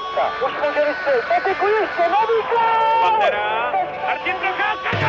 Procházka. 0.00 0.46
Už 0.46 0.52
může 0.52 0.84
vystřelit. 0.88 1.24
Peteku 1.28 1.66
ještě, 1.66 2.02
nový 2.02 2.38
gol! 2.50 3.00
Pantera, 3.02 3.72
Martin 4.06 4.36
Procházka, 4.36 5.08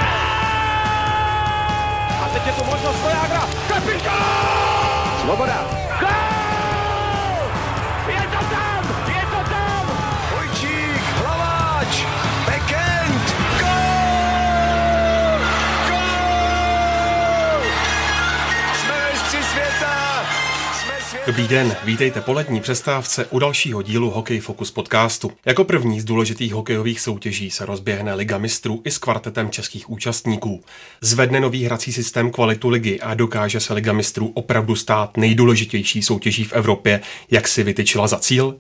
A 2.26 2.30
teď 2.34 2.46
je 2.48 2.54
tu 2.54 2.64
možnost 2.64 3.02
Vojágra. 3.02 3.42
Kapitán! 3.68 5.22
Svoboda. 5.22 5.91
Dobrý 21.28 21.48
den, 21.48 21.76
vítejte 21.84 22.22
po 22.22 22.34
letní 22.34 22.62
přestávce 22.62 23.26
u 23.26 23.40
dalšího 23.40 23.82
dílu 23.82 24.10
Hokej 24.10 24.40
Focus 24.40 24.72
podcastu. 24.72 25.32
Jako 25.46 25.64
první 25.64 26.02
z 26.02 26.06
důležitých 26.06 26.54
hokejových 26.54 27.02
soutěží 27.02 27.52
se 27.52 27.66
rozběhne 27.66 28.14
Liga 28.14 28.38
mistrů 28.38 28.82
i 28.86 28.92
s 28.92 28.98
kvartetem 28.98 29.50
českých 29.50 29.90
účastníků. 29.90 30.64
Zvedne 31.02 31.40
nový 31.40 31.64
hrací 31.64 31.94
systém 31.94 32.32
kvalitu 32.32 32.70
ligy 32.70 33.00
a 33.00 33.14
dokáže 33.14 33.60
se 33.60 33.74
Liga 33.74 33.94
mistrů 33.94 34.32
opravdu 34.34 34.76
stát 34.76 35.18
nejdůležitější 35.18 36.02
soutěží 36.04 36.44
v 36.44 36.54
Evropě, 36.54 37.02
jak 37.32 37.48
si 37.48 37.64
vytyčila 37.64 38.08
za 38.08 38.20
cíl? 38.20 38.56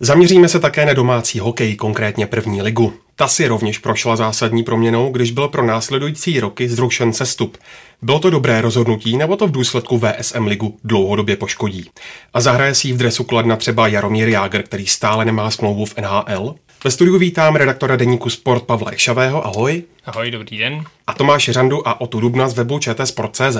Zaměříme 0.00 0.48
se 0.48 0.60
také 0.60 0.86
na 0.86 0.92
domácí 0.92 1.38
hokej, 1.38 1.76
konkrétně 1.76 2.26
první 2.26 2.62
ligu. 2.62 3.03
Ta 3.16 3.28
si 3.28 3.46
rovněž 3.46 3.78
prošla 3.78 4.16
zásadní 4.16 4.62
proměnou, 4.62 5.10
když 5.10 5.30
byl 5.30 5.48
pro 5.48 5.66
následující 5.66 6.40
roky 6.40 6.68
zrušen 6.68 7.12
sestup. 7.12 7.58
Bylo 8.02 8.18
to 8.18 8.30
dobré 8.30 8.60
rozhodnutí, 8.60 9.16
nebo 9.16 9.36
to 9.36 9.46
v 9.46 9.50
důsledku 9.50 9.98
VSM 9.98 10.46
ligu 10.46 10.78
dlouhodobě 10.84 11.36
poškodí? 11.36 11.90
A 12.34 12.40
zahraje 12.40 12.74
si 12.74 12.88
ji 12.88 12.92
v 12.92 12.96
dresu 12.96 13.24
Kladna 13.24 13.56
třeba 13.56 13.88
Jaromír 13.88 14.28
Jágr, 14.28 14.62
který 14.62 14.86
stále 14.86 15.24
nemá 15.24 15.50
smlouvu 15.50 15.86
v 15.86 15.94
NHL? 15.96 16.54
Ve 16.84 16.90
studiu 16.90 17.18
vítám 17.18 17.56
redaktora 17.56 17.96
deníku 17.96 18.30
Sport 18.30 18.62
Pavla 18.62 18.90
Šavého, 18.96 19.46
ahoj. 19.46 19.82
Ahoj, 20.04 20.30
dobrý 20.30 20.58
den. 20.58 20.84
A 21.06 21.14
Tomáše 21.14 21.52
Řandu 21.52 21.88
a 21.88 22.00
Otu 22.00 22.20
Dubna 22.20 22.48
z 22.48 22.54
webu 22.54 22.78
čtsport.cz. 22.78 23.56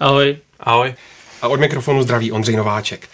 Ahoj. 0.00 0.36
Ahoj. 0.60 0.94
A 1.42 1.48
od 1.48 1.60
mikrofonu 1.60 2.02
zdraví 2.02 2.32
Ondřej 2.32 2.56
Nováček. 2.56 3.08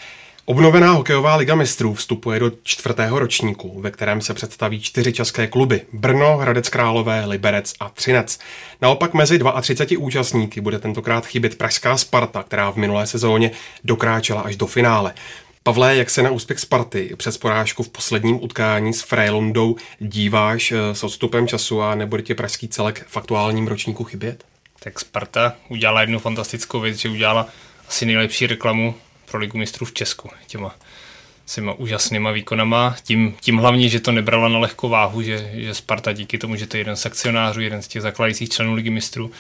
Obnovená 0.47 0.93
hokejová 0.93 1.37
liga 1.37 1.55
mistrů 1.55 1.95
vstupuje 1.95 2.41
do 2.41 2.53
čtvrtého 2.63 3.19
ročníku, 3.19 3.81
ve 3.81 3.91
kterém 3.91 4.21
se 4.21 4.35
představí 4.35 4.81
čtyři 4.81 5.13
české 5.13 5.47
kluby 5.47 5.81
Brno, 5.93 6.37
Hradec 6.37 6.69
Králové, 6.69 7.25
Liberec 7.25 7.75
a 7.81 7.89
Třinec. 7.89 8.39
Naopak 8.83 9.15
mezi 9.15 9.39
32 9.61 10.07
účastníky 10.07 10.61
bude 10.61 10.79
tentokrát 10.79 11.27
chybět 11.27 11.59
pražská 11.59 11.97
Sparta, 11.97 12.43
která 12.43 12.71
v 12.71 12.77
minulé 12.77 13.07
sezóně 13.07 13.51
dokráčela 13.85 14.41
až 14.41 14.57
do 14.57 14.67
finále. 14.67 15.15
Pavle, 15.63 15.97
jak 15.97 16.11
se 16.11 16.23
na 16.23 16.31
úspěch 16.31 16.59
Sparty 16.59 17.11
přes 17.17 17.39
porážku 17.39 17.83
v 17.83 17.89
posledním 17.89 18.45
utkání 18.45 18.93
s 18.93 19.03
Frejlundou 19.03 19.77
díváš 19.99 20.73
eh, 20.73 20.95
s 20.95 21.05
odstupem 21.05 21.49
času 21.49 21.83
a 21.83 21.95
nebude 21.95 22.23
ti 22.23 22.35
pražský 22.35 22.69
celek 22.69 23.07
v 23.09 23.17
aktuálním 23.17 23.67
ročníku 23.67 24.05
chybět? 24.05 24.45
Tak 24.81 25.01
Sparta 25.01 25.55
udělala 25.69 26.01
jednu 26.01 26.19
fantastickou 26.19 26.81
věc, 26.81 26.97
že 26.97 27.09
udělala 27.09 27.47
asi 27.89 28.07
nejlepší 28.07 28.47
reklamu 28.47 28.95
pro 29.35 29.41
ligu 29.41 29.59
mistrů 29.59 29.87
v 29.87 29.93
Česku 29.93 30.31
těma 30.47 30.75
svýma 31.47 31.73
úžasnýma 31.73 32.31
výkonama. 32.31 32.97
Tím, 33.05 33.35
tím 33.41 33.57
hlavně, 33.57 33.89
že 33.89 34.01
to 34.01 34.13
nebrala 34.13 34.49
na 34.49 34.59
lehkou 34.59 34.89
váhu, 34.89 35.23
že, 35.23 35.51
že 35.55 35.75
Sparta 35.75 36.13
díky 36.13 36.39
tomu, 36.39 36.57
že 36.57 36.67
to 36.67 36.77
je 36.77 36.81
jeden 36.81 36.97
z 36.97 37.07
akcionářů, 37.07 37.61
jeden 37.61 37.83
z 37.83 37.89
těch 37.89 38.03
zakládajících 38.03 38.49
členů 38.49 38.75
ligy 38.75 38.91
mistrů, 38.91 39.31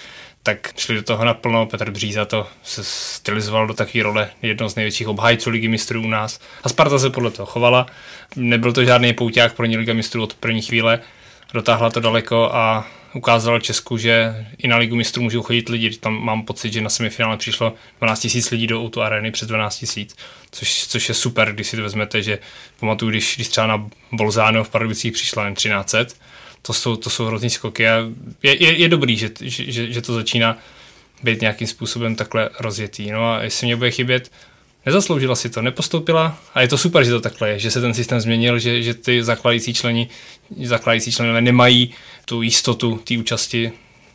tak 0.43 0.73
šli 0.77 0.95
do 0.95 1.03
toho 1.03 1.25
naplno. 1.25 1.67
Petr 1.67 1.91
Bříza 1.91 2.25
to 2.25 2.47
se 2.63 2.85
stylizoval 2.85 3.67
do 3.67 3.75
takové 3.75 4.03
role 4.05 4.31
jednoho 4.43 4.71
z 4.71 4.75
největších 4.75 5.09
obhájců 5.09 5.51
ligy 5.51 5.69
mistrů 5.69 6.03
u 6.03 6.09
nás. 6.09 6.41
A 6.65 6.69
Sparta 6.69 6.99
se 6.99 7.11
podle 7.11 7.31
toho 7.31 7.47
chovala. 7.47 7.87
Nebyl 8.37 8.73
to 8.73 8.85
žádný 8.85 9.13
pouťák 9.13 9.55
pro 9.55 9.67
ně 9.67 9.79
liga 9.79 9.95
mistrů 9.95 10.23
od 10.23 10.35
první 10.35 10.63
chvíle. 10.63 11.01
Dotáhla 11.53 11.91
to 11.91 12.01
daleko 12.01 12.51
a 12.55 12.87
ukázala 13.15 13.61
Česku, 13.61 13.99
že 13.99 14.47
i 14.59 14.69
na 14.69 14.77
ligu 14.77 14.97
mistrů 14.97 15.23
můžou 15.23 15.43
chodit 15.43 15.69
lidi. 15.69 15.91
Tam 15.91 16.25
mám 16.25 16.43
pocit, 16.43 16.73
že 16.73 16.81
na 16.81 16.91
semifinále 16.91 17.37
přišlo 17.37 17.75
12 17.99 18.35
000 18.35 18.47
lidí 18.51 18.67
do 18.67 18.81
Outu 18.81 19.03
Areny 19.03 19.31
přes 19.31 19.49
12 19.49 19.97
000, 19.97 20.09
což, 20.51 20.87
což 20.87 21.09
je 21.09 21.15
super, 21.15 21.53
když 21.53 21.67
si 21.67 21.77
to 21.77 21.83
vezmete, 21.83 22.23
že 22.23 22.39
pamatuju, 22.81 23.11
když, 23.11 23.35
když 23.37 23.49
třeba 23.49 23.67
na 23.67 23.87
Bolzáno 24.13 24.65
v 24.65 24.71
Pardubicích 24.71 25.13
přišlo 25.13 25.45
jen 25.45 25.55
13 25.55 25.95
to 26.67 26.73
jsou, 26.73 26.97
to 26.97 27.11
jsou 27.11 27.25
hrozný 27.25 27.51
skoky 27.51 27.89
a 27.89 27.97
je, 28.43 28.63
je, 28.63 28.79
je 28.79 28.89
dobrý, 28.89 29.17
že, 29.17 29.31
že, 29.41 29.93
že 29.93 30.03
to 30.03 30.15
začíná 30.15 30.59
být 31.23 31.41
nějakým 31.41 31.67
způsobem 31.67 32.17
takhle 32.17 32.51
rozjetý. 32.61 33.11
No 33.11 33.33
a 33.33 33.43
jestli 33.43 33.67
mě 33.67 33.77
bude 33.77 33.91
chybět, 33.91 34.31
nezasloužila 34.87 35.37
si 35.37 35.51
to, 35.51 35.63
nepostoupila 35.63 36.39
a 36.55 36.61
je 36.61 36.69
to 36.69 36.79
super, 36.79 37.05
že 37.05 37.11
to 37.11 37.21
takhle 37.21 37.49
je, 37.49 37.59
že 37.59 37.71
se 37.71 37.81
ten 37.81 37.95
systém 37.95 38.21
změnil, 38.21 38.59
že, 38.59 38.83
že 38.83 38.95
ty 38.95 39.25
zakládající 39.25 39.75
členi, 39.75 40.09
zakládající 40.63 41.13
členové 41.13 41.41
nemají 41.41 41.95
tu 42.25 42.43
jistotu 42.43 43.01
té 43.05 43.19
účasti. 43.19 43.73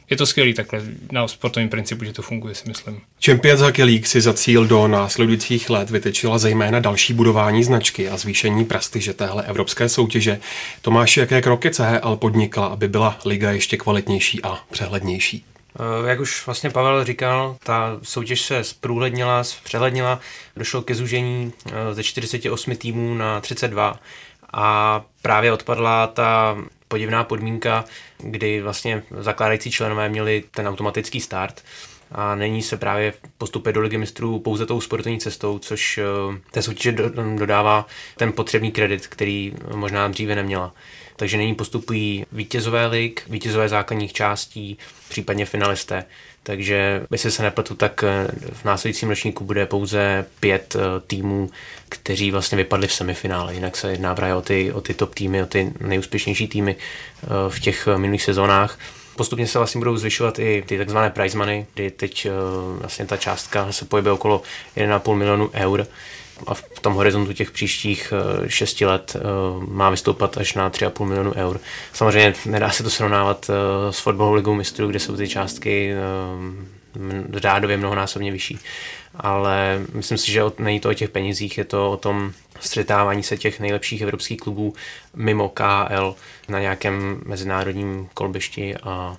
Je 0.10 0.18
to 0.18 0.26
skvělý 0.26 0.54
takhle 0.54 0.82
na 1.12 1.28
sportovním 1.28 1.70
principu, 1.70 2.06
že 2.06 2.14
to 2.14 2.22
funguje, 2.22 2.56
si 2.56 2.68
myslím. 2.68 3.02
Champions 3.26 3.62
Hockey 3.62 3.86
League 3.86 4.06
si 4.06 4.22
za 4.22 4.34
cíl 4.34 4.68
do 4.68 4.88
následujících 4.88 5.70
let 5.70 5.90
vytečila 5.90 6.38
zejména 6.38 6.80
další 6.80 7.14
budování 7.14 7.64
značky 7.64 8.10
a 8.10 8.18
zvýšení 8.18 8.66
prestiže 8.66 9.14
téhle 9.14 9.44
evropské 9.46 9.90
soutěže. 9.90 10.40
Tomáš, 10.82 11.18
jaké 11.18 11.42
kroky 11.42 11.70
CHL 11.70 12.16
podnikla, 12.16 12.66
aby 12.66 12.88
byla 12.88 13.20
liga 13.26 13.52
ještě 13.52 13.78
kvalitnější 13.78 14.44
a 14.44 14.60
přehlednější? 14.72 15.46
Jak 16.08 16.20
už 16.20 16.46
vlastně 16.46 16.70
Pavel 16.70 17.04
říkal, 17.04 17.58
ta 17.64 18.00
soutěž 18.04 18.42
se 18.42 18.64
zprůhlednila, 18.64 19.44
zpřehlednila, 19.44 20.20
došlo 20.56 20.82
ke 20.82 20.96
zúžení 20.96 21.54
ze 21.92 22.04
48 22.04 22.76
týmů 22.76 23.14
na 23.14 23.42
32 23.42 24.00
a 24.54 25.02
právě 25.22 25.54
odpadla 25.54 26.08
ta 26.08 26.58
podivná 26.88 27.24
podmínka, 27.24 27.86
kdy 28.18 28.62
vlastně 28.62 29.04
zakládající 29.20 29.72
členové 29.72 30.10
měli 30.10 30.44
ten 30.52 30.68
automatický 30.68 31.20
start 31.20 31.64
a 32.12 32.36
není 32.36 32.62
se 32.62 32.78
právě 32.78 33.14
postupuje 33.38 33.74
do 33.74 33.82
ligy 33.82 33.98
mistrů 33.98 34.40
pouze 34.40 34.66
tou 34.66 34.82
sportovní 34.82 35.20
cestou, 35.20 35.60
což 35.60 36.00
té 36.52 36.62
soutěže 36.62 36.92
dodává 37.38 37.86
ten 38.18 38.32
potřebný 38.34 38.72
kredit, 38.72 39.08
který 39.08 39.54
možná 39.76 40.08
dříve 40.08 40.36
neměla. 40.36 40.74
Takže 41.20 41.38
nyní 41.38 41.56
postupují 41.56 42.26
vítězové 42.32 42.88
lig, 42.88 43.24
vítězové 43.30 43.70
základních 43.70 44.14
částí, 44.14 44.78
případně 45.10 45.46
finalisté. 45.46 46.06
Takže, 46.44 47.06
jestli 47.12 47.32
se 47.32 47.44
nepletu, 47.44 47.76
tak 47.76 48.04
v 48.54 48.66
následujícím 48.66 49.10
ročníku 49.10 49.44
bude 49.44 49.66
pouze 49.66 50.26
pět 50.40 50.76
týmů, 51.08 51.50
kteří 51.90 52.32
vlastně 52.32 52.56
vypadli 52.56 52.88
v 52.88 52.94
semifinále. 52.94 53.54
Jinak 53.54 53.78
se 53.78 53.92
jedná 53.92 54.16
právě 54.16 54.36
o 54.36 54.42
ty, 54.42 54.72
o 54.72 54.82
ty 54.82 54.94
top 54.94 55.16
týmy, 55.16 55.44
o 55.44 55.46
ty 55.46 55.74
nejúspěšnější 55.80 56.48
týmy 56.48 56.76
v 57.50 57.60
těch 57.60 57.88
minulých 57.98 58.24
sezónách. 58.24 58.80
Postupně 59.16 59.48
se 59.48 59.60
vlastně 59.60 59.80
budou 59.80 59.98
zvyšovat 59.98 60.40
i 60.40 60.64
ty 60.68 60.78
takzvané 60.78 61.10
prize 61.10 61.38
money, 61.38 61.66
kdy 61.74 61.92
teď 61.92 62.28
vlastně 62.80 63.06
ta 63.06 63.18
částka 63.18 63.72
se 63.72 63.86
pohybuje 63.86 64.14
okolo 64.14 64.42
1,5 64.78 65.16
milionu 65.16 65.50
eur 65.54 65.88
a 66.48 66.54
v 66.54 66.80
tom 66.82 66.94
horizontu 66.94 67.34
těch 67.34 67.52
příštích 67.52 68.14
šesti 68.48 68.86
let 68.86 69.16
má 69.68 69.90
vystoupat 69.90 70.38
až 70.38 70.54
na 70.54 70.70
3,5 70.70 71.06
milionu 71.06 71.34
eur. 71.36 71.60
Samozřejmě 71.94 72.34
nedá 72.46 72.70
se 72.70 72.84
to 72.84 72.90
srovnávat 72.90 73.50
s 73.92 74.00
fotbalovou 74.00 74.36
ligou 74.36 74.56
mistrů, 74.56 74.88
kde 74.88 75.00
jsou 75.00 75.16
ty 75.16 75.28
částky 75.28 75.94
řádově 77.34 77.78
mnohonásobně 77.78 78.32
vyšší. 78.32 78.60
Ale 79.16 79.82
myslím 79.94 80.18
si, 80.18 80.32
že 80.32 80.42
není 80.60 80.80
to 80.80 80.90
o 80.90 80.94
těch 80.94 81.10
penězích, 81.10 81.58
je 81.58 81.66
to 81.66 81.92
o 81.92 81.98
tom 81.98 82.32
střetávání 82.60 83.24
se 83.24 83.38
těch 83.38 83.60
nejlepších 83.60 84.02
evropských 84.02 84.40
klubů 84.40 84.74
mimo 85.16 85.50
KL 85.50 86.16
na 86.50 86.60
nějakém 86.60 87.22
mezinárodním 87.26 88.10
kolbišti 88.14 88.76
a 88.78 89.18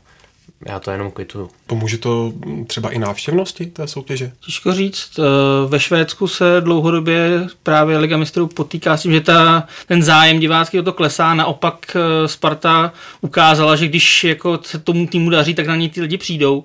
já 0.66 0.80
to 0.80 0.90
jenom 0.90 1.10
kvituju. 1.10 1.50
Pomůže 1.66 1.98
to 1.98 2.32
třeba 2.66 2.90
i 2.90 2.98
návštěvnosti 2.98 3.66
té 3.66 3.88
soutěže? 3.88 4.32
Těžko 4.40 4.72
říct. 4.72 5.20
Ve 5.68 5.80
Švédsku 5.80 6.28
se 6.28 6.44
dlouhodobě 6.60 7.48
právě 7.62 7.98
Liga 7.98 8.16
mistrů 8.16 8.46
potýká 8.46 8.96
s 8.96 9.02
tím, 9.02 9.12
že 9.12 9.20
ta, 9.20 9.68
ten 9.86 10.02
zájem 10.02 10.40
divácký 10.40 10.80
o 10.80 10.82
to 10.82 10.92
klesá. 10.92 11.34
Naopak 11.34 11.96
Sparta 12.26 12.92
ukázala, 13.20 13.76
že 13.76 13.88
když 13.88 14.24
jako 14.24 14.58
se 14.62 14.78
tomu 14.78 15.06
týmu 15.06 15.30
daří, 15.30 15.54
tak 15.54 15.66
na 15.66 15.76
ní 15.76 15.88
ty 15.88 16.00
lidi 16.00 16.16
přijdou. 16.16 16.64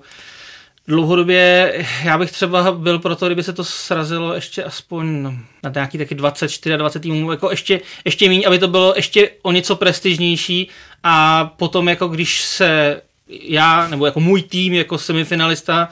Dlouhodobě 0.88 1.74
já 2.04 2.18
bych 2.18 2.32
třeba 2.32 2.72
byl 2.72 2.98
pro 2.98 3.16
to, 3.16 3.26
kdyby 3.26 3.42
se 3.42 3.52
to 3.52 3.64
srazilo 3.64 4.34
ještě 4.34 4.64
aspoň 4.64 5.22
na 5.62 5.72
nějaký 5.74 5.98
taky 5.98 6.14
24 6.14 6.76
20 6.76 7.00
týmů, 7.00 7.30
jako 7.30 7.50
ještě, 7.50 7.80
ještě 8.04 8.28
méně, 8.28 8.46
aby 8.46 8.58
to 8.58 8.68
bylo 8.68 8.92
ještě 8.96 9.30
o 9.42 9.52
něco 9.52 9.76
prestižnější 9.76 10.68
a 11.02 11.44
potom 11.56 11.88
jako 11.88 12.08
když 12.08 12.40
se 12.40 13.00
já, 13.28 13.88
nebo 13.88 14.06
jako 14.06 14.20
můj 14.20 14.42
tým, 14.42 14.72
jako 14.72 14.98
semifinalista, 14.98 15.88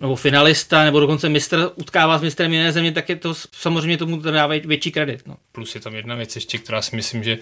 nebo 0.00 0.16
finalista, 0.16 0.84
nebo 0.84 1.00
dokonce 1.00 1.28
mistr 1.28 1.70
utkává 1.74 2.18
s 2.18 2.22
mistrem 2.22 2.52
jiné 2.52 2.72
země, 2.72 2.92
tak 2.92 3.08
je 3.08 3.16
to 3.16 3.34
samozřejmě 3.52 3.96
tomu 3.96 4.16
dává 4.16 4.54
větší 4.64 4.92
kredit. 4.92 5.22
No. 5.26 5.36
Plus 5.52 5.74
je 5.74 5.80
tam 5.80 5.94
jedna 5.94 6.14
věc 6.14 6.34
ještě, 6.34 6.58
která 6.58 6.82
si 6.82 6.96
myslím, 6.96 7.24
že 7.24 7.38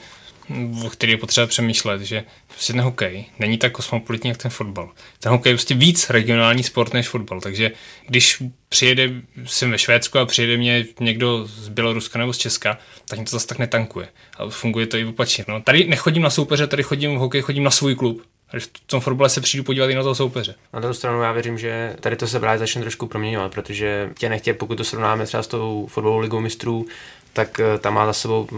o 0.84 0.90
který 0.90 1.12
je 1.12 1.18
potřeba 1.18 1.46
přemýšlet, 1.46 2.02
že 2.02 2.24
prostě 2.48 2.72
ten 2.72 2.82
hokej 2.82 3.24
není 3.38 3.58
tak 3.58 3.72
kosmopolitní 3.72 4.28
jak 4.28 4.36
ten 4.36 4.50
fotbal. 4.50 4.90
Ten 5.20 5.32
hokej 5.32 5.50
je 5.50 5.56
prostě 5.56 5.74
víc 5.74 6.10
regionální 6.10 6.62
sport 6.62 6.94
než 6.94 7.08
fotbal, 7.08 7.40
takže 7.40 7.70
když 8.08 8.42
přijede, 8.68 9.10
jsem 9.44 9.70
ve 9.70 9.78
Švédsku 9.78 10.18
a 10.18 10.26
přijede 10.26 10.56
mě 10.56 10.86
někdo 11.00 11.46
z 11.46 11.68
Běloruska 11.68 12.18
nebo 12.18 12.32
z 12.32 12.38
Česka, 12.38 12.78
tak 13.08 13.18
mě 13.18 13.26
to 13.26 13.30
zase 13.30 13.46
tak 13.46 13.58
netankuje. 13.58 14.08
A 14.38 14.48
funguje 14.48 14.86
to 14.86 14.96
i 14.96 15.04
opačně. 15.04 15.44
No, 15.48 15.62
tady 15.62 15.84
nechodím 15.84 16.22
na 16.22 16.30
soupeře, 16.30 16.66
tady 16.66 16.82
chodím 16.82 17.14
v 17.14 17.18
hokej, 17.18 17.42
chodím 17.42 17.64
na 17.64 17.70
svůj 17.70 17.94
klub. 17.94 18.22
A 18.52 18.60
v 18.60 18.66
tom 18.86 19.00
fotbale 19.00 19.28
se 19.28 19.40
přijdu 19.40 19.64
podívat 19.64 19.90
i 19.90 19.94
na 19.94 20.02
toho 20.02 20.14
soupeře. 20.14 20.54
Na 20.72 20.80
druhou 20.80 20.94
stranu 20.94 21.22
já 21.22 21.32
věřím, 21.32 21.58
že 21.58 21.96
tady 22.00 22.16
to 22.16 22.26
se 22.26 22.40
právě 22.40 22.58
začne 22.58 22.82
trošku 22.82 23.06
proměňovat, 23.06 23.52
protože 23.52 24.10
tě 24.18 24.28
nechtě, 24.28 24.54
pokud 24.54 24.74
to 24.74 24.84
srovnáme 24.84 25.26
třeba 25.26 25.42
s 25.42 25.46
tou 25.46 25.86
fotbalovou 25.90 26.20
ligou 26.20 26.40
mistrů, 26.40 26.86
tak 27.32 27.60
eh, 27.60 27.78
tam 27.78 27.94
má 27.94 28.06
za 28.06 28.12
sebou 28.12 28.48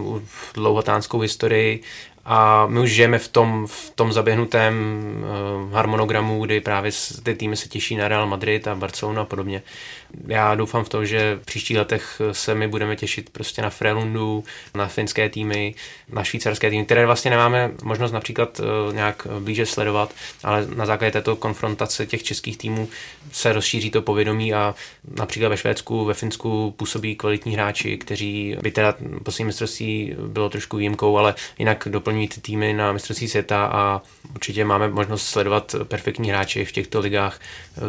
dlouhotánskou 0.55 1.19
historii 1.19 1.83
a 2.31 2.67
my 2.67 2.81
už 2.81 2.91
žijeme 2.91 3.19
v 3.19 3.29
tom, 3.29 3.67
v 3.67 3.93
tom 3.95 4.13
zaběhnutém 4.13 4.75
uh, 5.65 5.73
harmonogramu, 5.73 6.45
kdy 6.45 6.61
právě 6.61 6.93
ty 7.23 7.35
týmy 7.35 7.57
se 7.57 7.69
těší 7.69 7.97
na 7.97 8.09
Real 8.09 8.27
Madrid 8.27 8.69
a 8.69 8.75
Barcelona 8.75 9.23
a 9.23 9.25
podobně. 9.25 9.63
Já 10.27 10.55
doufám 10.55 10.85
v 10.85 10.89
to, 10.89 11.05
že 11.05 11.39
v 11.43 11.47
příštích 11.47 11.77
letech 11.77 12.21
se 12.33 12.55
my 12.55 12.69
budeme 12.69 12.97
těšit 12.97 13.31
prostě 13.31 13.63
na 13.63 13.71
Frelundu, 13.71 14.45
na 14.75 14.89
finské 14.89 15.29
týmy, 15.29 15.75
na 16.13 16.25
švýcarské 16.25 16.71
týmy, 16.71 16.85
které 16.85 17.07
vlastně 17.07 17.31
nemáme 17.31 17.71
možnost 17.83 18.13
například 18.13 18.61
uh, 18.61 18.95
nějak 18.95 19.27
blíže 19.41 19.67
sledovat, 19.67 20.15
ale 20.45 20.67
na 20.75 20.87
základě 20.87 21.13
této 21.13 21.37
konfrontace 21.37 22.07
těch 22.07 22.23
českých 22.23 22.59
týmů 22.59 22.89
se 23.33 23.53
rozšíří 23.53 23.91
to 23.91 24.03
povědomí 24.03 24.55
a 24.55 24.75
například 25.17 25.49
ve 25.49 25.57
Švédsku, 25.57 26.05
ve 26.05 26.15
Finsku 26.15 26.75
působí 26.77 27.17
kvalitní 27.17 27.55
hráči, 27.55 27.99
kteří 27.99 28.57
by 28.63 28.71
teda 28.71 28.95
poslední 29.23 29.47
mistrovství 29.47 30.17
bylo 30.27 30.49
trošku 30.49 30.77
výjimkou, 30.77 31.19
ale 31.19 31.35
jinak 31.59 31.89
doplňují 32.19 32.29
ty 32.29 32.41
týmy 32.41 32.73
na 32.73 32.93
mistrovství 32.93 33.29
světa 33.29 33.67
a 33.67 34.03
určitě 34.35 34.65
máme 34.65 34.89
možnost 34.89 35.27
sledovat 35.27 35.75
perfektní 35.85 36.31
hráči 36.31 36.65
v 36.65 36.73
těchto 36.73 37.01
ligách, 37.01 37.41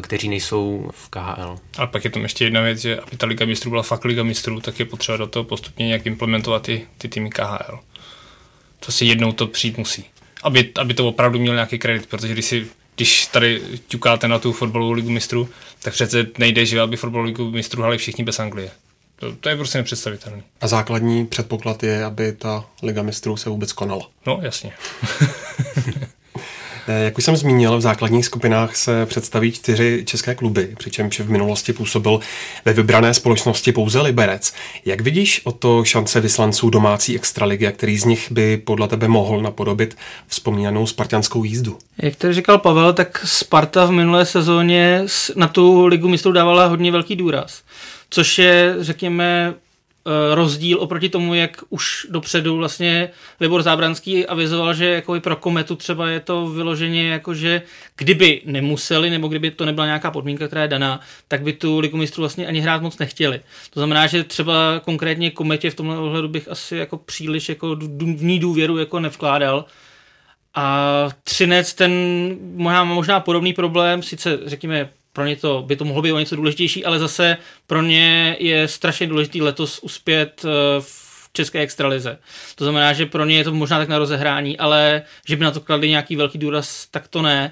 kteří 0.01 0.29
nejsou 0.29 0.91
v 0.93 1.09
KHL. 1.09 1.57
Ale 1.77 1.87
pak 1.87 2.03
je 2.03 2.09
tam 2.09 2.23
ještě 2.23 2.45
jedna 2.45 2.61
věc, 2.61 2.79
že 2.79 2.99
aby 2.99 3.17
ta 3.17 3.25
liga 3.25 3.45
mistrů 3.45 3.69
byla 3.69 3.83
fakt 3.83 4.05
liga 4.05 4.23
mistrů, 4.23 4.61
tak 4.61 4.79
je 4.79 4.85
potřeba 4.85 5.17
do 5.17 5.27
toho 5.27 5.43
postupně 5.43 5.87
nějak 5.87 6.05
implementovat 6.05 6.61
ty, 6.63 6.87
ty 6.97 7.07
týmy 7.07 7.29
KHL. 7.29 7.79
To 8.79 8.91
si 8.91 9.05
jednou 9.05 9.31
to 9.31 9.47
přijít 9.47 9.77
musí. 9.77 10.05
Aby, 10.43 10.71
aby 10.75 10.93
to 10.93 11.07
opravdu 11.07 11.39
měl 11.39 11.53
nějaký 11.53 11.79
kredit, 11.79 12.05
protože 12.05 12.33
když 12.33 12.45
si 12.45 12.67
když 12.95 13.25
tady 13.25 13.61
ťukáte 13.87 14.27
na 14.27 14.39
tu 14.39 14.51
fotbalovou 14.51 14.91
ligu 14.91 15.09
mistrů, 15.09 15.49
tak 15.81 15.93
přece 15.93 16.27
nejde, 16.37 16.65
že 16.65 16.81
aby 16.81 16.97
fotbalovou 16.97 17.25
ligu 17.25 17.51
mistrů 17.51 17.81
hráli 17.81 17.97
všichni 17.97 18.23
bez 18.23 18.39
Anglie. 18.39 18.71
To, 19.19 19.35
to 19.35 19.49
je 19.49 19.55
prostě 19.55 19.77
nepředstavitelné. 19.77 20.43
A 20.61 20.67
základní 20.67 21.25
předpoklad 21.25 21.83
je, 21.83 22.05
aby 22.05 22.33
ta 22.33 22.65
Liga 22.83 23.01
mistrů 23.01 23.37
se 23.37 23.49
vůbec 23.49 23.73
konala. 23.73 24.07
No, 24.25 24.39
jasně. 24.41 24.71
Eh, 26.91 27.03
jak 27.03 27.17
už 27.17 27.23
jsem 27.23 27.37
zmínil, 27.37 27.77
v 27.77 27.81
základních 27.81 28.25
skupinách 28.25 28.75
se 28.75 29.05
představí 29.05 29.51
čtyři 29.51 30.03
české 30.05 30.35
kluby, 30.35 30.75
přičemž 30.77 31.19
v 31.19 31.29
minulosti 31.29 31.73
působil 31.73 32.19
ve 32.65 32.73
vybrané 32.73 33.13
společnosti 33.13 33.71
pouze 33.71 34.01
Liberec. 34.01 34.53
Jak 34.85 35.01
vidíš 35.01 35.41
o 35.43 35.51
to 35.51 35.83
šance 35.83 36.19
vyslanců 36.19 36.69
domácí 36.69 37.15
extraligy 37.15 37.67
a 37.67 37.71
který 37.71 37.97
z 37.97 38.05
nich 38.05 38.31
by 38.31 38.57
podle 38.57 38.87
tebe 38.87 39.07
mohl 39.07 39.41
napodobit 39.41 39.97
vzpomínanou 40.27 40.87
spartianskou 40.87 41.43
jízdu? 41.43 41.77
Jak 42.01 42.15
tady 42.15 42.33
říkal 42.33 42.57
Pavel, 42.57 42.93
tak 42.93 43.21
Sparta 43.25 43.85
v 43.85 43.91
minulé 43.91 44.25
sezóně 44.25 45.03
na 45.35 45.47
tu 45.47 45.85
ligu 45.85 46.07
mistrů 46.07 46.31
dávala 46.31 46.65
hodně 46.65 46.91
velký 46.91 47.15
důraz 47.15 47.61
což 48.09 48.39
je, 48.39 48.75
řekněme, 48.79 49.53
eh, 49.53 50.35
rozdíl 50.35 50.81
oproti 50.81 51.09
tomu, 51.09 51.33
jak 51.33 51.63
už 51.69 52.07
dopředu 52.09 52.57
vlastně 52.57 53.09
Libor 53.39 53.61
Zábranský 53.61 54.25
avizoval, 54.25 54.73
že 54.73 54.85
jako 54.85 55.19
pro 55.19 55.35
kometu 55.35 55.75
třeba 55.75 56.09
je 56.09 56.19
to 56.19 56.47
vyloženě 56.47 57.09
jako, 57.09 57.33
že 57.33 57.61
kdyby 57.97 58.41
nemuseli, 58.45 59.09
nebo 59.09 59.27
kdyby 59.27 59.51
to 59.51 59.65
nebyla 59.65 59.85
nějaká 59.85 60.11
podmínka, 60.11 60.47
která 60.47 60.61
je 60.61 60.67
daná, 60.67 60.99
tak 61.27 61.41
by 61.41 61.53
tu 61.53 61.79
ligu 61.79 61.97
mistrů 61.97 62.21
vlastně 62.21 62.47
ani 62.47 62.59
hrát 62.59 62.81
moc 62.81 62.97
nechtěli. 62.97 63.41
To 63.69 63.79
znamená, 63.79 64.07
že 64.07 64.23
třeba 64.23 64.81
konkrétně 64.85 65.31
kometě 65.31 65.69
v 65.69 65.75
tomhle 65.75 65.97
ohledu 65.97 66.27
bych 66.27 66.47
asi 66.47 66.75
jako 66.75 66.97
příliš 66.97 67.49
jako 67.49 67.75
v 68.15 68.23
ní 68.23 68.39
důvěru 68.39 68.77
jako 68.77 68.99
nevkládal. 68.99 69.65
A 70.55 71.09
Třinec 71.23 71.73
ten 71.73 71.91
možná, 72.53 72.83
možná 72.83 73.19
podobný 73.19 73.53
problém, 73.53 74.03
sice 74.03 74.39
řekněme 74.45 74.89
pro 75.13 75.25
ně 75.25 75.35
to, 75.35 75.63
by 75.67 75.75
to 75.75 75.85
mohlo 75.85 76.01
být 76.01 76.11
o 76.11 76.19
něco 76.19 76.35
důležitější, 76.35 76.85
ale 76.85 76.99
zase 76.99 77.37
pro 77.67 77.81
ně 77.81 78.37
je 78.39 78.67
strašně 78.67 79.07
důležitý 79.07 79.41
letos 79.41 79.79
uspět 79.79 80.45
eh, 80.45 80.49
v 80.79 81.29
české 81.33 81.59
extralize. 81.59 82.17
To 82.55 82.65
znamená, 82.65 82.93
že 82.93 83.05
pro 83.05 83.25
ně 83.25 83.37
je 83.37 83.43
to 83.43 83.53
možná 83.53 83.77
tak 83.77 83.89
na 83.89 83.97
rozehrání, 83.97 84.57
ale 84.57 85.01
že 85.27 85.35
by 85.35 85.43
na 85.43 85.51
to 85.51 85.61
kladli 85.61 85.89
nějaký 85.89 86.15
velký 86.15 86.37
důraz, 86.37 86.87
tak 86.91 87.07
to 87.07 87.21
ne. 87.21 87.51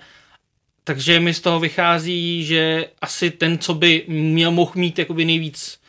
Takže 0.84 1.20
mi 1.20 1.34
z 1.34 1.42
toho 1.42 1.60
vychází, 1.60 2.46
že 2.46 2.86
asi 3.02 3.32
ten, 3.32 3.58
co 3.58 3.74
by 3.74 4.04
měl 4.08 4.52
mohl 4.52 4.72
mít 4.76 5.00
jakoby 5.00 5.26
nejvíc, 5.26 5.80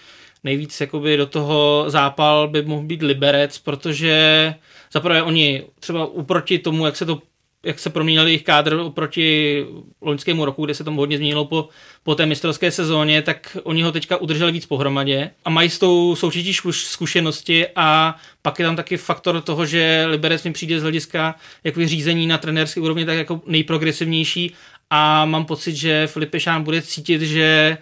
nejvíc 0.45 0.81
jakoby 0.81 1.17
do 1.17 1.27
toho 1.27 1.85
zápal, 1.89 2.49
by 2.49 2.63
mohl 2.63 2.83
být 2.83 3.03
Liberec, 3.03 3.59
protože 3.59 4.55
zaprvé 4.93 5.23
oni 5.23 5.63
třeba 5.81 6.07
uproti 6.07 6.59
tomu, 6.59 6.87
jak 6.87 6.97
se 6.97 7.07
to 7.07 7.23
jak 7.65 7.79
se 7.79 7.91
proměnil 7.91 8.27
jejich 8.27 8.43
kádr 8.43 8.75
oproti 8.75 9.65
loňskému 10.01 10.45
roku, 10.45 10.65
kde 10.65 10.75
se 10.75 10.85
tam 10.85 10.97
hodně 10.97 11.17
změnilo 11.17 11.45
po, 11.45 11.69
po 12.03 12.15
té 12.15 12.27
mistrovské 12.27 12.71
sezóně, 12.71 13.23
tak 13.23 13.57
oni 13.63 13.83
ho 13.83 13.93
teďka 13.93 14.17
udrželi 14.17 14.53
víc 14.53 14.67
pohromadě 14.67 15.31
a 15.45 15.51
mají 15.51 15.71
s 15.71 15.79
tou 15.79 16.17
soutěží 16.17 16.55
zkušenosti 16.71 17.67
a 17.77 18.17
pak 18.43 18.59
je 18.59 18.67
tam 18.67 18.77
taky 18.77 18.97
faktor 18.97 19.41
toho, 19.41 19.67
že 19.67 20.05
Liberec 20.07 20.45
mi 20.45 20.53
přijde 20.53 20.81
z 20.81 20.83
hlediska 20.83 21.35
jako 21.65 21.87
řízení 21.87 22.27
na 22.27 22.39
trenérské 22.39 22.81
úrovni 22.81 23.05
tak 23.05 23.19
jako 23.19 23.41
nejprogresivnější 23.47 24.55
a 24.91 25.25
mám 25.25 25.45
pocit, 25.45 25.75
že 25.75 26.07
Filip 26.07 26.31
Pešán 26.31 26.63
bude 26.63 26.83
cítit, 26.83 27.23
že 27.23 27.79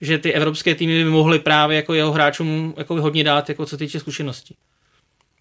že 0.00 0.18
ty 0.18 0.32
evropské 0.32 0.74
týmy 0.74 1.04
by 1.04 1.10
mohly 1.10 1.38
právě 1.38 1.76
jako 1.76 1.94
jeho 1.94 2.12
hráčům 2.12 2.74
jako 2.76 3.02
hodně 3.02 3.24
dát, 3.24 3.48
jako 3.48 3.66
co 3.66 3.76
týče 3.76 4.00
zkušeností. 4.00 4.56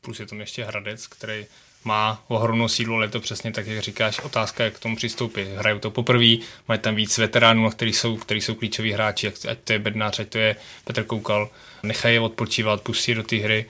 Plus 0.01 0.19
je 0.19 0.25
tam 0.25 0.39
ještě 0.39 0.63
Hradec, 0.63 1.07
který 1.07 1.45
má 1.83 2.23
ohromnou 2.27 2.67
sílu, 2.67 2.95
ale 2.95 3.05
je 3.05 3.09
to 3.09 3.19
přesně 3.19 3.51
tak, 3.51 3.67
jak 3.67 3.83
říkáš, 3.83 4.19
otázka, 4.19 4.63
jak 4.63 4.73
k 4.73 4.79
tomu 4.79 4.95
přistoupit. 4.95 5.47
Hrajou 5.57 5.79
to 5.79 5.91
poprvé, 5.91 6.35
mají 6.67 6.79
tam 6.79 6.95
víc 6.95 7.17
veteránů, 7.17 7.69
který 7.69 7.93
jsou, 7.93 8.17
který 8.17 8.41
jsou 8.41 8.55
klíčoví 8.55 8.91
hráči, 8.91 9.27
ať 9.27 9.57
to 9.63 9.73
je 9.73 9.79
Bednář, 9.79 10.19
ať 10.19 10.27
to 10.27 10.37
je 10.37 10.55
Petr 10.83 11.03
Koukal, 11.03 11.49
nechají 11.83 12.15
je 12.15 12.19
odpočívat, 12.19 12.81
pustí 12.81 13.13
do 13.13 13.23
té 13.23 13.35
hry, 13.35 13.65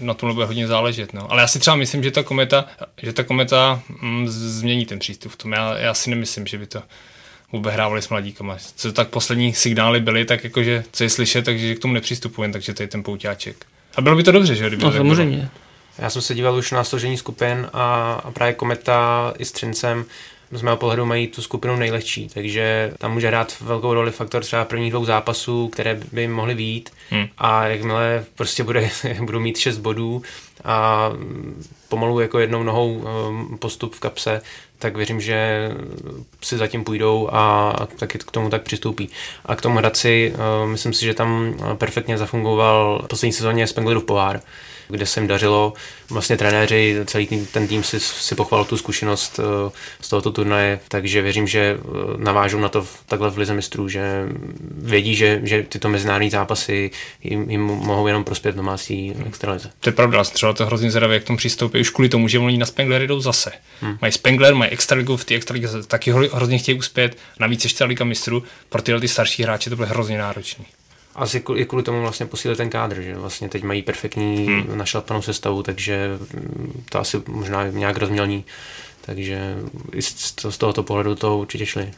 na 0.00 0.14
tom 0.14 0.34
bude 0.34 0.46
hodně 0.46 0.66
záležet. 0.66 1.12
No. 1.12 1.32
Ale 1.32 1.40
já 1.40 1.46
si 1.46 1.58
třeba 1.58 1.76
myslím, 1.76 2.02
že 2.02 2.10
ta 2.10 2.22
kometa, 2.22 2.66
že 3.02 3.12
ta 3.12 3.22
kometa 3.22 3.82
mm, 4.00 4.28
změní 4.28 4.86
ten 4.86 4.98
přístup 4.98 5.32
v 5.32 5.36
tom. 5.36 5.52
Já, 5.52 5.78
já 5.78 5.94
si 5.94 6.10
nemyslím, 6.10 6.46
že 6.46 6.58
by 6.58 6.66
to 6.66 6.82
vůbec 7.52 7.74
hrávali 7.74 8.02
s 8.02 8.08
mladíkama. 8.08 8.56
Co 8.76 8.92
tak 8.92 9.08
poslední 9.08 9.54
signály 9.54 10.00
byly, 10.00 10.24
tak 10.24 10.44
jakože, 10.44 10.84
co 10.92 11.04
je 11.04 11.10
slyšet, 11.10 11.44
takže 11.44 11.74
k 11.74 11.78
tomu 11.78 11.94
nepřistupujeme, 11.94 12.52
takže 12.52 12.74
to 12.74 12.82
je 12.82 12.88
ten 12.88 13.02
pouťáček. 13.02 13.66
A 13.96 14.00
bylo 14.00 14.16
by 14.16 14.22
to 14.22 14.32
dobře, 14.32 14.54
že? 14.54 14.66
Kdyby 14.66 14.84
no, 14.84 14.92
samozřejmě. 14.92 15.36
Bylo. 15.36 15.69
Já 15.98 16.10
jsem 16.10 16.22
se 16.22 16.34
díval 16.34 16.56
už 16.56 16.70
na 16.70 16.84
složení 16.84 17.16
skupin 17.16 17.68
a, 17.72 18.12
a 18.24 18.30
právě 18.30 18.54
Kometa 18.54 19.34
i 19.38 19.44
s 19.44 19.52
Třincem 19.52 20.04
z 20.52 20.62
mého 20.62 20.76
pohledu 20.76 21.06
mají 21.06 21.26
tu 21.26 21.42
skupinu 21.42 21.76
nejlehčí, 21.76 22.28
takže 22.34 22.92
tam 22.98 23.12
může 23.12 23.28
hrát 23.28 23.56
velkou 23.60 23.94
roli 23.94 24.10
faktor 24.10 24.42
třeba 24.42 24.64
prvních 24.64 24.90
dvou 24.92 25.04
zápasů, 25.04 25.68
které 25.68 26.00
by 26.12 26.28
mohly 26.28 26.54
výjít 26.54 26.90
hmm. 27.10 27.26
a 27.38 27.66
jakmile 27.66 28.24
prostě 28.34 28.64
bude, 28.64 28.90
budou 29.20 29.40
mít 29.40 29.58
šest 29.58 29.78
bodů 29.78 30.22
a 30.64 31.10
pomalu 31.88 32.20
jako 32.20 32.38
jednou 32.38 32.62
nohou 32.62 32.92
um, 32.92 33.58
postup 33.58 33.94
v 33.94 34.00
kapse, 34.00 34.42
tak 34.78 34.96
věřím, 34.96 35.20
že 35.20 35.70
si 36.42 36.58
zatím 36.58 36.84
půjdou 36.84 37.28
a 37.32 37.72
taky 37.98 38.18
k 38.18 38.30
tomu 38.30 38.50
tak 38.50 38.62
přistoupí. 38.62 39.08
A 39.46 39.56
k 39.56 39.62
tomu 39.62 39.78
Hradci, 39.78 40.32
uh, 40.34 40.70
myslím 40.70 40.92
si, 40.92 41.04
že 41.04 41.14
tam 41.14 41.54
perfektně 41.74 42.18
zafungoval 42.18 43.02
v 43.04 43.08
poslední 43.08 43.32
sezóně 43.32 43.66
Spenglerův 43.66 44.04
pohár 44.04 44.40
kde 44.90 45.06
se 45.06 45.20
jim 45.20 45.26
dařilo. 45.28 45.72
Vlastně 46.10 46.36
trenéři, 46.36 46.96
celý 47.04 47.26
tým, 47.26 47.46
ten 47.46 47.68
tým 47.68 47.82
si, 47.82 48.00
si 48.00 48.34
pochval 48.34 48.64
tu 48.64 48.76
zkušenost 48.76 49.40
eh, 49.40 49.70
z 50.00 50.08
tohoto 50.08 50.32
turnaje, 50.32 50.80
takže 50.88 51.22
věřím, 51.22 51.46
že 51.46 51.60
eh, 51.60 51.80
navážou 52.16 52.60
na 52.60 52.68
to 52.68 52.86
takhle 53.06 53.30
v 53.30 53.38
Lize 53.38 53.54
mistrů, 53.54 53.88
že 53.88 54.28
vědí, 54.70 55.14
že, 55.14 55.40
že 55.42 55.62
tyto 55.62 55.88
mezinárodní 55.88 56.30
zápasy 56.30 56.90
jim, 57.22 57.50
jim 57.50 57.60
mohou 57.60 58.06
jenom 58.06 58.24
prospět 58.24 58.56
domácí 58.56 59.14
extralize. 59.26 59.70
To 59.80 59.88
je 59.88 59.92
pravda, 59.92 60.24
třeba 60.24 60.52
to 60.52 60.66
hrozně 60.66 60.90
zvědavé, 60.90 61.14
jak 61.14 61.22
k 61.22 61.26
tomu 61.26 61.36
přistoupí. 61.36 61.80
Už 61.80 61.90
kvůli 61.90 62.08
tomu, 62.08 62.28
že 62.28 62.38
oni 62.38 62.58
na 62.58 62.66
Spengler 62.66 63.06
jdou 63.06 63.20
zase. 63.20 63.52
Hmm. 63.80 63.98
Mají 64.00 64.12
Spengler, 64.12 64.54
mají 64.54 64.70
extraligu, 64.70 65.16
v 65.16 65.24
té 65.24 65.34
extralize 65.34 65.82
taky 65.82 66.12
hrozně 66.12 66.58
chtějí 66.58 66.78
uspět, 66.78 67.18
navíc 67.38 67.64
ještě 67.64 67.84
Liga 67.84 68.04
mistrů, 68.04 68.42
pro 68.68 68.82
tyhle 68.82 69.00
ty 69.00 69.08
starší 69.08 69.42
hráče 69.42 69.70
to 69.70 69.76
bude 69.76 69.88
hrozně 69.88 70.18
náročný 70.18 70.66
asi 71.14 71.44
i 71.54 71.64
kvůli 71.64 71.82
tomu 71.82 72.00
vlastně 72.00 72.26
posílit 72.26 72.58
ten 72.58 72.70
kádr, 72.70 73.00
že 73.00 73.14
vlastně 73.14 73.48
teď 73.48 73.62
mají 73.62 73.82
perfektní 73.82 74.46
hmm. 74.46 74.78
našlapanou 74.78 75.22
sestavu, 75.22 75.62
takže 75.62 76.18
to 76.88 76.98
asi 76.98 77.22
možná 77.28 77.66
nějak 77.68 77.96
rozmělní, 77.96 78.44
takže 79.00 79.56
i 79.92 80.02
z, 80.02 80.34
z 80.50 80.58
tohoto 80.58 80.82
pohledu 80.82 81.14
to 81.14 81.38
určitě 81.38 81.66
šli. 81.66 81.90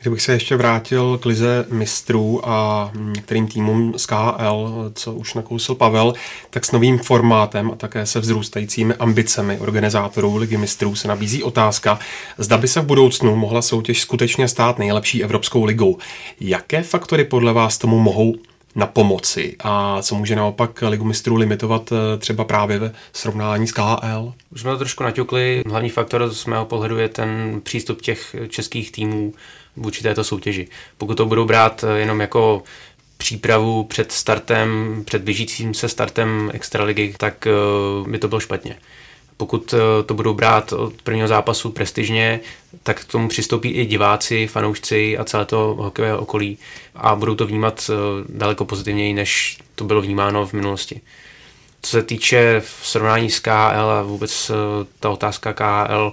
Kdybych 0.00 0.22
se 0.22 0.32
ještě 0.32 0.56
vrátil 0.56 1.18
k 1.18 1.26
lize 1.26 1.66
mistrů 1.70 2.48
a 2.48 2.90
některým 2.94 3.48
týmům 3.48 3.94
z 3.96 4.06
KHL, 4.06 4.90
co 4.94 5.14
už 5.14 5.34
nakousil 5.34 5.74
Pavel, 5.74 6.14
tak 6.50 6.64
s 6.64 6.72
novým 6.72 6.98
formátem 6.98 7.70
a 7.70 7.76
také 7.76 8.06
se 8.06 8.20
vzrůstajícími 8.20 8.94
ambicemi 8.94 9.58
organizátorů 9.58 10.36
ligy 10.36 10.56
mistrů 10.56 10.94
se 10.94 11.08
nabízí 11.08 11.42
otázka, 11.42 11.98
zda 12.38 12.58
by 12.58 12.68
se 12.68 12.80
v 12.80 12.84
budoucnu 12.84 13.36
mohla 13.36 13.62
soutěž 13.62 14.00
skutečně 14.00 14.48
stát 14.48 14.78
nejlepší 14.78 15.24
evropskou 15.24 15.64
ligou. 15.64 15.98
Jaké 16.40 16.82
faktory 16.82 17.24
podle 17.24 17.52
vás 17.52 17.78
tomu 17.78 17.98
mohou 17.98 18.34
na 18.78 18.86
pomoci 18.86 19.56
a 19.60 20.02
co 20.02 20.14
může 20.14 20.36
naopak 20.36 20.82
Ligu 20.82 21.04
mistrů 21.04 21.36
limitovat 21.36 21.92
eh, 21.92 22.18
třeba 22.18 22.44
právě 22.44 22.78
ve 22.78 22.92
srovnání 23.12 23.66
s 23.66 23.72
KHL? 23.72 24.32
Už 24.52 24.60
jsme 24.60 24.70
to 24.70 24.78
trošku 24.78 25.04
naťukli. 25.04 25.62
Hlavní 25.66 25.90
faktor 25.90 26.34
z 26.34 26.46
mého 26.46 26.64
pohledu 26.64 26.98
je 26.98 27.08
ten 27.08 27.60
přístup 27.62 28.02
těch 28.02 28.36
českých 28.48 28.92
týmů 28.92 29.34
vůči 29.76 30.02
této 30.02 30.24
soutěži. 30.24 30.68
Pokud 30.98 31.14
to 31.14 31.26
budou 31.26 31.44
brát 31.44 31.84
eh, 31.84 31.98
jenom 31.98 32.20
jako 32.20 32.62
přípravu 33.16 33.84
před 33.84 34.12
startem, 34.12 35.02
před 35.04 35.22
blížícím 35.22 35.74
se 35.74 35.88
startem 35.88 36.50
extraligy, 36.54 37.14
tak 37.18 37.46
uh, 38.00 38.08
by 38.08 38.18
to 38.18 38.28
bylo 38.28 38.40
špatně. 38.40 38.76
Pokud 39.38 39.72
uh, 39.72 39.78
to 40.06 40.14
budou 40.14 40.34
brát 40.34 40.72
od 40.72 41.02
prvního 41.02 41.28
zápasu 41.28 41.70
prestižně, 41.70 42.40
tak 42.82 43.00
k 43.00 43.12
tomu 43.12 43.28
přistoupí 43.28 43.70
i 43.70 43.86
diváci, 43.86 44.46
fanoušci 44.46 45.18
a 45.18 45.24
celé 45.24 45.44
to 45.44 45.76
hokejové 45.78 46.16
okolí 46.18 46.58
a 46.94 47.14
budou 47.14 47.34
to 47.34 47.46
vnímat 47.46 47.90
uh, 47.90 47.96
daleko 48.36 48.64
pozitivněji, 48.64 49.12
než 49.14 49.58
to 49.74 49.84
bylo 49.84 50.00
vnímáno 50.00 50.46
v 50.46 50.52
minulosti. 50.52 51.00
Co 51.82 51.90
se 51.90 52.02
týče 52.02 52.60
v 52.60 52.86
srovnání 52.86 53.30
s 53.30 53.40
KHL 53.40 53.90
a 53.90 54.02
vůbec 54.02 54.50
ta 55.00 55.10
otázka 55.10 55.52
KHL, 55.52 56.12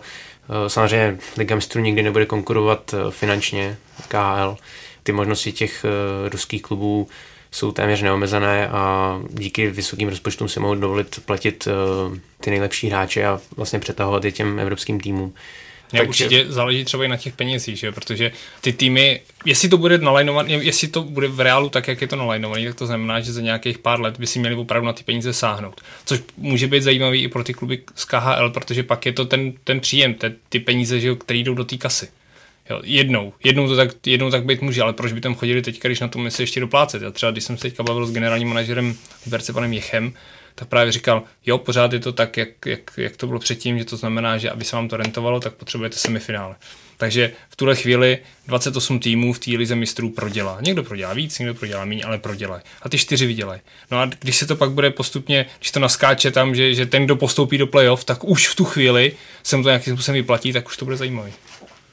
Eh, 0.49 0.69
samozřejmě 0.69 1.17
Liga 1.37 1.55
mistrů 1.55 1.81
nikdy 1.81 2.03
nebude 2.03 2.25
konkurovat 2.25 2.93
eh, 2.93 3.11
finančně 3.11 3.77
KHL. 4.07 4.57
Ty 5.03 5.11
možnosti 5.11 5.51
těch 5.51 5.85
eh, 5.85 6.29
ruských 6.29 6.61
klubů 6.61 7.07
jsou 7.55 7.71
téměř 7.71 8.01
neomezené 8.01 8.67
a 8.67 9.15
díky 9.29 9.69
vysokým 9.69 10.09
rozpočtům 10.09 10.49
si 10.49 10.59
mohou 10.59 10.75
dovolit 10.75 11.19
platit 11.25 11.67
ty 12.41 12.49
nejlepší 12.49 12.87
hráče 12.87 13.25
a 13.25 13.39
vlastně 13.57 13.79
přetahovat 13.79 14.25
je 14.25 14.31
těm 14.31 14.59
evropským 14.59 14.99
týmům. 14.99 15.33
Ne, 15.93 15.99
Takže... 15.99 16.25
určitě 16.25 16.45
záleží 16.51 16.85
třeba 16.85 17.05
i 17.05 17.07
na 17.07 17.17
těch 17.17 17.33
penězích, 17.33 17.77
že? 17.77 17.91
protože 17.91 18.31
ty 18.61 18.73
týmy, 18.73 19.21
jestli 19.45 19.69
to 19.69 19.77
bude 19.77 19.97
nalajnované, 19.97 20.51
jestli 20.51 20.87
to 20.87 21.03
bude 21.03 21.27
v 21.27 21.39
reálu 21.39 21.69
tak, 21.69 21.87
jak 21.87 22.01
je 22.01 22.07
to 22.07 22.15
nalajnované, 22.15 22.65
tak 22.65 22.75
to 22.75 22.85
znamená, 22.85 23.19
že 23.19 23.33
za 23.33 23.41
nějakých 23.41 23.77
pár 23.77 24.01
let 24.01 24.19
by 24.19 24.27
si 24.27 24.39
měli 24.39 24.55
opravdu 24.55 24.85
na 24.85 24.93
ty 24.93 25.03
peníze 25.03 25.33
sáhnout. 25.33 25.81
Což 26.05 26.19
může 26.37 26.67
být 26.67 26.83
zajímavý 26.83 27.23
i 27.23 27.27
pro 27.27 27.43
ty 27.43 27.53
kluby 27.53 27.81
z 27.95 28.05
KHL, 28.05 28.49
protože 28.49 28.83
pak 28.83 29.05
je 29.05 29.13
to 29.13 29.25
ten, 29.25 29.53
ten 29.63 29.79
příjem, 29.79 30.13
te, 30.13 30.35
ty 30.49 30.59
peníze, 30.59 30.99
že, 30.99 31.15
které 31.15 31.39
jdou 31.39 31.53
do 31.53 31.65
té 31.65 31.77
kasy. 31.77 32.07
Jo, 32.69 32.81
jednou, 32.83 33.33
jednou 33.43 33.67
to 33.67 33.75
tak, 33.75 33.89
jednou 34.05 34.31
tak 34.31 34.45
být 34.45 34.61
může, 34.61 34.81
ale 34.81 34.93
proč 34.93 35.11
by 35.11 35.21
tam 35.21 35.35
chodili 35.35 35.61
teď, 35.61 35.81
když 35.83 35.99
na 35.99 36.07
to 36.07 36.31
se 36.31 36.43
ještě 36.43 36.59
doplácet? 36.59 37.01
Já 37.01 37.11
třeba, 37.11 37.31
když 37.31 37.43
jsem 37.43 37.57
se 37.57 37.61
teďka 37.61 37.83
bavil 37.83 38.05
s 38.05 38.11
generálním 38.11 38.47
manažerem 38.47 38.95
Liberce 39.25 39.53
panem 39.53 39.73
Jechem, 39.73 40.13
tak 40.55 40.67
právě 40.67 40.91
říkal, 40.91 41.23
jo, 41.45 41.57
pořád 41.57 41.93
je 41.93 41.99
to 41.99 42.11
tak, 42.11 42.37
jak, 42.37 42.49
jak, 42.65 42.91
jak 42.97 43.17
to 43.17 43.27
bylo 43.27 43.39
předtím, 43.39 43.79
že 43.79 43.85
to 43.85 43.97
znamená, 43.97 44.37
že 44.37 44.49
aby 44.49 44.65
se 44.65 44.75
vám 44.75 44.87
to 44.87 44.97
rentovalo, 44.97 45.39
tak 45.39 45.53
potřebujete 45.53 45.97
semifinále. 45.97 46.55
Takže 46.97 47.31
v 47.49 47.55
tuhle 47.55 47.75
chvíli 47.75 48.17
28 48.47 48.99
týmů 48.99 49.33
v 49.33 49.39
té 49.39 49.51
lize 49.51 49.75
mistrů 49.75 50.09
prodělá. 50.09 50.57
Někdo 50.61 50.83
prodělá 50.83 51.13
víc, 51.13 51.39
někdo 51.39 51.53
prodělá 51.53 51.85
méně, 51.85 52.03
ale 52.03 52.17
prodělá. 52.17 52.61
A 52.81 52.89
ty 52.89 52.97
čtyři 52.97 53.25
vydělají. 53.25 53.61
No 53.91 53.99
a 53.99 54.05
když 54.05 54.37
se 54.37 54.47
to 54.47 54.55
pak 54.55 54.71
bude 54.71 54.89
postupně, 54.91 55.45
když 55.59 55.71
to 55.71 55.79
naskáče 55.79 56.31
tam, 56.31 56.55
že, 56.55 56.73
že 56.73 56.85
ten, 56.85 57.05
kdo 57.05 57.15
postoupí 57.15 57.57
do 57.57 57.67
playoff, 57.67 58.03
tak 58.03 58.23
už 58.23 58.47
v 58.47 58.55
tu 58.55 58.65
chvíli 58.65 59.11
se 59.43 59.57
mu 59.57 59.63
to 59.63 59.69
nějakým 59.69 59.93
způsobem 59.93 60.21
vyplatí, 60.21 60.53
tak 60.53 60.67
už 60.67 60.77
to 60.77 60.85
bude 60.85 60.97
zajímavý. 60.97 61.33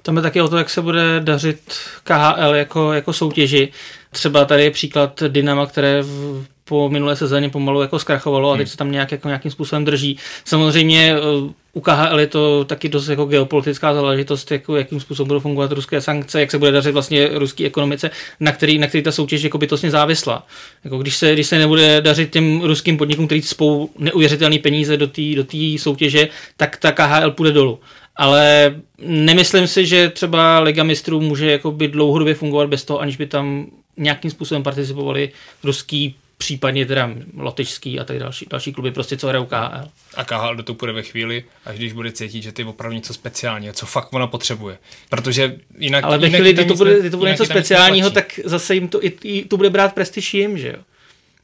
Tam 0.03 0.17
je 0.17 0.23
taky 0.23 0.41
o 0.41 0.49
to, 0.49 0.59
jak 0.59 0.71
se 0.71 0.83
bude 0.83 1.21
dařit 1.21 1.61
KHL 2.05 2.55
jako, 2.55 2.93
jako 2.93 3.13
soutěži. 3.13 3.69
Třeba 4.11 4.45
tady 4.45 4.65
je 4.65 4.71
příklad 4.71 5.23
Dynama, 5.29 5.67
které 5.67 6.03
v 6.03 6.45
po 6.65 6.89
minulé 6.89 7.17
sezóně 7.17 7.49
pomalu 7.49 7.83
jako 7.83 7.99
zkrachovalo 7.99 8.51
a 8.51 8.57
teď 8.57 8.67
hmm. 8.67 8.71
se 8.71 8.77
tam 8.77 8.93
nějak, 8.93 9.13
jako 9.13 9.29
nějakým 9.29 9.51
způsobem 9.51 9.85
drží. 9.85 10.19
Samozřejmě 10.45 11.15
eh, 11.15 11.53
u 11.73 11.81
KHL 11.81 12.21
je 12.21 12.27
to 12.27 12.65
taky 12.65 12.89
dost 12.89 13.09
jako 13.09 13.25
geopolitická 13.25 13.95
záležitost, 13.95 14.51
jako 14.51 14.77
jakým 14.77 15.01
způsobem 15.01 15.29
budou 15.29 15.41
fungovat 15.41 15.73
ruské 15.73 16.01
sankce, 16.01 16.41
jak 16.41 16.51
se 16.51 16.59
bude 16.59 16.71
dařit 16.71 16.93
vlastně 16.93 17.29
ruské 17.33 17.65
ekonomice, 17.65 18.11
na 18.41 18.53
který, 18.53 18.79
na 18.79 18.87
který 18.87 19.03
ta 19.03 19.13
soutěž 19.13 19.43
jako 19.43 19.59
bytostně 19.59 19.91
závislá. 19.91 20.47
Jako 20.85 20.99
když, 20.99 21.17
se, 21.17 21.33
když 21.33 21.47
se 21.47 21.59
nebude 21.59 22.01
dařit 22.01 22.31
těm 22.31 22.61
ruským 22.61 22.97
podnikům, 22.97 23.27
který 23.27 23.43
spou 23.43 23.91
neuvěřitelné 23.99 24.59
peníze 24.59 24.97
do 24.97 25.07
té 25.07 25.23
do 25.35 25.45
soutěže, 25.77 26.29
tak 26.57 26.77
ta 26.77 26.93
KHL 26.93 27.31
půjde 27.31 27.53
dolů. 27.53 27.79
Ale 28.23 28.75
nemyslím 28.99 29.67
si, 29.67 29.87
že 29.87 30.09
třeba 30.09 30.61
Liga 30.61 30.85
mistrů 30.85 31.21
může 31.21 31.51
jako 31.51 31.71
by 31.71 31.89
dlouhodobě 31.89 32.35
fungovat 32.35 32.69
bez 32.69 32.85
toho, 32.85 33.01
aniž 33.01 33.17
by 33.17 33.27
tam 33.27 33.67
nějakým 33.97 34.31
způsobem 34.31 34.63
participovali 34.63 35.33
ruský 35.65 36.15
případně 36.39 36.87
teda 36.87 37.11
lotyšský 37.37 38.01
a 38.01 38.05
tak 38.05 38.19
další, 38.19 38.47
další 38.51 38.73
kluby, 38.73 38.91
prostě 38.91 39.17
co 39.17 39.29
hrajou 39.29 39.47
KHL. 39.47 39.89
A 40.15 40.25
KHL 40.25 40.57
do 40.57 40.63
toho 40.63 40.77
půjde 40.77 40.93
ve 40.93 41.03
chvíli, 41.03 41.45
až 41.65 41.77
když 41.77 41.93
bude 41.93 42.13
cítit, 42.13 42.43
že 42.43 42.53
ty 42.53 42.65
opravdu 42.65 42.97
něco 42.97 43.15
speciálního, 43.15 43.73
co 43.73 43.87
fakt 43.87 44.13
ona 44.13 44.27
potřebuje. 44.27 44.79
Protože 45.09 45.57
jinak... 45.79 46.05
Ale 46.05 46.19
ve 46.19 46.31
chvíli, 46.31 46.53
kdy 46.53 46.65
to 46.65 46.75
bude, 46.75 47.01
kdy 47.01 47.11
to 47.11 47.17
bude 47.17 47.31
něco 47.31 47.45
speciálního, 47.45 48.11
tak 48.11 48.41
zase 48.45 48.75
jim 48.75 48.89
to, 48.89 49.05
i, 49.05 49.13
i, 49.23 49.45
to 49.45 49.57
bude 49.57 49.71
brát 49.71 49.95
prestiž 49.95 50.35
jim, 50.35 50.59
že 50.59 50.69
jo? 50.69 50.79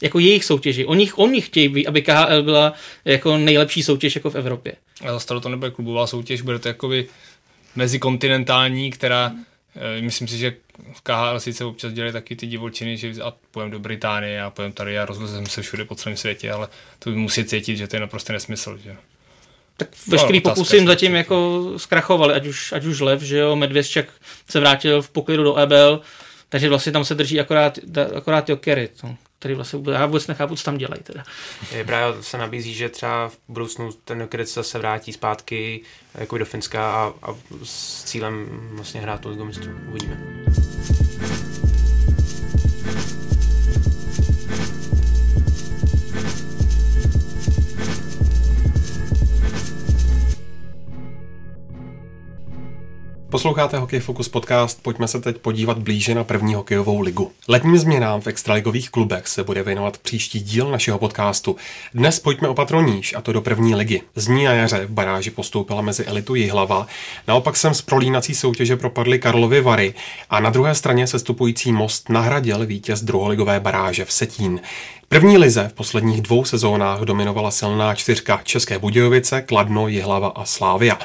Jako 0.02 0.18
jejich 0.18 0.44
soutěži. 0.44 0.84
Oni, 0.84 1.12
oni 1.12 1.40
chtějí, 1.40 1.86
aby 1.86 2.02
KHL 2.02 2.42
byla 2.42 2.72
jako 3.04 3.38
nejlepší 3.38 3.82
soutěž 3.82 4.14
jako 4.14 4.30
v 4.30 4.34
Evropě. 4.34 4.72
A 5.04 5.12
zase 5.12 5.26
to 5.26 5.48
nebude 5.48 5.70
klubová 5.70 6.06
soutěž, 6.06 6.42
bude 6.42 6.58
to 6.58 6.68
jakoby 6.68 7.08
mezikontinentální, 7.76 8.90
která 8.90 9.32
Eh, 9.78 10.02
myslím 10.02 10.28
si, 10.28 10.38
že 10.38 10.52
v 10.92 11.00
KHL 11.00 11.40
sice 11.40 11.64
občas 11.64 11.92
dělají 11.92 12.12
taky 12.12 12.36
ty 12.36 12.46
divočiny, 12.46 12.96
že 12.96 13.22
a 13.22 13.32
pojem 13.50 13.70
do 13.70 13.78
Británie 13.78 14.42
a 14.42 14.50
pojem 14.50 14.72
tady 14.72 14.98
a 14.98 15.04
rozlezem 15.04 15.46
se 15.46 15.62
všude 15.62 15.84
po 15.84 15.94
celém 15.94 16.16
světě, 16.16 16.52
ale 16.52 16.68
to 16.98 17.10
by 17.10 17.16
musí 17.16 17.44
cítit, 17.44 17.76
že 17.76 17.86
to 17.86 17.96
je 17.96 18.00
naprosto 18.00 18.32
nesmysl. 18.32 18.78
Že? 18.78 18.96
Tak 19.76 19.88
veškerý 20.06 20.38
no, 20.44 20.50
pokusy 20.50 20.76
jim 20.76 20.86
zatím 20.86 21.14
jako 21.14 21.64
zkrachovali, 21.76 22.34
ať 22.34 22.46
už, 22.46 22.72
ať 22.72 22.84
už 22.84 23.00
Lev, 23.00 23.22
že 23.22 23.38
jo, 23.38 23.56
Medvězčak 23.56 24.06
se 24.50 24.60
vrátil 24.60 25.02
v 25.02 25.10
poklidu 25.10 25.42
do 25.42 25.56
EBL, 25.56 26.00
takže 26.48 26.68
vlastně 26.68 26.92
tam 26.92 27.04
se 27.04 27.14
drží 27.14 27.40
akorát, 27.40 27.78
akorát 28.16 28.48
Jokery. 28.48 28.88
To 29.00 29.14
který 29.38 29.54
vlastně 29.54 29.80
já 29.92 30.06
vůbec 30.06 30.26
nechápu, 30.26 30.56
co 30.56 30.64
tam 30.64 30.78
dělají. 30.78 31.02
Teda. 31.02 31.24
Je 31.72 31.84
právě 31.84 32.22
se 32.22 32.38
nabízí, 32.38 32.74
že 32.74 32.88
třeba 32.88 33.28
v 33.28 33.38
budoucnu 33.48 33.92
ten 33.92 34.20
Jokerec 34.20 34.58
se 34.60 34.78
vrátí 34.78 35.12
zpátky 35.12 35.80
jako 36.14 36.38
do 36.38 36.44
Finska 36.44 36.92
a, 36.92 37.12
a 37.22 37.34
s 37.62 38.04
cílem 38.04 38.46
vlastně 38.72 39.00
hrát 39.00 39.20
tu 39.20 39.28
ligu 39.28 39.44
mistrů. 39.44 39.70
Uvidíme. 39.88 40.20
Posloucháte 53.30 53.78
Hokej 53.78 54.00
Focus 54.00 54.28
podcast, 54.28 54.82
pojďme 54.82 55.08
se 55.08 55.20
teď 55.20 55.38
podívat 55.38 55.78
blíže 55.78 56.14
na 56.14 56.24
první 56.24 56.54
hokejovou 56.54 57.00
ligu. 57.00 57.32
Letním 57.48 57.78
změnám 57.78 58.20
v 58.20 58.26
extraligových 58.26 58.90
klubech 58.90 59.28
se 59.28 59.44
bude 59.44 59.62
věnovat 59.62 59.98
příští 59.98 60.40
díl 60.40 60.70
našeho 60.70 60.98
podcastu. 60.98 61.56
Dnes 61.94 62.20
pojďme 62.20 62.48
o 62.48 62.54
patroníž, 62.54 63.14
a 63.14 63.20
to 63.20 63.32
do 63.32 63.40
první 63.40 63.74
ligy. 63.74 64.02
Z 64.14 64.28
ní 64.28 64.44
na 64.44 64.52
jaře 64.52 64.86
v 64.86 64.90
baráži 64.90 65.30
postoupila 65.30 65.82
mezi 65.82 66.04
elitu 66.04 66.34
Jihlava, 66.34 66.86
naopak 67.28 67.56
sem 67.56 67.74
z 67.74 67.82
prolínací 67.82 68.34
soutěže 68.34 68.76
propadly 68.76 69.18
Karlovy 69.18 69.60
Vary 69.60 69.94
a 70.30 70.40
na 70.40 70.50
druhé 70.50 70.74
straně 70.74 71.06
se 71.06 71.18
stupující 71.18 71.72
most 71.72 72.08
nahradil 72.08 72.66
vítěz 72.66 73.02
druholigové 73.02 73.60
baráže 73.60 74.04
v 74.04 74.12
Setín. 74.12 74.60
První 75.08 75.38
lize 75.38 75.68
v 75.68 75.72
posledních 75.72 76.22
dvou 76.22 76.44
sezónách 76.44 77.00
dominovala 77.00 77.50
silná 77.50 77.94
čtyřka 77.94 78.40
České 78.44 78.78
Budějovice, 78.78 79.42
Kladno, 79.42 79.88
Jihlava 79.88 80.28
a 80.28 80.44
Slávia. 80.44 80.98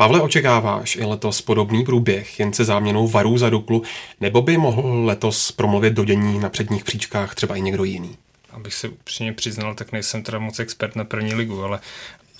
Pavle, 0.00 0.20
očekáváš 0.20 0.96
i 0.96 1.04
letos 1.04 1.40
podobný 1.40 1.84
průběh, 1.84 2.40
jen 2.40 2.52
se 2.52 2.64
záměnou 2.64 3.08
varů 3.08 3.38
za 3.38 3.50
Duklu, 3.50 3.82
nebo 4.20 4.42
by 4.42 4.56
mohl 4.56 5.04
letos 5.04 5.52
promluvit 5.52 5.92
do 5.92 6.04
dění 6.04 6.38
na 6.38 6.48
předních 6.48 6.84
příčkách 6.84 7.34
třeba 7.34 7.56
i 7.56 7.60
někdo 7.60 7.84
jiný? 7.84 8.16
Abych 8.50 8.74
se 8.74 8.88
upřímně 8.88 9.32
přiznal, 9.32 9.74
tak 9.74 9.92
nejsem 9.92 10.22
teda 10.22 10.38
moc 10.38 10.58
expert 10.58 10.96
na 10.96 11.04
první 11.04 11.34
ligu, 11.34 11.64
ale 11.64 11.80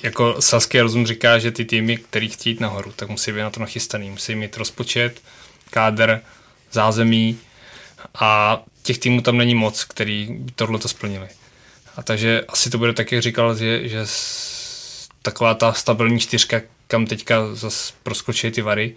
jako 0.03 0.43
Saský 0.43 0.81
rozum 0.81 1.07
říká, 1.07 1.39
že 1.39 1.51
ty 1.51 1.65
týmy, 1.65 1.97
který 1.97 2.29
chtějí 2.29 2.55
jít 2.55 2.61
nahoru, 2.61 2.93
tak 2.97 3.09
musí 3.09 3.33
být 3.33 3.41
na 3.41 3.51
to 3.51 3.61
nachystaný. 3.61 4.11
Musí 4.11 4.35
mít 4.35 4.57
rozpočet, 4.57 5.23
kádr, 5.71 6.21
zázemí 6.73 7.39
a 8.15 8.63
těch 8.83 8.99
týmů 8.99 9.21
tam 9.21 9.37
není 9.37 9.55
moc, 9.55 9.85
který 9.85 10.39
tohle 10.55 10.79
to 10.79 10.89
splnili. 10.89 11.29
A 11.97 12.03
takže 12.03 12.45
asi 12.49 12.71
to 12.71 12.79
bude 12.79 12.93
tak, 12.93 13.13
jak 13.13 13.23
říkal, 13.23 13.57
že, 13.57 13.89
že 13.89 14.07
taková 15.23 15.55
ta 15.55 15.73
stabilní 15.73 16.21
čtyřka, 16.21 16.61
kam 16.91 17.07
teďka 17.07 17.55
zase 17.55 17.93
proskočí 18.03 18.51
ty 18.51 18.63
vary, 18.63 18.95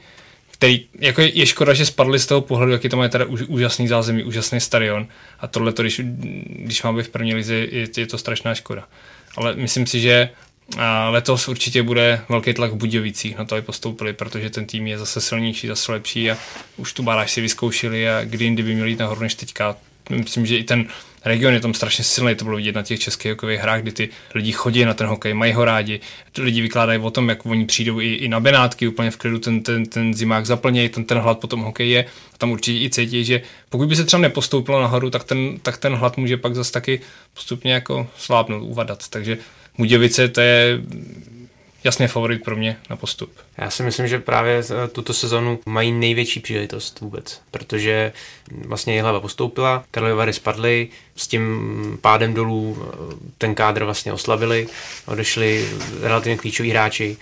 který, 0.51 0.85
jako 0.99 1.21
je, 1.21 1.37
je 1.37 1.45
škoda, 1.45 1.73
že 1.73 1.85
spadli 1.85 2.19
z 2.19 2.25
toho 2.25 2.41
pohledu, 2.41 2.71
jaký 2.71 2.89
to 2.89 2.97
má 2.97 3.07
teda 3.07 3.25
úžasný 3.47 3.87
zázemí, 3.87 4.23
úžasný 4.23 4.59
stadion 4.59 5.07
a 5.39 5.47
tohle, 5.47 5.73
když, 5.79 6.01
když 6.65 6.83
má 6.83 6.93
být 6.93 7.05
v 7.05 7.09
první 7.09 7.33
lize, 7.33 7.55
je, 7.55 7.87
je 7.97 8.07
to 8.07 8.17
strašná 8.17 8.55
škoda. 8.55 8.87
Ale 9.37 9.55
myslím 9.55 9.87
si, 9.87 9.99
že 9.99 10.29
A 10.77 11.09
letos 11.09 11.47
určitě 11.47 11.83
bude 11.83 12.21
velký 12.29 12.53
tlak 12.53 12.71
v 12.71 12.75
Budějovicích 12.75 13.37
na 13.37 13.45
to, 13.45 13.55
aby 13.55 13.61
postoupili, 13.61 14.13
protože 14.13 14.49
ten 14.49 14.65
tým 14.65 14.87
je 14.87 14.99
zase 14.99 15.21
silnější, 15.21 15.67
zase 15.67 15.91
lepší 15.91 16.31
a 16.31 16.37
už 16.77 16.93
tu 16.93 17.03
baráž 17.03 17.31
si 17.31 17.41
vyzkoušeli 17.41 18.09
a 18.09 18.23
kdy 18.23 18.45
jindy 18.45 18.63
by 18.63 18.75
měli 18.75 18.89
jít 18.89 18.99
nahoru 18.99 19.21
než 19.21 19.35
teďka. 19.35 19.75
Myslím, 20.09 20.45
že 20.45 20.57
i 20.57 20.63
ten 20.63 20.85
region 21.25 21.53
je 21.53 21.59
tam 21.59 21.73
strašně 21.73 22.03
silný, 22.03 22.35
to 22.35 22.45
bylo 22.45 22.57
vidět 22.57 22.75
na 22.75 22.83
těch 22.83 22.99
českých 22.99 23.31
hokejových 23.31 23.59
hrách, 23.59 23.81
kdy 23.81 23.91
ty 23.91 24.09
lidi 24.35 24.51
chodí 24.51 24.85
na 24.85 24.93
ten 24.93 25.07
hokej, 25.07 25.33
mají 25.33 25.53
ho 25.53 25.65
rádi, 25.65 25.99
ty 26.31 26.41
lidi 26.41 26.61
vykládají 26.61 26.99
o 26.99 27.11
tom, 27.11 27.29
jak 27.29 27.45
oni 27.45 27.65
přijdou 27.65 27.99
i, 27.99 28.13
i 28.13 28.27
na 28.27 28.39
Benátky 28.39 28.87
úplně 28.87 29.11
v 29.11 29.17
klidu, 29.17 29.39
ten, 29.39 29.63
ten, 29.63 29.85
ten 29.85 30.13
zimák 30.13 30.45
zaplnějí, 30.45 30.89
ten, 30.89 31.03
ten 31.03 31.17
hlad 31.17 31.39
potom 31.39 31.59
hokej 31.59 31.89
je. 31.89 32.03
A 32.33 32.37
tam 32.37 32.51
určitě 32.51 32.85
i 32.85 32.89
cítí, 32.89 33.25
že 33.25 33.41
pokud 33.69 33.89
by 33.89 33.95
se 33.95 34.03
třeba 34.03 34.21
nepostoupilo 34.21 34.81
nahoru, 34.81 35.09
tak 35.09 35.23
ten, 35.23 35.59
tak 35.61 35.77
ten 35.77 35.95
hlad 35.95 36.17
může 36.17 36.37
pak 36.37 36.55
zase 36.55 36.71
taky 36.71 36.99
postupně 37.33 37.73
jako 37.73 38.07
slábnout, 38.17 38.63
uvadat, 38.63 39.07
takže 39.09 39.37
Budějovice 39.77 40.27
to 40.27 40.41
je 40.41 40.81
jasně 41.83 42.07
favorit 42.07 42.43
pro 42.43 42.55
mě 42.55 42.77
na 42.89 42.95
postup. 42.95 43.31
Já 43.57 43.69
si 43.69 43.83
myslím, 43.83 44.07
že 44.07 44.19
právě 44.19 44.63
tuto 44.91 45.13
sezonu 45.13 45.59
mají 45.65 45.91
největší 45.91 46.39
příležitost 46.39 46.99
vůbec, 46.99 47.41
protože 47.51 48.13
vlastně 48.65 48.93
Jihlava 48.93 49.19
postoupila, 49.19 49.83
Karlovy 49.91 50.33
spadly, 50.33 50.87
s 51.15 51.27
tím 51.27 51.97
pádem 52.01 52.33
dolů 52.33 52.77
eh, 52.81 53.15
ten 53.37 53.55
kádr 53.55 53.83
vlastně 53.83 54.13
oslabili, 54.13 54.67
odešli 55.05 55.69
relativně 56.01 56.37
klíčoví 56.37 56.69
hráči, 56.69 57.17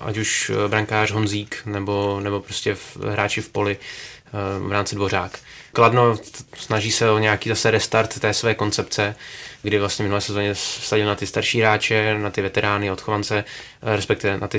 ať 0.00 0.16
už 0.16 0.50
eh, 0.50 0.68
brankář 0.68 1.10
Honzík 1.10 1.56
nebo, 1.66 2.20
nebo 2.22 2.40
prostě 2.40 2.76
hráči 3.10 3.40
v 3.40 3.48
poli 3.48 3.76
eh, 3.80 4.17
v 4.58 4.72
rámci 4.72 4.94
Dvořák. 4.94 5.38
Kladno 5.72 6.16
snaží 6.56 6.92
se 6.92 7.10
o 7.10 7.18
nějaký 7.18 7.48
zase 7.48 7.70
restart 7.70 8.18
té 8.20 8.34
své 8.34 8.54
koncepce, 8.54 9.16
kdy 9.62 9.78
vlastně 9.78 10.02
minulé 10.02 10.20
sezóně 10.20 10.54
vsadil 10.54 11.06
na 11.06 11.14
ty 11.14 11.26
starší 11.26 11.60
hráče, 11.60 12.18
na 12.18 12.30
ty 12.30 12.42
veterány, 12.42 12.90
odchovance, 12.90 13.44
eh, 13.82 13.96
respektive 13.96 14.38
na 14.38 14.48
ty 14.48 14.58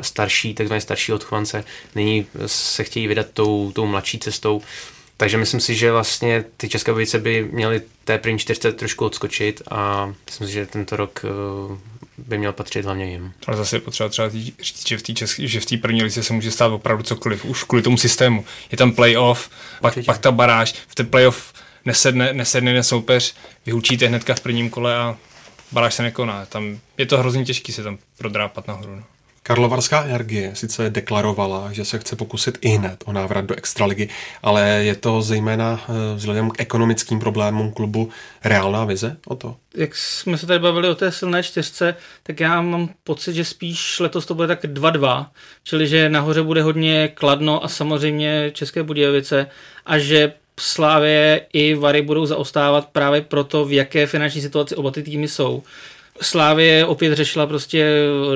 starší, 0.00 0.54
takzvané 0.54 0.80
starší 0.80 1.12
odchovance. 1.12 1.64
Nyní 1.94 2.26
se 2.46 2.84
chtějí 2.84 3.06
vydat 3.06 3.26
tou, 3.34 3.72
tou 3.72 3.86
mladší 3.86 4.18
cestou. 4.18 4.62
Takže 5.20 5.38
myslím 5.38 5.60
si, 5.60 5.74
že 5.74 5.92
vlastně 5.92 6.44
ty 6.56 6.68
České 6.68 6.92
Budějovice 6.92 7.18
by 7.18 7.48
měly 7.52 7.82
té 8.04 8.18
první 8.18 8.38
čtyřce 8.38 8.72
trošku 8.72 9.04
odskočit 9.04 9.62
a 9.70 10.12
myslím 10.26 10.46
si, 10.46 10.52
že 10.52 10.66
tento 10.66 10.96
rok 10.96 11.24
eh, 11.24 11.78
by 12.18 12.38
měl 12.38 12.52
patřit 12.52 12.84
hlavně 12.84 13.10
jim. 13.10 13.32
Ale 13.46 13.56
zase 13.56 13.76
je 13.76 13.80
potřeba 13.80 14.08
třeba 14.08 14.28
říct, 14.28 14.88
že 14.88 14.98
v 14.98 15.02
té 15.02 15.12
český, 15.12 15.48
že 15.48 15.60
v 15.60 15.66
té 15.66 15.76
první 15.76 16.02
lice 16.02 16.22
se 16.22 16.32
může 16.32 16.50
stát 16.50 16.72
opravdu 16.72 17.02
cokoliv, 17.02 17.44
už 17.44 17.64
kvůli 17.64 17.82
tomu 17.82 17.96
systému. 17.96 18.44
Je 18.70 18.78
tam 18.78 18.92
playoff, 18.92 19.50
pak, 19.80 19.98
pak 20.06 20.18
ta 20.18 20.32
baráž, 20.32 20.74
v 20.88 20.94
té 20.94 21.04
playoff 21.04 21.52
nesedne, 21.84 22.32
nesedne 22.32 22.74
na 22.74 22.82
soupeř, 22.82 23.34
vyhučíte 23.66 24.06
hnedka 24.06 24.34
v 24.34 24.40
prvním 24.40 24.70
kole 24.70 24.96
a 24.96 25.16
baráž 25.72 25.94
se 25.94 26.02
nekoná. 26.02 26.46
Tam 26.46 26.78
je 26.98 27.06
to 27.06 27.18
hrozně 27.18 27.44
těžké 27.44 27.72
se 27.72 27.82
tam 27.82 27.98
prodrápat 28.18 28.68
nahoru. 28.68 28.96
No. 28.96 29.04
Karlovarská 29.42 30.04
energie 30.04 30.50
sice 30.54 30.90
deklarovala, 30.90 31.72
že 31.72 31.84
se 31.84 31.98
chce 31.98 32.16
pokusit 32.16 32.58
i 32.60 32.68
hned 32.68 33.04
o 33.06 33.12
návrat 33.12 33.44
do 33.44 33.54
extraligy, 33.54 34.08
ale 34.42 34.68
je 34.68 34.94
to 34.94 35.22
zejména 35.22 35.84
eh, 35.88 36.16
vzhledem 36.16 36.50
k 36.50 36.60
ekonomickým 36.60 37.20
problémům 37.20 37.72
klubu 37.72 38.08
reálná 38.44 38.84
vize 38.84 39.16
o 39.26 39.34
to? 39.36 39.56
Jak 39.74 39.96
jsme 39.96 40.38
se 40.38 40.46
tady 40.46 40.58
bavili 40.58 40.88
o 40.88 40.94
té 40.94 41.12
silné 41.12 41.42
čtyřce, 41.42 41.94
tak 42.22 42.40
já 42.40 42.62
mám 42.62 42.88
pocit, 43.04 43.34
že 43.34 43.44
spíš 43.44 44.00
letos 44.00 44.26
to 44.26 44.34
bude 44.34 44.48
tak 44.48 44.64
2-2, 44.64 45.26
čili 45.64 45.86
že 45.86 46.08
nahoře 46.08 46.42
bude 46.42 46.62
hodně 46.62 47.08
Kladno 47.08 47.64
a 47.64 47.68
samozřejmě 47.68 48.50
České 48.54 48.82
Budějovice 48.82 49.46
a 49.86 49.98
že 49.98 50.32
Slávě 50.60 51.46
i 51.52 51.74
Vary 51.74 52.02
budou 52.02 52.26
zaostávat 52.26 52.88
právě 52.92 53.20
proto, 53.20 53.64
v 53.64 53.72
jaké 53.72 54.06
finanční 54.06 54.40
situaci 54.40 54.76
oba 54.76 54.90
ty 54.90 55.02
týmy 55.02 55.28
jsou. 55.28 55.62
Slávě 56.22 56.86
opět 56.86 57.14
řešila 57.14 57.46
prostě 57.46 57.86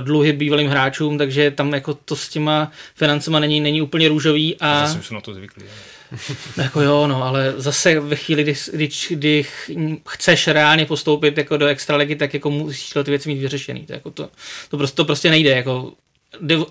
dluhy 0.00 0.32
bývalým 0.32 0.68
hráčům, 0.68 1.18
takže 1.18 1.50
tam 1.50 1.74
jako 1.74 1.94
to 1.94 2.16
s 2.16 2.28
těma 2.28 2.72
financema 2.94 3.40
není, 3.40 3.60
není 3.60 3.82
úplně 3.82 4.08
růžový. 4.08 4.56
A... 4.60 4.86
Zase 4.86 5.02
jsou 5.02 5.14
na 5.14 5.20
to 5.20 5.34
zvyklí. 5.34 5.64
jako 6.56 6.80
jo, 6.80 7.06
no, 7.06 7.24
ale 7.24 7.54
zase 7.56 8.00
ve 8.00 8.16
chvíli, 8.16 8.42
kdy, 8.42 8.54
kdy, 8.72 8.88
kdy 9.10 9.44
chceš 10.08 10.48
reálně 10.48 10.86
postoupit 10.86 11.38
jako 11.38 11.56
do 11.56 11.66
extraligy, 11.66 12.16
tak 12.16 12.34
jako 12.34 12.50
musíš 12.50 12.92
ty 13.04 13.10
věci 13.10 13.28
mít 13.28 13.38
vyřešený. 13.38 13.86
To, 13.86 13.92
jako 13.92 14.10
to, 14.10 14.30
to, 14.68 14.76
prostě, 14.76 14.96
to 14.96 15.04
prostě 15.04 15.30
nejde. 15.30 15.50
Jako 15.50 15.92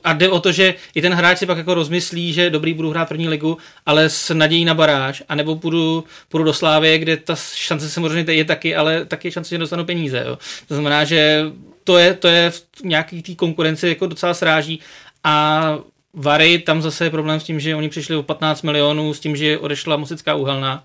a 0.03 0.13
jde 0.13 0.29
o 0.29 0.39
to, 0.39 0.51
že 0.51 0.75
i 0.95 1.01
ten 1.01 1.13
hráč 1.13 1.37
si 1.37 1.45
pak 1.45 1.57
jako 1.57 1.73
rozmyslí, 1.73 2.33
že 2.33 2.49
dobrý, 2.49 2.73
budu 2.73 2.89
hrát 2.89 3.09
první 3.09 3.29
ligu, 3.29 3.57
ale 3.85 4.09
s 4.09 4.33
nadějí 4.33 4.65
na 4.65 4.73
baráž, 4.73 5.23
anebo 5.29 5.55
půjdu, 5.55 6.03
půjdu 6.29 6.43
do 6.43 6.53
Slávy, 6.53 6.97
kde 6.97 7.17
ta 7.17 7.35
šance 7.35 7.89
samozřejmě 7.89 8.33
je 8.33 8.45
taky, 8.45 8.75
ale 8.75 9.05
taky 9.05 9.27
je 9.27 9.31
šance, 9.31 9.49
že 9.49 9.57
dostanu 9.57 9.85
peníze. 9.85 10.23
Jo. 10.27 10.37
To 10.67 10.73
znamená, 10.75 11.03
že 11.03 11.43
to 11.83 11.97
je, 11.97 12.13
to 12.13 12.27
je 12.27 12.49
v 12.49 12.63
nějaký 12.83 13.21
té 13.21 13.35
konkurenci 13.35 13.87
jako 13.87 14.07
docela 14.07 14.33
sráží 14.33 14.79
a 15.23 15.77
Vary, 16.13 16.59
tam 16.59 16.81
zase 16.81 17.03
je 17.05 17.09
problém 17.09 17.39
s 17.39 17.43
tím, 17.43 17.59
že 17.59 17.75
oni 17.75 17.89
přišli 17.89 18.15
o 18.15 18.23
15 18.23 18.61
milionů, 18.61 19.13
s 19.13 19.19
tím, 19.19 19.35
že 19.35 19.57
odešla 19.57 19.97
Musická 19.97 20.35
uhelná 20.35 20.83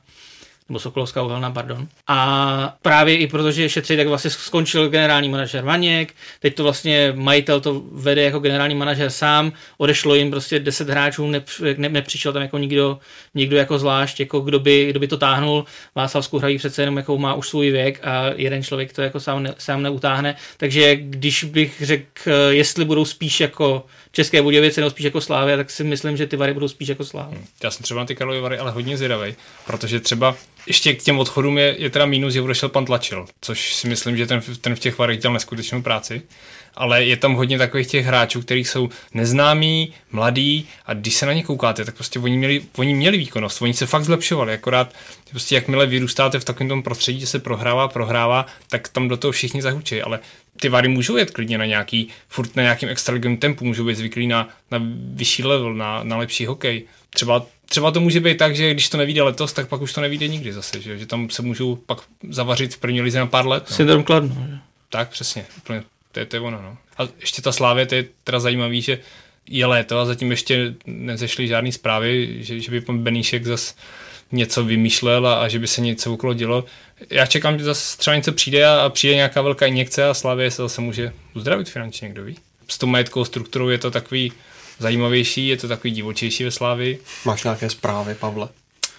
nebo 0.69 0.79
Sokolovská 0.79 1.23
uhelná, 1.23 1.51
pardon. 1.51 1.89
A 2.07 2.77
právě 2.83 3.17
i 3.17 3.27
protože 3.27 3.69
šetří, 3.69 3.97
tak 3.97 4.07
vlastně 4.07 4.31
skončil 4.31 4.89
generální 4.89 5.29
manažer 5.29 5.65
Vaněk, 5.65 6.15
teď 6.41 6.55
to 6.55 6.63
vlastně 6.63 7.13
majitel 7.17 7.61
to 7.61 7.83
vede 7.93 8.23
jako 8.23 8.39
generální 8.39 8.75
manažer 8.75 9.11
sám, 9.11 9.53
odešlo 9.79 10.15
jim 10.15 10.31
prostě 10.31 10.59
10 10.59 10.89
hráčů, 10.89 11.31
ne, 11.31 11.43
ne, 11.77 11.89
nepřišel 11.89 12.33
tam 12.33 12.43
jako 12.43 12.59
nikdo, 12.59 12.99
nikdo 13.35 13.57
jako 13.57 13.79
zvlášť, 13.79 14.21
jako 14.21 14.41
kdo 14.41 14.59
by, 14.59 14.87
kdo 14.91 15.01
by 15.01 15.09
to 15.09 15.17
táhnul. 15.17 15.65
Václav 15.95 16.35
hrají 16.35 16.59
přece 16.59 16.83
jenom 16.83 16.97
jako 16.97 17.19
má 17.19 17.35
už 17.35 17.49
svůj 17.49 17.71
věk 17.71 18.01
a 18.03 18.25
jeden 18.37 18.63
člověk 18.63 18.93
to 18.93 19.03
jako 19.03 19.21
sám, 19.21 19.43
ne, 19.43 19.55
sám 19.59 19.83
neutáhne. 19.83 20.37
Takže 20.57 20.97
když 20.97 21.45
bych 21.45 21.83
řekl, 21.83 22.31
jestli 22.49 22.85
budou 22.85 23.05
spíš 23.05 23.41
jako 23.41 23.87
České 24.13 24.43
Budějovice 24.43 24.81
nebo 24.81 24.91
spíš 24.91 25.05
jako 25.05 25.21
Slávě, 25.21 25.57
tak 25.57 25.71
si 25.71 25.85
myslím, 25.85 26.17
že 26.17 26.27
ty 26.27 26.37
Vary 26.37 26.55
budou 26.55 26.69
spíš 26.69 26.89
jako 26.89 27.05
Slávě. 27.05 27.39
Já 27.65 27.71
jsem 27.71 27.83
třeba 27.83 28.01
na 28.01 28.07
ty 28.07 28.15
Karlovy 28.15 28.41
Vary 28.41 28.59
ale 28.59 28.71
hodně 28.71 28.97
zvědavý, 28.97 29.35
protože 29.67 30.01
třeba 30.01 30.37
ještě 30.69 30.95
k 30.95 31.03
těm 31.03 31.19
odchodům 31.19 31.59
je, 31.59 31.75
je 31.79 31.91
teda 31.91 32.07
mínus, 32.07 32.33
že 32.33 32.43
odešel 32.43 32.69
pan 32.69 32.85
Tlačil, 32.85 33.27
což 33.41 33.75
si 33.75 33.89
myslím, 33.89 34.17
že 34.17 34.27
ten, 34.27 34.43
ten 34.61 34.77
v 34.77 34.79
těch 34.79 34.99
varech 34.99 35.19
dělal 35.19 35.35
neskutečnou 35.35 35.83
práci. 35.83 36.23
Ale 36.75 37.05
je 37.05 37.17
tam 37.17 37.35
hodně 37.35 37.59
takových 37.59 37.87
těch 37.87 38.07
hráčů, 38.07 38.43
kteří 38.43 38.65
jsou 38.65 38.89
neznámí, 39.15 39.93
mladí 40.11 40.69
a 40.87 40.95
když 40.95 41.15
se 41.15 41.27
na 41.27 41.33
ně 41.33 41.43
koukáte, 41.43 41.85
tak 41.85 41.95
prostě 41.95 42.19
oni 42.19 42.37
měli, 42.37 42.63
oni 42.77 42.95
měli 42.95 43.19
výkonnost, 43.19 43.63
oni 43.63 43.75
se 43.75 43.87
fakt 43.87 44.05
zlepšovali, 44.05 44.53
akorát 44.53 44.95
prostě 45.31 45.55
jakmile 45.55 45.87
vyrůstáte 45.87 46.41
v 46.41 46.45
takovém 46.45 46.69
tom 46.69 46.83
prostředí, 46.83 47.21
že 47.21 47.27
se 47.27 47.39
prohrává, 47.39 47.89
prohrává, 47.89 48.47
tak 48.69 48.89
tam 48.89 49.09
do 49.09 49.17
toho 49.17 49.33
všichni 49.33 49.63
zahučí, 49.63 50.03
ale 50.03 50.21
ty 50.61 50.69
vary 50.69 50.89
můžou 50.89 51.17
jet 51.17 51.31
klidně 51.31 51.59
na 51.59 51.67
nějaký, 51.67 52.09
furt 52.29 52.57
na 52.57 52.63
nějakým 52.63 52.89
extraligovém 52.89 53.37
tempu, 53.37 53.65
můžou 53.65 53.85
být 53.85 53.97
zvyklí 53.97 54.27
na, 54.27 54.49
na 54.71 54.81
vyšší 55.15 55.45
level, 55.45 55.75
na, 55.75 56.03
na 56.03 56.17
lepší 56.17 56.47
hokej. 56.47 56.85
Třeba 57.11 57.47
třeba 57.69 57.91
to 57.91 58.01
může 58.01 58.21
být 58.21 58.39
tak, 58.39 58.57
že 58.57 58.71
když 58.71 58.89
to 58.89 58.97
nevíde 58.97 59.23
letos, 59.23 59.53
tak 59.53 59.69
pak 59.69 59.81
už 59.81 59.93
to 59.93 60.01
nevíde 60.01 60.29
nikdy 60.29 60.53
zase, 60.53 60.81
že, 60.81 60.99
že 60.99 61.07
tam 61.07 61.31
se 61.31 61.43
můžou 61.43 61.77
pak 61.77 61.99
zavařit 62.31 62.75
v 62.75 62.79
první 62.79 63.01
lize 63.01 63.19
na 63.19 63.27
pár 63.27 63.47
let. 63.47 63.65
No. 63.71 63.77
Syndrom 63.77 64.05
Kladno. 64.05 64.49
Tak, 64.89 65.09
přesně, 65.09 65.47
úplně, 65.57 65.83
to 66.13 66.21
je, 66.21 66.27
to 66.27 66.37
je 66.37 66.41
ono. 66.41 66.63
No. 66.63 66.77
A 66.99 67.09
ještě 67.21 67.43
ta 67.43 67.53
Slávě, 67.53 67.87
to 67.87 67.95
je 67.95 68.05
teda 68.25 68.41
zajímavý, 68.41 68.83
že 68.83 68.99
je 69.49 69.67
léto 69.67 69.99
a 69.99 70.07
zatím 70.07 70.31
ještě 70.31 70.75
nezešly 70.87 71.49
žádné 71.49 71.73
zprávy, 71.73 72.37
že, 72.41 72.61
že 72.61 72.71
by 72.71 72.81
pan 72.81 72.99
Beníšek 72.99 73.45
zase 73.45 73.75
něco 74.33 74.65
vymýšlel 74.65 75.27
a, 75.27 75.35
a 75.35 75.49
že 75.49 75.59
by 75.59 75.67
se 75.67 75.81
něco 75.81 76.15
okolo 76.15 76.35
dělo. 76.35 76.65
Já 77.11 77.27
čekám, 77.27 77.59
že 77.59 77.65
zase 77.65 77.99
třeba 77.99 78.17
něco 78.17 78.33
přijde 78.33 78.67
a, 78.67 78.81
a 78.81 78.89
přijde 78.89 79.15
nějaká 79.15 79.43
velká 79.43 79.67
injekce 79.67 80.09
a 80.09 80.15
Slavě 80.15 80.51
se 80.51 80.63
zase 80.63 80.81
může 80.81 81.13
uzdravit 81.35 81.69
finančně, 81.69 82.09
kdo 82.09 82.25
ví. 82.25 82.37
S 82.69 82.79
tou 82.79 82.87
majetkovou 82.87 83.25
strukturou 83.25 83.69
je 83.69 83.79
to 83.79 83.91
takový 83.91 84.33
zajímavější, 84.79 85.49
je 85.49 85.57
to 85.57 85.69
takový 85.69 85.91
divočejší 85.91 86.45
ve 86.45 86.51
Slávii. 86.51 87.01
Máš 87.25 87.45
nějaké 87.45 87.71
zprávy, 87.71 88.15
Pavle? 88.15 88.49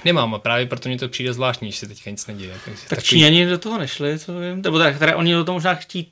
Nemám 0.05 0.35
a 0.35 0.39
právě 0.39 0.65
proto 0.65 0.89
mě 0.89 0.97
to 0.97 1.09
přijde 1.09 1.33
zvláštní, 1.33 1.71
že 1.71 1.77
se 1.77 1.87
teďka 1.87 2.09
nic 2.09 2.27
neděje. 2.27 2.53
Takže 2.65 2.81
tak 2.81 2.89
takový... 2.89 3.07
Číňani 3.07 3.45
do 3.45 3.57
toho 3.57 3.77
nešli, 3.77 4.19
co 4.19 4.39
vím, 4.39 4.61
nebo 4.61 4.79
tak, 4.79 4.99
teda 4.99 5.17
oni 5.17 5.33
do 5.33 5.43
toho 5.43 5.55
možná 5.55 5.75
chtít, 5.75 6.09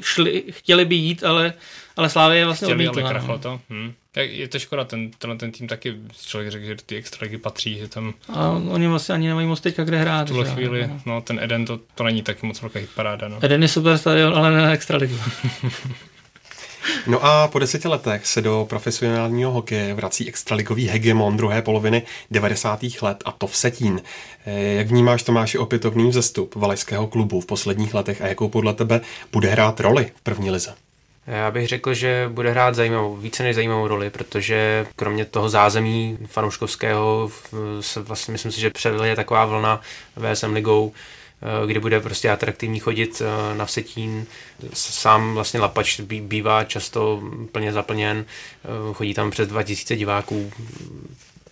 šli, 0.00 0.44
chtěli 0.50 0.84
by 0.84 0.94
jít, 0.94 1.24
ale, 1.24 1.52
ale 1.96 2.10
Slávě 2.10 2.38
je 2.38 2.44
vlastně 2.44 2.66
Chtěli, 2.66 2.88
odmítla, 2.88 3.02
ale 3.02 3.10
krachlo 3.10 3.34
no. 3.34 3.38
to. 3.38 3.60
Hm. 3.70 3.92
Je 4.16 4.48
to 4.48 4.58
škoda, 4.58 4.84
ten, 4.84 5.10
tenhle 5.10 5.38
ten 5.38 5.52
tým 5.52 5.68
taky 5.68 5.94
člověk 6.26 6.52
řekl, 6.52 6.64
že 6.64 6.76
ty 6.86 6.96
extraligy 6.96 7.38
patří, 7.38 7.78
že 7.78 7.88
tam... 7.88 8.14
A 8.28 8.50
oni 8.50 8.88
vlastně 8.88 9.14
ani 9.14 9.28
nemají 9.28 9.46
moc 9.46 9.60
teďka 9.60 9.84
kde 9.84 9.98
hrát. 9.98 10.24
V 10.24 10.28
tuhle 10.28 10.46
že? 10.46 10.52
chvíli, 10.52 10.86
no. 10.86 11.00
no. 11.06 11.20
ten 11.20 11.40
Eden, 11.42 11.64
to, 11.64 11.80
to 11.94 12.04
není 12.04 12.22
taky 12.22 12.46
moc 12.46 12.60
velká 12.60 12.80
paráda. 12.94 13.28
No. 13.28 13.38
Eden 13.42 13.62
je 13.62 13.68
super 13.68 13.98
stadion, 13.98 14.34
ale 14.34 14.50
ne 14.50 14.62
na 14.62 14.72
extraligu. 14.72 15.16
No 17.06 17.24
a 17.24 17.48
po 17.48 17.58
deseti 17.58 17.88
letech 17.88 18.26
se 18.26 18.42
do 18.42 18.66
profesionálního 18.68 19.50
hokeje 19.50 19.94
vrací 19.94 20.28
extraligový 20.28 20.88
hegemon 20.88 21.36
druhé 21.36 21.62
poloviny 21.62 22.02
90. 22.30 22.80
let 23.02 23.22
a 23.24 23.32
to 23.32 23.46
v 23.46 23.56
Setín. 23.56 24.02
Eh, 24.46 24.74
jak 24.74 24.86
vnímáš 24.86 25.22
Tomáši 25.22 25.58
opětovný 25.58 26.08
vzestup 26.08 26.54
valajského 26.54 27.06
klubu 27.06 27.40
v 27.40 27.46
posledních 27.46 27.94
letech 27.94 28.22
a 28.22 28.26
jakou 28.26 28.48
podle 28.48 28.74
tebe 28.74 29.00
bude 29.32 29.48
hrát 29.48 29.80
roli 29.80 30.10
v 30.14 30.20
první 30.20 30.50
lize? 30.50 30.74
Já 31.26 31.50
bych 31.50 31.68
řekl, 31.68 31.94
že 31.94 32.28
bude 32.32 32.50
hrát 32.50 32.74
zajímavou, 32.74 33.16
více 33.16 33.42
než 33.42 33.54
zajímavou 33.54 33.88
roli, 33.88 34.10
protože 34.10 34.86
kromě 34.96 35.24
toho 35.24 35.48
zázemí 35.48 36.18
fanouškovského 36.26 37.30
vlastně 37.96 38.32
myslím 38.32 38.52
si, 38.52 38.60
že 38.60 38.70
přelije 38.70 39.16
taková 39.16 39.44
vlna 39.44 39.80
VSM 40.16 40.52
ligou, 40.52 40.92
kde 41.66 41.80
bude 41.80 42.00
prostě 42.00 42.30
atraktivní 42.30 42.80
chodit 42.80 43.22
na 43.56 43.64
Vsetín. 43.64 44.26
Sám 44.72 45.34
vlastně 45.34 45.60
Lapač 45.60 46.00
bývá 46.00 46.64
často 46.64 47.22
plně 47.52 47.72
zaplněn, 47.72 48.24
chodí 48.92 49.14
tam 49.14 49.30
přes 49.30 49.48
2000 49.48 49.96
diváků, 49.96 50.52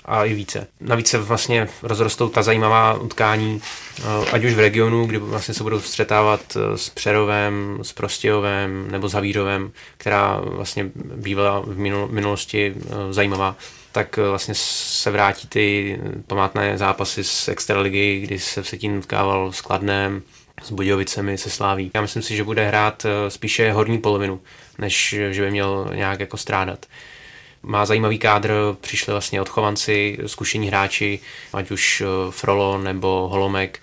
a 0.09 0.24
i 0.24 0.35
více. 0.35 0.66
Navíc 0.81 1.09
se 1.09 1.18
vlastně 1.18 1.68
rozrostou 1.83 2.29
ta 2.29 2.42
zajímavá 2.42 2.94
utkání, 2.94 3.61
eh, 3.98 4.03
ať 4.33 4.44
už 4.44 4.55
v 4.55 4.59
regionu, 4.59 5.07
kdy 5.07 5.18
vlastně 5.18 5.55
se 5.55 5.62
budou 5.62 5.81
střetávat 5.81 6.40
eh, 6.57 6.79
s 6.79 6.90
Přerovem, 6.90 7.79
s 7.83 7.92
Prostějovem 7.92 8.90
nebo 8.90 9.09
s 9.09 9.12
Havířovem, 9.12 9.70
která 9.96 10.40
vlastně 10.44 10.90
bývala 10.94 11.61
v 11.61 11.79
minulosti 12.11 12.74
eh, 12.77 13.12
zajímavá 13.12 13.57
tak 13.92 14.16
vlastně 14.16 14.55
se 14.55 15.11
vrátí 15.11 15.48
ty 15.48 15.98
památné 16.27 16.79
zápasy 16.79 17.24
z 17.24 17.48
Extraligy, 17.48 18.20
kdy 18.20 18.38
se 18.38 18.62
Vsetín 18.62 18.98
utkával 18.98 19.53
s 19.53 19.61
Kladnem, 19.61 20.22
s 20.62 20.70
Budějovicemi, 20.70 21.38
se 21.38 21.51
Sláví. 21.51 21.90
Já 21.94 22.01
myslím 22.01 22.22
si, 22.22 22.37
že 22.37 22.44
bude 22.44 22.68
hrát 22.68 23.07
spíše 23.29 23.72
horní 23.72 23.98
polovinu, 23.98 24.40
než 24.79 25.14
že 25.31 25.42
by 25.42 25.51
měl 25.51 25.90
nějak 25.94 26.20
jako 26.20 26.37
strádat. 26.37 26.87
Má 27.62 27.87
zajímavý 27.87 28.18
kádr, 28.18 28.53
přišli 28.81 29.12
vlastně 29.12 29.40
odchovanci, 29.40 30.18
zkušení 30.27 30.68
hráči, 30.68 31.20
ať 31.53 31.70
už 31.70 32.01
eh, 32.01 32.07
Frolo 32.31 32.79
nebo 32.79 33.29
Holomek, 33.29 33.81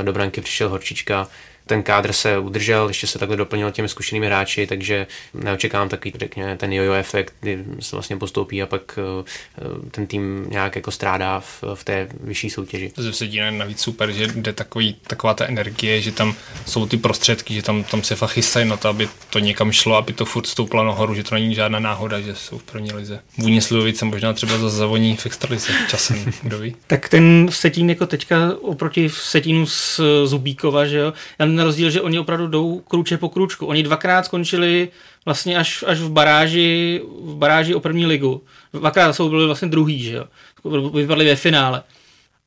eh, 0.00 0.02
do 0.02 0.12
branky 0.12 0.40
přišel 0.40 0.68
Horčička, 0.68 1.28
ten 1.66 1.82
kádr 1.82 2.12
se 2.12 2.38
udržel, 2.38 2.88
ještě 2.88 3.06
se 3.06 3.18
takhle 3.18 3.36
doplnil 3.36 3.70
těmi 3.70 3.88
zkušenými 3.88 4.26
hráči, 4.26 4.66
takže 4.66 5.06
neočekávám 5.34 5.88
takový, 5.88 6.12
řekněme, 6.18 6.56
ten 6.56 6.72
jojo 6.72 6.92
efekt, 6.92 7.34
kdy 7.40 7.64
se 7.80 7.96
vlastně 7.96 8.16
postoupí 8.16 8.62
a 8.62 8.66
pak 8.66 8.98
eh, 8.98 9.90
ten 9.90 10.06
tým 10.06 10.46
nějak 10.50 10.76
jako 10.76 10.90
strádá 10.90 11.40
v, 11.40 11.64
v 11.74 11.84
té 11.84 12.08
vyšší 12.20 12.50
soutěži. 12.50 12.92
To 12.94 13.12
se 13.12 13.26
díne 13.26 13.50
navíc 13.50 13.80
super, 13.80 14.12
že 14.12 14.26
jde 14.26 14.52
takový, 14.52 14.96
taková 15.06 15.34
ta 15.34 15.46
energie, 15.46 16.00
že 16.00 16.12
tam 16.12 16.34
jsou 16.66 16.86
ty 16.86 16.96
prostředky, 16.96 17.54
že 17.54 17.62
tam, 17.62 17.84
tam 17.84 18.02
se 18.02 18.16
fakt 18.16 18.30
chystají 18.30 18.68
na 18.68 18.76
to, 18.76 18.88
aby 18.88 19.08
to 19.30 19.38
někam 19.38 19.72
šlo, 19.72 19.96
aby 19.96 20.12
to 20.12 20.24
furt 20.24 20.46
stouplo 20.46 20.84
nahoru, 20.84 21.14
že 21.14 21.24
to 21.24 21.34
není 21.34 21.54
žádná 21.54 21.78
náhoda, 21.78 22.20
že 22.20 22.34
jsou 22.34 22.58
v 22.58 22.62
první 22.62 22.92
lize. 22.92 23.20
Vůně 23.38 23.62
Slivovice 23.62 24.04
možná 24.04 24.32
třeba 24.32 24.58
za 24.58 24.68
zavoní 24.70 25.16
v 25.16 25.26
extralize 25.26 25.72
časem, 25.88 26.24
kdo 26.42 26.58
ví. 26.58 26.76
tak 26.86 27.08
ten 27.08 27.48
Setín 27.50 27.90
jako 27.90 28.06
teďka 28.06 28.36
oproti 28.60 29.10
Setínu 29.10 29.66
z 29.66 30.00
Zubíkova, 30.24 30.86
že 30.86 30.98
jo, 30.98 31.12
já 31.38 31.46
na 31.56 31.64
rozdíl, 31.64 31.90
že 31.90 32.00
oni 32.00 32.18
opravdu 32.18 32.46
jdou 32.46 32.78
kruče 32.78 33.18
po 33.18 33.28
kručku. 33.28 33.66
Oni 33.66 33.82
dvakrát 33.82 34.24
skončili 34.24 34.88
vlastně 35.24 35.56
až, 35.56 35.84
až 35.86 35.98
v 35.98 36.10
baráži, 36.10 37.00
v 37.22 37.36
baráži 37.36 37.74
o 37.74 37.80
první 37.80 38.06
ligu. 38.06 38.42
Dvakrát 38.72 39.12
jsou 39.12 39.28
byli 39.28 39.46
vlastně 39.46 39.68
druhý, 39.68 40.02
že 40.02 40.16
jo. 40.16 40.24
Vypadli 40.94 41.24
ve 41.24 41.36
finále. 41.36 41.82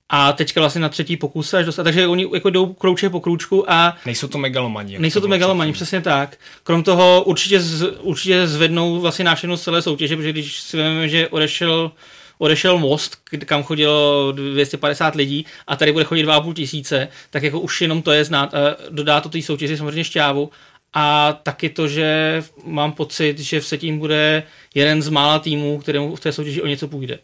A 0.09 0.33
teďka 0.33 0.59
vlastně 0.59 0.81
na 0.81 0.89
třetí 0.89 1.17
pokus 1.17 1.53
až 1.53 1.65
dostat. 1.65 1.83
Takže 1.83 2.07
oni 2.07 2.27
jako 2.33 2.49
jdou 2.49 2.73
krouče 2.73 3.09
po 3.09 3.19
krůčku 3.19 3.71
a... 3.71 3.97
Nejsou 4.05 4.27
to 4.27 4.37
megalomani. 4.37 4.99
Nejsou 4.99 5.21
to 5.21 5.27
megalomani, 5.27 5.73
přesně 5.73 6.01
tak. 6.01 6.37
Krom 6.63 6.83
toho 6.83 7.23
určitě, 7.23 7.59
z, 7.59 7.97
určitě 8.01 8.47
zvednou 8.47 8.99
vlastně 8.99 9.25
návštěvnost 9.25 9.63
celé 9.63 9.81
soutěže, 9.81 10.15
protože 10.15 10.31
když 10.31 10.59
si 10.59 10.77
vezmeme, 10.77 11.09
že 11.09 11.27
odešel 11.27 11.91
odešel 12.37 12.79
most, 12.79 13.17
kam 13.45 13.63
chodilo 13.63 14.31
250 14.31 15.15
lidí 15.15 15.45
a 15.67 15.75
tady 15.75 15.91
bude 15.91 16.03
chodit 16.03 16.23
2,5 16.23 16.53
tisíce, 16.53 17.07
tak 17.29 17.43
jako 17.43 17.59
už 17.59 17.81
jenom 17.81 18.01
to 18.01 18.11
je 18.11 18.23
znát, 18.23 18.53
dodá 18.89 19.21
to 19.21 19.29
té 19.29 19.41
soutěži 19.41 19.77
samozřejmě 19.77 20.03
šťávu 20.03 20.49
a 20.93 21.33
taky 21.43 21.69
to, 21.69 21.87
že 21.87 22.43
mám 22.65 22.91
pocit, 22.91 23.39
že 23.39 23.59
v 23.59 23.65
Setím 23.65 23.99
bude 23.99 24.43
jeden 24.75 25.01
z 25.01 25.09
mála 25.09 25.39
týmů, 25.39 25.79
kterému 25.79 26.15
v 26.15 26.19
té 26.19 26.31
soutěži 26.31 26.61
o 26.61 26.67
něco 26.67 26.87
půjde. 26.87 27.19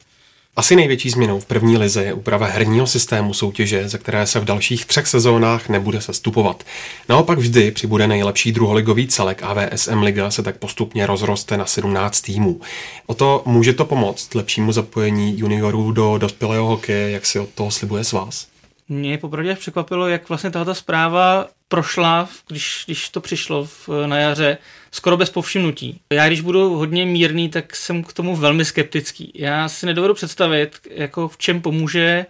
Asi 0.55 0.75
největší 0.75 1.09
změnou 1.09 1.39
v 1.39 1.45
první 1.45 1.77
lize 1.77 2.03
je 2.03 2.13
úprava 2.13 2.47
herního 2.47 2.87
systému 2.87 3.33
soutěže, 3.33 3.89
ze 3.89 3.97
které 3.97 4.27
se 4.27 4.39
v 4.39 4.45
dalších 4.45 4.85
třech 4.85 5.07
sezónách 5.07 5.69
nebude 5.69 6.01
sestupovat. 6.01 6.63
Naopak 7.09 7.39
vždy 7.39 7.71
přibude 7.71 8.07
nejlepší 8.07 8.51
druholigový 8.51 9.07
celek 9.07 9.43
AVSM 9.43 10.01
Liga 10.01 10.31
se 10.31 10.43
tak 10.43 10.57
postupně 10.57 11.05
rozroste 11.05 11.57
na 11.57 11.65
17 11.65 12.21
týmů. 12.21 12.61
O 13.05 13.13
to 13.13 13.43
může 13.45 13.73
to 13.73 13.85
pomoct 13.85 14.35
lepšímu 14.35 14.71
zapojení 14.71 15.39
juniorů 15.39 15.91
do 15.91 16.17
dospělého 16.17 16.67
hokeje, 16.67 17.11
jak 17.11 17.25
si 17.25 17.39
od 17.39 17.49
toho 17.49 17.71
slibuje 17.71 18.03
s 18.03 18.11
vás? 18.11 18.52
Mě 18.93 19.17
popravdě 19.17 19.55
překvapilo, 19.55 20.07
jak 20.07 20.29
vlastně 20.29 20.51
tato 20.51 20.75
zpráva 20.75 21.47
prošla, 21.67 22.29
když, 22.47 22.83
když 22.85 23.09
to 23.09 23.21
přišlo 23.21 23.65
v, 23.65 23.89
na 24.05 24.17
jaře, 24.17 24.57
skoro 24.91 25.17
bez 25.17 25.29
povšimnutí. 25.29 25.99
Já 26.13 26.27
když 26.27 26.41
budu 26.41 26.75
hodně 26.75 27.05
mírný, 27.05 27.49
tak 27.49 27.75
jsem 27.75 28.03
k 28.03 28.13
tomu 28.13 28.35
velmi 28.35 28.65
skeptický. 28.65 29.31
Já 29.35 29.69
si 29.69 29.85
nedovedu 29.85 30.13
představit, 30.13 30.79
jako 30.91 31.27
v 31.27 31.37
čem 31.37 31.61
pomůže 31.61 32.25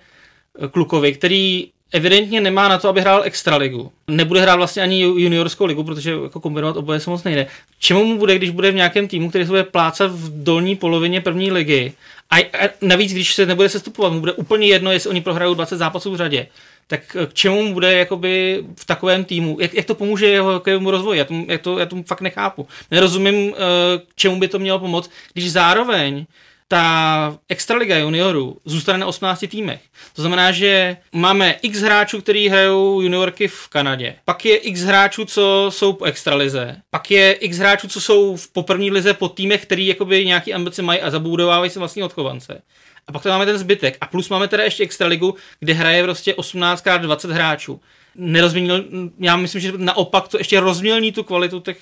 klukovi, 0.71 1.13
který 1.13 1.71
evidentně 1.93 2.41
nemá 2.41 2.67
na 2.67 2.77
to, 2.77 2.89
aby 2.89 3.01
hrál 3.01 3.21
extraligu. 3.23 3.91
Nebude 4.07 4.41
hrát 4.41 4.55
vlastně 4.55 4.83
ani 4.83 4.99
juniorskou 5.01 5.65
ligu, 5.65 5.83
protože 5.83 6.11
jako 6.23 6.39
kombinovat 6.39 6.77
oboje 6.77 6.99
se 6.99 7.09
moc 7.09 7.23
nejde. 7.23 7.47
Čemu 7.79 8.05
mu 8.05 8.17
bude, 8.17 8.35
když 8.35 8.49
bude 8.49 8.71
v 8.71 8.75
nějakém 8.75 9.07
týmu, 9.07 9.29
který 9.29 9.45
se 9.45 9.49
bude 9.51 9.63
plácat 9.63 10.11
v 10.11 10.43
dolní 10.43 10.75
polovině 10.75 11.21
první 11.21 11.51
ligy 11.51 11.93
a, 12.31 12.37
navíc, 12.81 13.11
když 13.13 13.35
se 13.35 13.45
nebude 13.45 13.69
sestupovat, 13.69 14.13
mu 14.13 14.19
bude 14.19 14.33
úplně 14.33 14.67
jedno, 14.67 14.91
jestli 14.91 15.09
oni 15.09 15.21
prohrajou 15.21 15.53
20 15.53 15.77
zápasů 15.77 16.11
v 16.11 16.17
řadě 16.17 16.47
tak 16.87 17.17
k 17.27 17.33
čemu 17.33 17.63
mu 17.63 17.73
bude 17.73 17.93
jakoby 17.93 18.63
v 18.75 18.85
takovém 18.85 19.25
týmu, 19.25 19.57
jak, 19.59 19.73
jak 19.73 19.85
to 19.85 19.95
pomůže 19.95 20.27
jeho 20.27 20.53
hokejovému 20.53 20.91
rozvoji, 20.91 21.19
já 21.19 21.25
tomu, 21.25 21.45
já, 21.49 21.57
to, 21.57 21.79
já 21.79 21.85
tomu 21.85 22.03
fakt 22.03 22.21
nechápu. 22.21 22.67
Nerozumím, 22.91 23.53
eh, 23.53 23.57
k 23.97 24.15
čemu 24.15 24.39
by 24.39 24.47
to 24.47 24.59
mělo 24.59 24.79
pomoct, 24.79 25.11
když 25.33 25.51
zároveň 25.51 26.25
ta 26.73 27.37
extraliga 27.49 27.97
juniorů 27.97 28.57
zůstane 28.65 28.97
na 28.97 29.05
18 29.05 29.45
týmech. 29.47 29.81
To 30.15 30.21
znamená, 30.21 30.51
že 30.51 30.97
máme 31.11 31.55
x 31.61 31.79
hráčů, 31.79 32.21
kteří 32.21 32.49
hrajou 32.49 33.01
juniorky 33.01 33.47
v 33.47 33.67
Kanadě. 33.67 34.15
Pak 34.25 34.45
je 34.45 34.57
x 34.57 34.81
hráčů, 34.81 35.25
co 35.25 35.67
jsou 35.69 35.93
po 35.93 36.05
extralize. 36.05 36.75
Pak 36.89 37.11
je 37.11 37.33
x 37.33 37.57
hráčů, 37.57 37.87
co 37.87 38.01
jsou 38.01 38.35
v 38.35 38.49
první 38.61 38.91
lize 38.91 39.13
po 39.13 39.29
týmech, 39.29 39.65
který 39.65 39.87
jakoby 39.87 40.25
nějaký 40.25 40.53
ambice 40.53 40.81
mají 40.81 41.01
a 41.01 41.09
zabudovávají 41.09 41.71
se 41.71 41.79
vlastní 41.79 42.03
odchovance. 42.03 42.61
A 43.07 43.11
pak 43.11 43.23
tam 43.23 43.31
máme 43.31 43.45
ten 43.45 43.57
zbytek. 43.57 43.97
A 44.01 44.05
plus 44.07 44.29
máme 44.29 44.47
teda 44.47 44.63
ještě 44.63 44.83
extraligu, 44.83 45.35
kde 45.59 45.73
hraje 45.73 46.03
prostě 46.03 46.35
18 46.35 46.87
x 46.87 47.01
20 47.01 47.31
hráčů. 47.31 47.81
Nerozměnil, 48.15 48.85
já 49.19 49.35
myslím, 49.35 49.61
že 49.61 49.73
naopak 49.77 50.27
to 50.27 50.37
ještě 50.37 50.59
rozmělní 50.59 51.11
tu 51.11 51.23
kvalitu 51.23 51.59
těch, 51.59 51.79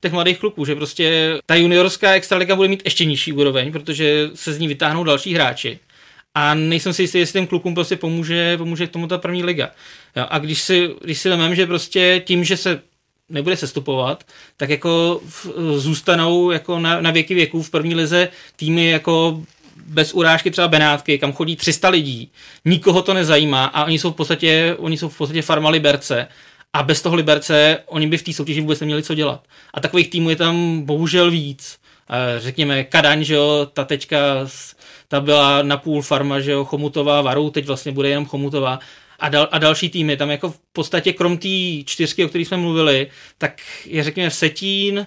těch 0.00 0.12
mladých 0.12 0.38
kluků, 0.38 0.64
že 0.64 0.74
prostě 0.74 1.38
ta 1.46 1.54
juniorská 1.54 2.12
extraliga 2.12 2.56
bude 2.56 2.68
mít 2.68 2.82
ještě 2.84 3.04
nižší 3.04 3.32
úroveň, 3.32 3.72
protože 3.72 4.30
se 4.34 4.52
z 4.52 4.58
ní 4.58 4.68
vytáhnou 4.68 5.04
další 5.04 5.34
hráči. 5.34 5.78
A 6.34 6.54
nejsem 6.54 6.92
si 6.92 7.02
jistý, 7.02 7.18
jestli 7.18 7.32
těm 7.32 7.46
klukům 7.46 7.74
prostě 7.74 7.96
pomůže, 7.96 8.56
pomůže 8.56 8.86
k 8.86 8.90
tomu 8.90 9.06
ta 9.06 9.18
první 9.18 9.44
liga. 9.44 9.70
Jo, 10.16 10.26
a 10.28 10.38
když 10.38 10.60
si, 10.60 10.90
když 11.04 11.18
si 11.18 11.28
vemem, 11.28 11.54
že 11.54 11.66
prostě 11.66 12.22
tím, 12.26 12.44
že 12.44 12.56
se 12.56 12.82
nebude 13.28 13.56
sestupovat, 13.56 14.24
tak 14.56 14.70
jako 14.70 15.20
v, 15.24 15.46
zůstanou 15.78 16.50
jako 16.50 16.78
na, 16.78 17.00
na 17.00 17.10
věky 17.10 17.34
věků 17.34 17.62
v 17.62 17.70
první 17.70 17.94
lize 17.94 18.28
týmy 18.56 18.90
jako 18.90 19.42
bez 19.86 20.14
urážky 20.14 20.50
třeba 20.50 20.68
Benátky, 20.68 21.18
kam 21.18 21.32
chodí 21.32 21.56
300 21.56 21.88
lidí, 21.88 22.30
nikoho 22.64 23.02
to 23.02 23.14
nezajímá 23.14 23.64
a 23.64 23.84
oni 23.84 23.98
jsou 23.98 24.10
v 24.10 24.14
podstatě, 24.14 24.76
oni 24.78 24.96
jsou 24.96 25.08
v 25.08 25.18
podstatě 25.18 25.42
farma 25.42 25.70
Liberce 25.70 26.28
a 26.72 26.82
bez 26.82 27.02
toho 27.02 27.16
Liberce 27.16 27.78
oni 27.86 28.06
by 28.06 28.18
v 28.18 28.22
té 28.22 28.32
soutěži 28.32 28.60
vůbec 28.60 28.80
neměli 28.80 29.02
co 29.02 29.14
dělat. 29.14 29.44
A 29.74 29.80
takových 29.80 30.10
týmů 30.10 30.30
je 30.30 30.36
tam 30.36 30.82
bohužel 30.82 31.30
víc. 31.30 31.78
Řekněme 32.38 32.84
Kadaň, 32.84 33.24
že 33.24 33.34
jo, 33.34 33.68
ta 33.72 33.84
teďka, 33.84 34.18
ta 35.08 35.20
byla 35.20 35.62
na 35.62 35.76
půl 35.76 36.02
farma, 36.02 36.40
že 36.40 36.52
jo, 36.52 36.64
Chomutová, 36.64 37.22
Varou, 37.22 37.50
teď 37.50 37.66
vlastně 37.66 37.92
bude 37.92 38.08
jenom 38.08 38.26
Chomutová 38.26 38.78
a, 39.18 39.28
dal, 39.28 39.48
a 39.52 39.58
další 39.58 39.88
týmy. 39.88 40.16
Tam 40.16 40.30
jako 40.30 40.50
v 40.50 40.58
podstatě 40.72 41.12
krom 41.12 41.38
té 41.38 41.48
čtyřky, 41.84 42.24
o 42.24 42.28
kterých 42.28 42.48
jsme 42.48 42.56
mluvili, 42.56 43.06
tak 43.38 43.60
je 43.86 44.02
řekněme 44.02 44.30
Setín, 44.30 45.06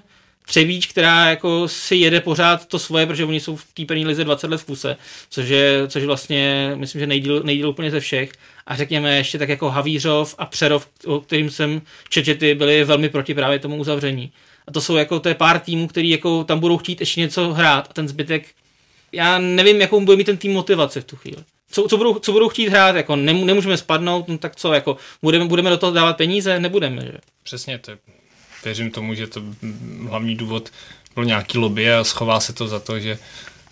Třebíč, 0.49 0.87
která 0.87 1.29
jako 1.29 1.67
si 1.67 1.95
jede 1.95 2.21
pořád 2.21 2.65
to 2.65 2.79
svoje, 2.79 3.05
protože 3.05 3.25
oni 3.25 3.39
jsou 3.39 3.55
v 3.55 3.65
té 3.73 3.85
první 3.85 4.05
lize 4.05 4.23
20 4.23 4.49
let 4.49 4.57
v 4.57 4.65
kuse, 4.65 4.97
což 5.29 5.49
je, 5.49 5.87
což 5.87 6.03
vlastně, 6.03 6.71
myslím, 6.75 6.99
že 6.99 7.07
nejdíl, 7.07 7.43
nejdíl 7.43 7.69
úplně 7.69 7.91
ze 7.91 7.99
všech. 7.99 8.31
A 8.67 8.75
řekněme 8.75 9.17
ještě 9.17 9.37
tak 9.37 9.49
jako 9.49 9.69
Havířov 9.69 10.35
a 10.37 10.45
Přerov, 10.45 10.87
o 11.05 11.19
kterým 11.19 11.49
jsem 11.49 11.81
četl, 12.09 12.33
ty 12.33 12.55
byli 12.55 12.83
velmi 12.83 13.09
proti 13.09 13.33
právě 13.33 13.59
tomu 13.59 13.75
uzavření. 13.75 14.31
A 14.67 14.71
to 14.71 14.81
jsou 14.81 14.95
jako, 14.95 15.19
to 15.19 15.29
je 15.29 15.35
pár 15.35 15.59
týmů, 15.59 15.87
který 15.87 16.09
jako 16.09 16.43
tam 16.43 16.59
budou 16.59 16.77
chtít 16.77 16.99
ještě 16.99 17.21
něco 17.21 17.53
hrát 17.53 17.87
a 17.89 17.93
ten 17.93 18.07
zbytek, 18.07 18.45
já 19.11 19.39
nevím, 19.39 19.81
jakou 19.81 20.05
bude 20.05 20.17
mít 20.17 20.23
ten 20.23 20.37
tým 20.37 20.53
motivace 20.53 21.01
v 21.01 21.05
tu 21.05 21.15
chvíli. 21.15 21.43
Co, 21.71 21.87
co, 21.87 21.97
budou, 21.97 22.19
co 22.19 22.31
budou 22.31 22.49
chtít 22.49 22.69
hrát, 22.69 22.95
jako 22.95 23.15
nemůžeme 23.15 23.77
spadnout, 23.77 24.27
no 24.27 24.37
tak 24.37 24.55
co, 24.55 24.73
jako 24.73 24.97
budeme, 25.21 25.45
budeme 25.45 25.69
do 25.69 25.77
toho 25.77 25.91
dávat 25.91 26.17
peníze, 26.17 26.59
nebudeme, 26.59 27.01
že? 27.01 27.17
Přesně, 27.43 27.77
to 27.77 27.91
je 27.91 27.97
věřím 28.65 28.91
tomu, 28.91 29.13
že 29.13 29.27
to 29.27 29.41
hlavní 30.09 30.35
důvod 30.35 30.71
byl 31.15 31.25
nějaký 31.25 31.57
lobby 31.57 31.93
a 31.93 32.03
schová 32.03 32.39
se 32.39 32.53
to 32.53 32.67
za 32.67 32.79
to, 32.79 32.99
že 32.99 33.19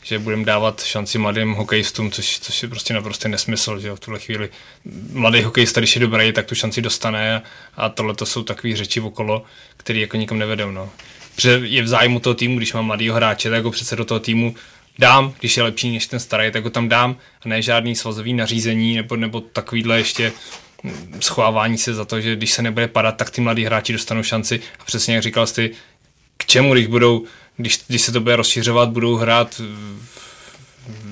že 0.05 0.19
budeme 0.19 0.45
dávat 0.45 0.83
šanci 0.83 1.17
mladým 1.17 1.53
hokejistům, 1.53 2.11
což, 2.11 2.39
což 2.39 2.63
je 2.63 2.69
prostě 2.69 2.93
naprosto 2.93 3.27
nesmysl, 3.27 3.79
že 3.79 3.91
v 3.91 3.99
tuhle 3.99 4.19
chvíli 4.19 4.49
mladý 5.11 5.41
hokejista, 5.41 5.81
když 5.81 5.95
je 5.95 6.01
dobrý, 6.01 6.31
tak 6.31 6.45
tu 6.45 6.55
šanci 6.55 6.81
dostane 6.81 7.41
a, 7.77 7.89
tohle 7.89 8.15
to 8.15 8.25
jsou 8.25 8.43
takové 8.43 8.75
řeči 8.75 9.01
okolo, 9.01 9.43
které 9.77 9.99
jako 9.99 10.17
nikam 10.17 10.39
nevedou. 10.39 10.71
No. 10.71 10.89
Protože 11.35 11.61
je 11.63 11.81
v 11.81 11.87
zájmu 11.87 12.19
toho 12.19 12.33
týmu, 12.33 12.57
když 12.57 12.73
mám 12.73 12.85
mladýho 12.85 13.15
hráče, 13.15 13.49
tak 13.49 13.63
ho 13.63 13.71
přece 13.71 13.95
do 13.95 14.05
toho 14.05 14.19
týmu 14.19 14.55
dám, 14.99 15.33
když 15.39 15.57
je 15.57 15.63
lepší 15.63 15.93
než 15.93 16.07
ten 16.07 16.19
starý, 16.19 16.51
tak 16.51 16.63
ho 16.63 16.69
tam 16.69 16.89
dám 16.89 17.17
a 17.41 17.49
ne 17.49 17.61
žádný 17.61 17.95
svazový 17.95 18.33
nařízení 18.33 18.95
nebo, 18.95 19.15
nebo 19.15 19.41
takovýhle 19.41 19.97
ještě 19.97 20.31
schovávání 21.19 21.77
se 21.77 21.93
za 21.93 22.05
to, 22.05 22.21
že 22.21 22.35
když 22.35 22.51
se 22.51 22.61
nebude 22.61 22.87
padat, 22.87 23.17
tak 23.17 23.29
ty 23.29 23.41
mladí 23.41 23.65
hráči 23.65 23.93
dostanou 23.93 24.23
šanci. 24.23 24.61
A 24.79 24.83
přesně 24.85 25.15
jak 25.15 25.23
říkal 25.23 25.47
jsi, 25.47 25.71
k 26.37 26.45
čemu, 26.45 26.73
když 26.73 26.87
budou, 26.87 27.25
když, 27.57 27.79
když 27.87 28.01
se 28.01 28.11
to 28.11 28.19
bude 28.19 28.35
rozšiřovat, 28.35 28.89
budou 28.89 29.15
hrát 29.15 29.61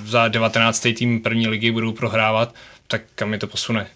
za 0.05 0.27
19. 0.27 0.87
tým 0.97 1.21
první 1.21 1.47
ligy, 1.47 1.71
budou 1.71 1.91
prohrávat, 1.91 2.55
tak 2.87 3.01
kam 3.15 3.33
je 3.33 3.39
to 3.39 3.47
posune? 3.47 3.87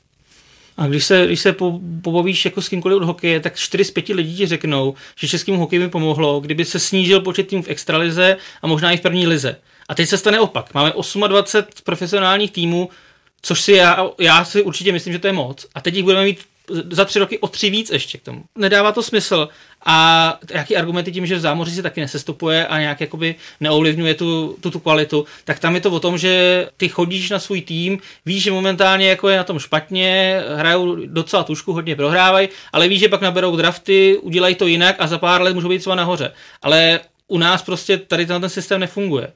A 0.77 0.87
když 0.87 1.05
se, 1.05 1.25
když 1.25 1.39
se 1.39 1.53
po, 1.53 1.79
pobavíš 2.01 2.45
jako 2.45 2.61
s 2.61 2.69
kýmkoliv 2.69 2.97
od 2.97 3.03
hokeje, 3.03 3.39
tak 3.39 3.55
4 3.55 3.85
z 3.85 3.91
5 3.91 4.09
lidí 4.09 4.37
ti 4.37 4.47
řeknou, 4.47 4.93
že 5.15 5.27
českému 5.27 5.57
hokeji 5.57 5.79
by 5.79 5.89
pomohlo, 5.89 6.39
kdyby 6.39 6.65
se 6.65 6.79
snížil 6.79 7.21
počet 7.21 7.47
týmů 7.47 7.61
v 7.61 7.67
extralize 7.67 8.37
a 8.61 8.67
možná 8.67 8.91
i 8.91 8.97
v 8.97 9.01
první 9.01 9.27
lize. 9.27 9.55
A 9.89 9.95
teď 9.95 10.09
se 10.09 10.17
stane 10.17 10.39
opak. 10.39 10.73
Máme 10.73 10.93
28 11.27 11.83
profesionálních 11.83 12.51
týmů, 12.51 12.89
což 13.41 13.61
si 13.61 13.71
já, 13.71 14.09
já 14.19 14.45
si 14.45 14.63
určitě 14.63 14.91
myslím, 14.91 15.13
že 15.13 15.19
to 15.19 15.27
je 15.27 15.33
moc. 15.33 15.65
A 15.75 15.81
teď 15.81 15.95
jich 15.95 16.03
budeme 16.03 16.23
mít 16.23 16.39
za 16.89 17.05
tři 17.05 17.19
roky 17.19 17.39
o 17.39 17.47
tři 17.47 17.69
víc 17.69 17.91
ještě 17.91 18.17
k 18.17 18.23
tomu. 18.23 18.43
Nedává 18.55 18.91
to 18.91 19.03
smysl. 19.03 19.49
A 19.85 20.39
jaký 20.51 20.77
argumenty 20.77 21.11
tím, 21.11 21.25
že 21.25 21.35
v 21.35 21.39
zámoří 21.39 21.75
se 21.75 21.81
taky 21.81 22.01
nesestupuje 22.01 22.67
a 22.67 22.79
nějak 22.79 23.01
jakoby 23.01 23.35
neovlivňuje 23.59 24.13
tu, 24.13 24.57
tu, 24.61 24.71
tu 24.71 24.79
kvalitu, 24.79 25.25
tak 25.45 25.59
tam 25.59 25.75
je 25.75 25.81
to 25.81 25.91
o 25.91 25.99
tom, 25.99 26.17
že 26.17 26.67
ty 26.77 26.89
chodíš 26.89 27.29
na 27.29 27.39
svůj 27.39 27.61
tým, 27.61 27.99
víš, 28.25 28.43
že 28.43 28.51
momentálně 28.51 29.09
jako 29.09 29.29
je 29.29 29.37
na 29.37 29.43
tom 29.43 29.59
špatně, 29.59 30.41
hrajou 30.55 30.95
docela 31.05 31.43
tušku, 31.43 31.73
hodně 31.73 31.95
prohrávají, 31.95 32.49
ale 32.73 32.87
víš, 32.87 32.99
že 32.99 33.09
pak 33.09 33.21
naberou 33.21 33.55
drafty, 33.55 34.17
udělají 34.21 34.55
to 34.55 34.67
jinak 34.67 34.95
a 34.99 35.07
za 35.07 35.17
pár 35.17 35.41
let 35.41 35.53
můžou 35.53 35.69
být 35.69 35.79
třeba 35.79 35.95
nahoře. 35.95 36.31
Ale 36.61 36.99
u 37.27 37.37
nás 37.37 37.61
prostě 37.61 37.97
tady 37.97 38.25
ten 38.25 38.49
systém 38.49 38.79
nefunguje. 38.79 39.27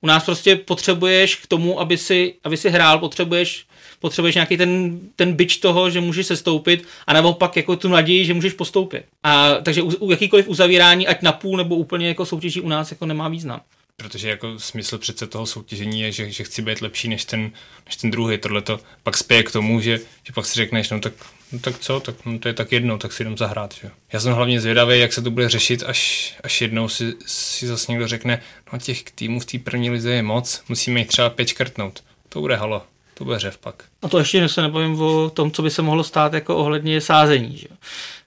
U 0.00 0.06
nás 0.06 0.24
prostě 0.24 0.56
potřebuješ 0.56 1.34
k 1.34 1.46
tomu, 1.46 1.80
aby 1.80 1.98
si, 1.98 2.34
aby 2.44 2.56
si 2.56 2.70
hrál, 2.70 2.98
potřebuješ 2.98 3.66
potřebuješ 4.00 4.34
nějaký 4.34 4.56
ten, 4.56 5.00
ten 5.16 5.32
byč 5.32 5.56
toho, 5.56 5.90
že 5.90 6.00
můžeš 6.00 6.26
se 6.26 6.36
stoupit 6.36 6.84
a 7.06 7.12
naopak 7.12 7.56
jako 7.56 7.76
tu 7.76 7.88
naději, 7.88 8.24
že 8.24 8.34
můžeš 8.34 8.52
postoupit. 8.52 9.04
A 9.22 9.54
takže 9.54 9.82
u, 9.82 9.86
u 9.88 10.10
jakýkoliv 10.10 10.48
uzavírání, 10.48 11.06
ať 11.06 11.22
na 11.22 11.32
půl 11.32 11.56
nebo 11.56 11.76
úplně 11.76 12.08
jako 12.08 12.26
soutěží 12.26 12.60
u 12.60 12.68
nás 12.68 12.90
jako 12.90 13.06
nemá 13.06 13.28
význam. 13.28 13.60
Protože 14.02 14.28
jako 14.28 14.58
smysl 14.58 14.98
přece 14.98 15.26
toho 15.26 15.46
soutěžení 15.46 16.00
je, 16.00 16.12
že, 16.12 16.30
že 16.30 16.44
chci 16.44 16.62
být 16.62 16.80
lepší 16.82 17.08
než 17.08 17.24
ten, 17.24 17.50
než 17.86 17.96
ten 17.96 18.10
druhý. 18.10 18.38
Tohle 18.38 18.62
to 18.62 18.80
pak 19.02 19.16
spěje 19.16 19.42
k 19.42 19.52
tomu, 19.52 19.80
že, 19.80 20.00
že 20.24 20.32
pak 20.32 20.46
si 20.46 20.54
řekneš, 20.54 20.90
no 20.90 21.00
tak, 21.00 21.12
no 21.52 21.58
tak 21.58 21.78
co, 21.78 22.00
tak 22.00 22.14
no 22.24 22.38
to 22.38 22.48
je 22.48 22.54
tak 22.54 22.72
jedno, 22.72 22.98
tak 22.98 23.12
si 23.12 23.22
jdem 23.22 23.36
zahrát. 23.36 23.74
Že? 23.74 23.90
Já 24.12 24.20
jsem 24.20 24.32
hlavně 24.32 24.60
zvědavý, 24.60 25.00
jak 25.00 25.12
se 25.12 25.22
to 25.22 25.30
bude 25.30 25.48
řešit, 25.48 25.82
až, 25.86 26.34
až 26.44 26.60
jednou 26.60 26.88
si, 26.88 27.14
si 27.26 27.66
zase 27.66 27.92
někdo 27.92 28.08
řekne, 28.08 28.42
no 28.72 28.78
těch 28.78 29.02
týmů 29.02 29.40
v 29.40 29.46
té 29.46 29.58
první 29.58 29.90
lize 29.90 30.12
je 30.12 30.22
moc, 30.22 30.62
musíme 30.68 31.00
jich 31.00 31.08
třeba 31.08 31.30
pět 31.30 31.48
škrtnout. 31.48 32.04
To 32.28 32.40
bude 32.40 32.56
halo. 32.56 32.82
To 33.14 33.24
bude 33.24 33.38
řev 33.38 33.58
pak. 33.58 33.84
A 34.02 34.08
to 34.08 34.18
ještě 34.18 34.48
se 34.48 34.62
nebavím 34.62 35.00
o 35.00 35.30
tom, 35.30 35.50
co 35.50 35.62
by 35.62 35.70
se 35.70 35.82
mohlo 35.82 36.04
stát 36.04 36.32
jako 36.32 36.56
ohledně 36.56 37.00
sázení. 37.00 37.56
Že? 37.56 37.68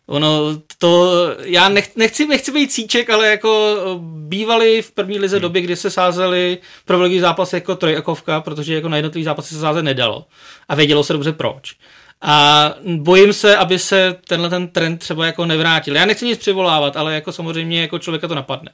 Ono 0.07 0.57
to, 0.77 1.11
já 1.43 1.69
nech, 1.69 1.95
nechci, 1.95 2.25
nechci 2.25 2.51
být 2.51 2.71
cíček, 2.71 3.09
ale 3.09 3.27
jako 3.27 3.79
bývali 4.27 4.81
v 4.81 4.91
první 4.91 5.19
lize 5.19 5.35
hmm. 5.35 5.41
době, 5.41 5.61
kdy 5.61 5.75
se 5.75 5.89
sázeli 5.89 6.57
pro 6.85 7.19
zápasy 7.19 7.55
jako 7.55 7.75
trojakovka, 7.75 8.41
protože 8.41 8.75
jako 8.75 8.89
na 8.89 8.97
jednotlivý 8.97 9.23
zápasy 9.23 9.53
se 9.55 9.61
sázet 9.61 9.83
nedalo. 9.83 10.25
A 10.69 10.75
vědělo 10.75 11.03
se 11.03 11.13
dobře 11.13 11.31
proč. 11.31 11.75
A 12.21 12.73
bojím 12.85 13.33
se, 13.33 13.57
aby 13.57 13.79
se 13.79 14.15
tenhle 14.27 14.49
ten 14.49 14.67
trend 14.67 14.97
třeba 14.97 15.25
jako 15.25 15.45
nevrátil. 15.45 15.95
Já 15.95 16.05
nechci 16.05 16.25
nic 16.25 16.39
přivolávat, 16.39 16.97
ale 16.97 17.15
jako 17.15 17.31
samozřejmě 17.31 17.81
jako 17.81 17.99
člověka 17.99 18.27
to 18.27 18.35
napadne. 18.35 18.71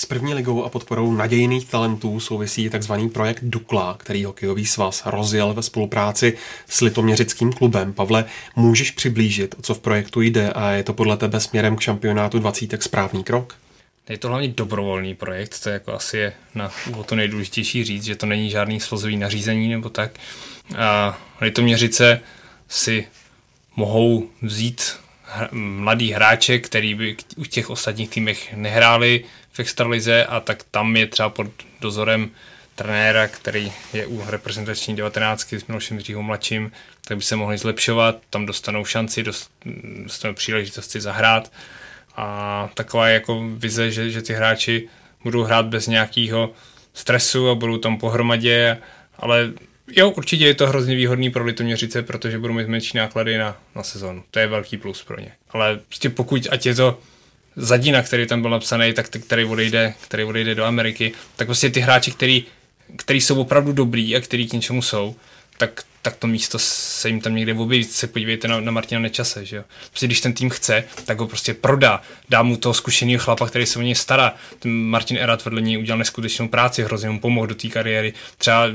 S 0.00 0.06
první 0.06 0.34
ligou 0.34 0.64
a 0.64 0.68
podporou 0.68 1.12
nadějných 1.12 1.68
talentů 1.68 2.20
souvisí 2.20 2.70
tzv. 2.70 2.92
projekt 3.12 3.40
Dukla, 3.42 3.96
který 3.98 4.24
hokejový 4.24 4.66
svaz 4.66 5.02
rozjel 5.06 5.54
ve 5.54 5.62
spolupráci 5.62 6.36
s 6.68 6.80
litoměřickým 6.80 7.52
klubem. 7.52 7.92
Pavle, 7.92 8.24
můžeš 8.56 8.90
přiblížit, 8.90 9.54
o 9.58 9.62
co 9.62 9.74
v 9.74 9.78
projektu 9.78 10.20
jde 10.20 10.52
a 10.52 10.70
je 10.70 10.82
to 10.82 10.92
podle 10.92 11.16
tebe 11.16 11.40
směrem 11.40 11.76
k 11.76 11.80
šampionátu 11.80 12.38
20 12.38 12.82
správný 12.82 13.24
krok? 13.24 13.56
Je 14.08 14.18
to 14.18 14.28
hlavně 14.28 14.48
dobrovolný 14.48 15.14
projekt, 15.14 15.62
to 15.62 15.68
je 15.68 15.72
jako 15.72 15.92
asi 15.92 16.16
je 16.16 16.32
na 16.54 16.70
úvod 16.88 17.06
to 17.06 17.16
nejdůležitější 17.16 17.84
říct, 17.84 18.04
že 18.04 18.16
to 18.16 18.26
není 18.26 18.50
žádný 18.50 18.80
slozový 18.80 19.16
nařízení 19.16 19.68
nebo 19.68 19.88
tak. 19.88 20.10
A 20.78 21.18
Litoměřice 21.40 22.20
si 22.68 23.06
mohou 23.76 24.28
vzít 24.42 24.96
mladý 25.52 26.12
hráče, 26.12 26.58
který 26.58 26.94
by 26.94 27.16
u 27.36 27.44
těch 27.44 27.70
ostatních 27.70 28.10
týmech 28.10 28.54
nehráli 28.56 29.24
extralize 29.60 30.24
a 30.24 30.40
tak 30.40 30.62
tam 30.70 30.96
je 30.96 31.06
třeba 31.06 31.28
pod 31.28 31.46
dozorem 31.80 32.30
trenéra, 32.74 33.28
který 33.28 33.72
je 33.92 34.06
u 34.06 34.24
reprezentační 34.26 34.96
19 34.96 35.52
s 35.52 35.66
Milošem 35.66 35.98
Dříhou 35.98 36.22
mladším, 36.22 36.72
tak 37.08 37.16
by 37.16 37.22
se 37.22 37.36
mohli 37.36 37.58
zlepšovat, 37.58 38.18
tam 38.30 38.46
dostanou 38.46 38.84
šanci, 38.84 39.24
dostanou 40.04 40.34
příležitost 40.34 40.90
si 40.90 41.00
zahrát 41.00 41.52
a 42.16 42.68
taková 42.74 43.08
je 43.08 43.14
jako 43.14 43.48
vize, 43.48 43.90
že, 43.90 44.10
že 44.10 44.22
ty 44.22 44.32
hráči 44.32 44.88
budou 45.24 45.42
hrát 45.42 45.66
bez 45.66 45.86
nějakého 45.86 46.52
stresu 46.94 47.50
a 47.50 47.54
budou 47.54 47.78
tam 47.78 47.98
pohromadě, 47.98 48.78
ale 49.18 49.52
Jo, 49.96 50.10
určitě 50.10 50.46
je 50.46 50.54
to 50.54 50.66
hrozně 50.66 50.96
výhodný 50.96 51.30
pro 51.30 51.44
Litoměřice, 51.44 52.02
protože 52.02 52.38
budou 52.38 52.54
mít 52.54 52.68
menší 52.68 52.96
náklady 52.96 53.38
na, 53.38 53.56
na 53.74 53.82
sezonu. 53.82 54.22
To 54.30 54.38
je 54.38 54.46
velký 54.46 54.76
plus 54.76 55.02
pro 55.04 55.20
ně. 55.20 55.32
Ale 55.50 55.80
prostě 55.88 56.10
pokud, 56.10 56.46
ať 56.50 56.66
je 56.66 56.74
to 56.74 56.98
Zadina, 57.56 58.02
který 58.02 58.26
tam 58.26 58.40
byl 58.40 58.50
napsaný, 58.50 58.92
tak 58.92 59.08
který 59.08 59.44
odejde, 59.44 59.94
který 60.00 60.24
odejde 60.24 60.54
do 60.54 60.64
Ameriky, 60.64 61.12
tak 61.36 61.48
prostě 61.48 61.70
ty 61.70 61.80
hráči, 61.80 62.10
který, 62.10 62.44
který 62.96 63.20
jsou 63.20 63.40
opravdu 63.40 63.72
dobrý 63.72 64.16
a 64.16 64.20
který 64.20 64.48
k 64.48 64.52
něčemu 64.52 64.82
jsou, 64.82 65.16
tak, 65.58 65.82
tak 66.02 66.16
to 66.16 66.26
místo 66.26 66.58
se 66.58 67.08
jim 67.08 67.20
tam 67.20 67.34
někde 67.34 67.54
objeví. 67.54 67.84
Se 67.84 68.06
podívejte 68.06 68.48
na, 68.48 68.60
na 68.60 68.72
Martina 68.72 69.00
Nečase, 69.00 69.44
že 69.44 69.56
jo. 69.56 69.64
Prostě 69.90 70.06
když 70.06 70.20
ten 70.20 70.32
tým 70.32 70.50
chce, 70.50 70.84
tak 71.04 71.18
ho 71.18 71.26
prostě 71.26 71.54
prodá. 71.54 72.02
Dá 72.28 72.42
mu 72.42 72.56
toho 72.56 72.74
zkušeného 72.74 73.18
chlapa, 73.18 73.46
který 73.46 73.66
se 73.66 73.78
o 73.78 73.82
něj 73.82 73.94
stará. 73.94 74.34
Ten 74.58 74.72
Martin 74.72 75.18
Erat 75.18 75.44
vedle 75.44 75.60
něj 75.60 75.78
udělal 75.78 75.98
neskutečnou 75.98 76.48
práci, 76.48 76.82
hrozně 76.82 77.10
mu 77.10 77.20
pomohl 77.20 77.46
do 77.46 77.54
té 77.54 77.68
kariéry. 77.68 78.12
Třeba 78.38 78.66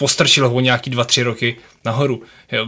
postrčil 0.00 0.48
ho 0.48 0.60
nějaký 0.60 0.90
dva, 0.90 1.04
tři 1.04 1.22
roky 1.22 1.56
nahoru. 1.84 2.22
Jo, 2.52 2.66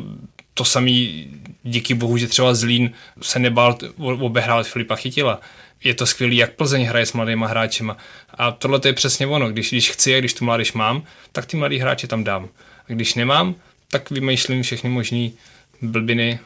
to 0.55 0.64
samý 0.64 1.27
díky 1.62 1.95
bohu, 1.95 2.16
že 2.16 2.27
třeba 2.27 2.55
Zlín 2.55 2.92
se 3.23 3.38
nebál 3.38 3.79
obehrát 3.97 4.66
Filipa 4.66 4.97
Chytila. 4.97 5.40
Je 5.85 5.95
to 5.95 6.07
skvělý, 6.07 6.37
jak 6.37 6.53
Plzeň 6.53 6.83
hraje 6.85 7.07
s 7.07 7.12
mladýma 7.12 7.47
hráčema. 7.47 7.97
A 8.35 8.51
tohle 8.51 8.81
to 8.81 8.88
je 8.88 8.95
přesně 8.95 9.27
ono. 9.27 9.51
Když, 9.51 9.71
když 9.71 9.90
chci 9.90 10.16
a 10.16 10.21
když 10.21 10.35
tu 10.35 10.45
mládež 10.45 10.73
mám, 10.73 11.03
tak 11.33 11.47
ty 11.47 11.57
mladý 11.57 11.79
hráče 11.79 12.07
tam 12.07 12.25
dám. 12.25 12.49
A 12.88 12.92
když 12.92 13.14
nemám, 13.14 13.55
tak 13.90 14.11
vymýšlím 14.11 14.62
všechny 14.62 14.90
možné 14.90 15.31
blbiny, 15.83 16.38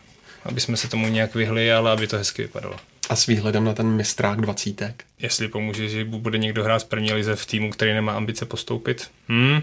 aby 0.44 0.61
jsme 0.61 0.77
se 0.77 0.88
tomu 0.88 1.09
nějak 1.09 1.35
vyhli, 1.35 1.72
ale 1.72 1.90
aby 1.90 2.07
to 2.07 2.16
hezky 2.16 2.42
vypadalo. 2.42 2.77
A 3.11 3.16
s 3.16 3.27
výhledem 3.27 3.64
na 3.64 3.72
ten 3.72 3.87
mistrák 3.87 4.40
dvacítek? 4.40 5.05
Jestli 5.18 5.49
pomůže, 5.49 5.88
že 5.88 6.05
bude 6.05 6.38
někdo 6.38 6.64
hrát 6.64 6.79
z 6.79 6.85
první 6.85 7.12
lize 7.12 7.37
v 7.37 7.46
týmu, 7.46 7.70
který 7.70 7.94
nemá 7.94 8.12
ambice 8.12 8.46
postoupit? 8.46 9.11
Hmm, 9.29 9.62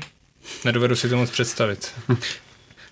nedovedu 0.66 0.96
si 0.96 1.10
to 1.10 1.18
moc 1.18 1.30
představit. 1.30 1.92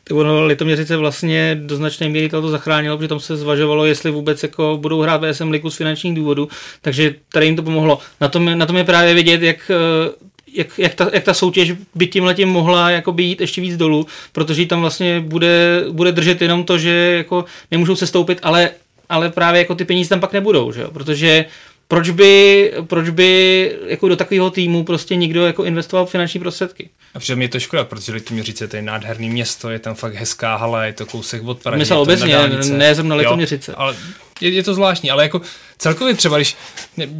tak 0.03 0.17
ono 0.17 0.45
Litoměřice 0.45 0.97
vlastně 0.97 1.59
do 1.61 1.75
značné 1.75 2.09
míry 2.09 2.29
to 2.29 2.49
zachránilo, 2.49 2.97
protože 2.97 3.07
tam 3.07 3.19
se 3.19 3.37
zvažovalo, 3.37 3.85
jestli 3.85 4.11
vůbec 4.11 4.43
jako 4.43 4.77
budou 4.81 5.01
hrát 5.01 5.21
VSM 5.21 5.49
ligu 5.51 5.69
z 5.69 5.75
finančních 5.75 6.15
důvodů, 6.15 6.49
takže 6.81 7.15
tady 7.31 7.45
jim 7.45 7.55
to 7.55 7.63
pomohlo. 7.63 7.99
Na 8.21 8.27
tom, 8.27 8.57
na 8.57 8.65
tom 8.65 8.77
je 8.77 8.83
právě 8.83 9.13
vidět, 9.13 9.41
jak 9.41 9.71
eh, 9.71 10.31
jak, 10.53 10.79
jak, 10.79 10.95
ta, 10.95 11.09
jak 11.13 11.23
ta 11.23 11.33
soutěž 11.33 11.73
by 11.95 12.07
tím 12.07 12.23
letím 12.23 12.49
mohla 12.49 12.89
jako 12.89 13.15
jít 13.17 13.41
ještě 13.41 13.61
víc 13.61 13.77
dolů, 13.77 14.07
protože 14.31 14.65
tam 14.65 14.81
vlastně 14.81 15.19
bude, 15.19 15.83
bude 15.91 16.11
držet 16.11 16.41
jenom 16.41 16.63
to, 16.63 16.77
že 16.77 16.91
jako 16.91 17.45
nemůžou 17.71 17.95
se 17.95 18.07
stoupit, 18.07 18.39
ale, 18.43 18.69
ale 19.09 19.29
právě 19.29 19.59
jako 19.59 19.75
ty 19.75 19.85
peníze 19.85 20.09
tam 20.09 20.19
pak 20.19 20.33
nebudou, 20.33 20.71
že 20.71 20.81
jo? 20.81 20.91
protože 20.91 21.45
proč 21.91 22.09
by, 22.09 22.73
proč 22.87 23.09
by 23.09 23.71
jako 23.87 24.09
do 24.09 24.15
takového 24.15 24.49
týmu 24.49 24.83
prostě 24.83 25.15
někdo 25.15 25.45
jako 25.45 25.63
investoval 25.63 26.05
finanční 26.05 26.39
prostředky? 26.39 26.89
A 27.13 27.19
přitom 27.19 27.41
je 27.41 27.49
to 27.49 27.59
škoda, 27.59 27.83
protože 27.83 28.11
Litoměřice 28.11 28.67
to 28.67 28.75
je 28.75 28.81
nádherný 28.81 29.29
město, 29.29 29.69
je 29.69 29.79
tam 29.79 29.95
fakt 29.95 30.15
hezká 30.15 30.55
hala, 30.55 30.85
je 30.85 30.93
to 30.93 31.05
kousek 31.05 31.43
od 31.43 31.63
Prahy. 31.63 31.79
Myslel 31.79 31.99
obecně, 31.99 32.37
ne 32.71 32.95
zrovna 32.95 33.15
Litoměřice. 33.15 33.73
ale 33.75 33.95
je, 34.41 34.49
je, 34.49 34.63
to 34.63 34.73
zvláštní, 34.73 35.11
ale 35.11 35.23
jako 35.23 35.41
celkově 35.77 36.13
třeba, 36.13 36.37
když 36.37 36.55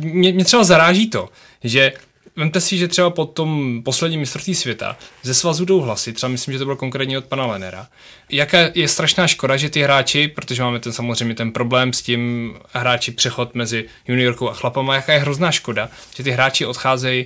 mě, 0.02 0.34
mě 0.34 0.46
třeba 0.46 0.64
zaráží 0.64 1.10
to, 1.10 1.30
že 1.64 1.92
Vemte 2.36 2.62
si, 2.62 2.78
že 2.78 2.88
třeba 2.88 3.10
po 3.10 3.26
tom 3.26 3.82
posledním 3.86 4.20
mistrovství 4.20 4.56
světa 4.56 4.98
ze 5.22 5.34
svazu 5.34 5.65
jdou 5.65 5.82
hlasy, 5.82 6.13
třeba 6.13 6.30
myslím, 6.30 6.52
že 6.52 6.60
to 6.60 6.65
bylo 6.65 6.78
konkrétně 6.78 7.17
od 7.17 7.26
pana 7.26 7.46
Lenera. 7.46 7.88
Jaká 8.30 8.58
je 8.74 8.88
strašná 8.88 9.28
škoda, 9.28 9.58
že 9.58 9.70
ty 9.70 9.82
hráči, 9.82 10.28
protože 10.28 10.63
máme 10.63 10.80
ten 10.80 10.94
samozřejmě 10.94 11.36
ten 11.36 11.52
problém 11.52 11.94
s 11.94 12.02
tím 12.02 12.54
hráči 12.74 13.12
přechod 13.12 13.56
mezi 13.56 13.86
juniorkou 14.08 14.50
a 14.50 14.54
chlapama, 14.54 14.96
jaká 14.96 15.13
je 15.13 15.20
hrozná 15.20 15.52
škoda, 15.52 15.89
že 16.15 16.24
ty 16.24 16.32
hráči 16.32 16.65
odcházejí 16.65 17.26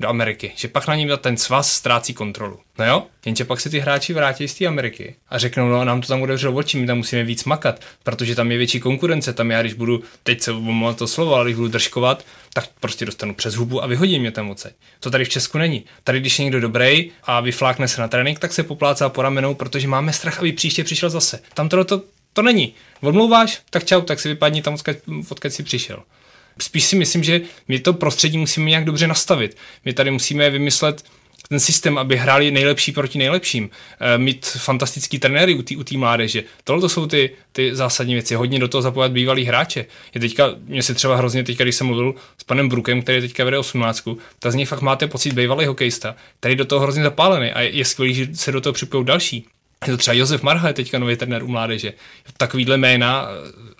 do 0.00 0.08
Ameriky, 0.08 0.52
že 0.56 0.68
pak 0.68 0.88
na 0.88 0.94
něm 0.94 1.08
ten 1.20 1.36
svaz 1.36 1.72
ztrácí 1.72 2.14
kontrolu. 2.14 2.60
No 2.78 2.86
jo, 2.86 3.06
jenže 3.26 3.44
pak 3.44 3.60
se 3.60 3.70
ty 3.70 3.78
hráči 3.78 4.12
vrátí 4.12 4.48
z 4.48 4.54
té 4.54 4.66
Ameriky 4.66 5.14
a 5.28 5.38
řeknou, 5.38 5.68
no 5.68 5.84
nám 5.84 6.00
to 6.00 6.08
tam 6.08 6.20
bude 6.20 6.34
oči, 6.48 6.78
my 6.78 6.86
tam 6.86 6.96
musíme 6.96 7.24
víc 7.24 7.44
makat, 7.44 7.80
protože 8.02 8.34
tam 8.34 8.50
je 8.50 8.58
větší 8.58 8.80
konkurence, 8.80 9.32
tam 9.32 9.50
já 9.50 9.60
když 9.60 9.74
budu, 9.74 10.02
teď 10.22 10.40
se 10.40 10.52
omlouvám 10.52 10.94
to 10.94 11.06
slovo, 11.06 11.34
ale 11.34 11.44
když 11.44 11.56
budu 11.56 11.68
držkovat, 11.68 12.24
tak 12.52 12.68
prostě 12.80 13.04
dostanu 13.04 13.34
přes 13.34 13.54
hubu 13.54 13.82
a 13.82 13.86
vyhodím 13.86 14.20
mě 14.20 14.30
tam 14.30 14.50
odsaď. 14.50 14.72
To 15.00 15.10
tady 15.10 15.24
v 15.24 15.28
Česku 15.28 15.58
není. 15.58 15.84
Tady, 16.04 16.20
když 16.20 16.38
je 16.38 16.44
někdo 16.44 16.60
dobrý 16.60 17.10
a 17.24 17.40
vyflákne 17.40 17.88
se 17.88 18.00
na 18.00 18.08
trénink, 18.08 18.38
tak 18.38 18.52
se 18.52 18.62
poplácá 18.62 19.08
po 19.08 19.22
ramenou, 19.22 19.54
protože 19.54 19.88
máme 19.88 20.12
strach, 20.12 20.38
aby 20.38 20.52
příště 20.52 20.84
přišel 20.84 21.10
zase. 21.10 21.40
Tam 21.54 21.68
to, 21.68 21.84
to, 21.84 22.02
to 22.32 22.42
není. 22.42 22.74
Odmlouváš, 23.00 23.62
tak 23.70 23.84
čau, 23.84 24.00
tak 24.00 24.20
si 24.20 24.28
vypadni 24.28 24.62
tam, 24.62 24.76
odkud 25.30 25.52
si 25.52 25.62
přišel. 25.62 26.02
Spíš 26.58 26.84
si 26.84 26.96
myslím, 26.96 27.24
že 27.24 27.40
my 27.68 27.78
to 27.78 27.92
prostředí 27.92 28.38
musíme 28.38 28.70
nějak 28.70 28.84
dobře 28.84 29.06
nastavit. 29.06 29.56
My 29.84 29.92
tady 29.92 30.10
musíme 30.10 30.50
vymyslet 30.50 31.04
ten 31.48 31.60
systém, 31.60 31.98
aby 31.98 32.16
hráli 32.16 32.50
nejlepší 32.50 32.92
proti 32.92 33.18
nejlepším, 33.18 33.70
e, 34.00 34.18
mít 34.18 34.46
fantastický 34.46 35.18
trenéry 35.18 35.54
u 35.76 35.84
té 35.84 35.96
mládeže. 35.96 36.44
Tohle 36.64 36.80
to 36.80 36.88
jsou 36.88 37.06
ty, 37.06 37.30
ty 37.52 37.74
zásadní 37.74 38.14
věci. 38.14 38.34
Hodně 38.34 38.58
do 38.58 38.68
toho 38.68 38.82
zapojat 38.82 39.12
bývalý 39.12 39.44
hráče. 39.44 39.86
Je 40.14 40.20
teďka, 40.20 40.50
mě 40.66 40.82
se 40.82 40.94
třeba 40.94 41.16
hrozně 41.16 41.44
teďka, 41.44 41.64
když 41.64 41.74
jsem 41.74 41.86
mluvil 41.86 42.14
s 42.38 42.44
panem 42.44 42.68
Brukem, 42.68 43.02
který 43.02 43.20
teďka 43.20 43.44
vede 43.44 43.58
18, 43.58 44.08
tak 44.38 44.52
z 44.52 44.54
něj 44.54 44.66
fakt 44.66 44.80
máte 44.80 45.06
pocit 45.06 45.32
bývalý 45.32 45.66
hokejista, 45.66 46.16
který 46.40 46.56
do 46.56 46.64
toho 46.64 46.80
hrozně 46.80 47.02
zapálený 47.02 47.50
a 47.52 47.60
je, 47.60 47.70
je 47.70 47.84
skvělý, 47.84 48.14
že 48.14 48.26
se 48.34 48.52
do 48.52 48.60
toho 48.60 48.72
připojí 48.72 49.04
další. 49.04 49.46
Je 49.86 49.92
to 49.92 49.96
třeba 49.96 50.14
Josef 50.14 50.42
Marha, 50.42 50.68
je 50.68 50.74
teďka 50.74 50.98
nový 50.98 51.16
trenér 51.16 51.42
u 51.42 51.48
mládeže. 51.48 51.92
Takovýhle 52.36 52.78
jména 52.78 53.28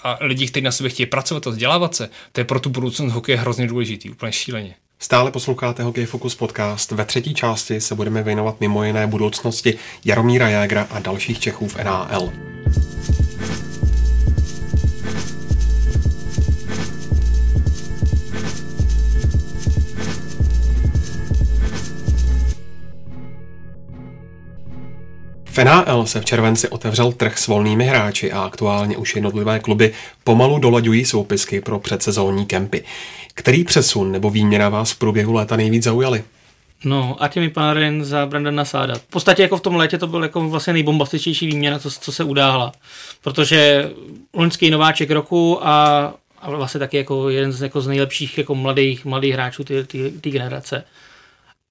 a 0.03 0.19
lidi, 0.21 0.47
kteří 0.47 0.65
na 0.65 0.73
sebe 0.73 0.89
chtějí 0.89 1.07
pracovat 1.07 1.47
a 1.47 1.51
vzdělávat 1.51 1.95
se, 1.95 2.11
to 2.33 2.41
je 2.41 2.45
pro 2.45 2.61
tu 2.61 2.71
budoucnost 2.71 3.13
hokeje 3.13 3.39
hrozně 3.39 3.67
důležitý, 3.67 4.11
úplně 4.11 4.33
šíleně. 4.33 4.75
Stále 4.99 5.31
posloucháte 5.31 5.83
Hokej 5.83 6.07
Focus 6.07 6.35
podcast. 6.35 6.91
Ve 6.91 7.05
třetí 7.05 7.35
části 7.35 7.81
se 7.81 7.95
budeme 7.95 8.23
věnovat 8.23 8.61
mimo 8.61 8.85
jiné 8.85 9.07
budoucnosti 9.07 9.79
Jaromíra 10.05 10.49
Jágra 10.49 10.87
a 10.91 10.99
dalších 10.99 11.39
Čechů 11.39 11.69
v 11.69 11.77
NHL. 11.77 12.33
V 25.55 25.59
NHL 25.65 26.07
se 26.07 26.21
v 26.21 26.25
červenci 26.25 26.69
otevřel 26.69 27.13
trh 27.13 27.39
s 27.39 27.47
volnými 27.47 27.85
hráči 27.85 28.33
a 28.33 28.43
aktuálně 28.43 28.97
už 28.97 29.15
jednotlivé 29.15 29.59
kluby 29.59 29.93
pomalu 30.25 30.59
dolaďují 30.59 31.05
soupisky 31.05 31.61
pro 31.61 31.79
předsezónní 31.79 32.47
kempy. 32.47 32.85
Který 33.35 33.65
přesun 33.65 34.13
nebo 34.13 34.31
výměna 34.31 34.69
vás 34.69 34.93
v 34.93 34.99
průběhu 34.99 35.33
léta 35.33 35.57
nejvíc 35.57 35.85
zaujaly? 35.85 36.25
No, 36.85 37.17
Artemi 37.23 37.51
Panarin 37.51 38.05
za 38.05 38.27
Brandona 38.27 38.65
Sáda. 38.65 38.95
V 38.95 39.03
podstatě 39.03 39.43
jako 39.43 39.57
v 39.57 39.61
tom 39.61 39.77
létě 39.77 39.99
to 39.99 40.07
byl 40.07 40.23
jako 40.23 40.49
vlastně 40.49 40.73
nejbombastičnější 40.73 41.47
výměna, 41.47 41.79
co, 41.79 41.91
co 41.91 42.13
se 42.13 42.25
udáhla. 42.25 42.73
Protože 43.23 43.91
loňský 44.35 44.71
nováček 44.71 45.11
roku 45.11 45.67
a, 45.67 46.15
a 46.43 46.51
vlastně 46.51 46.81
taky 46.81 46.97
jako 46.97 47.29
jeden 47.29 47.53
z, 47.53 47.63
jako 47.63 47.81
z 47.81 47.87
nejlepších 47.87 48.39
jako 48.39 48.55
mladých, 48.55 49.05
mladých 49.05 49.35
hráčů 49.35 49.65
té 50.21 50.31
generace. 50.31 50.85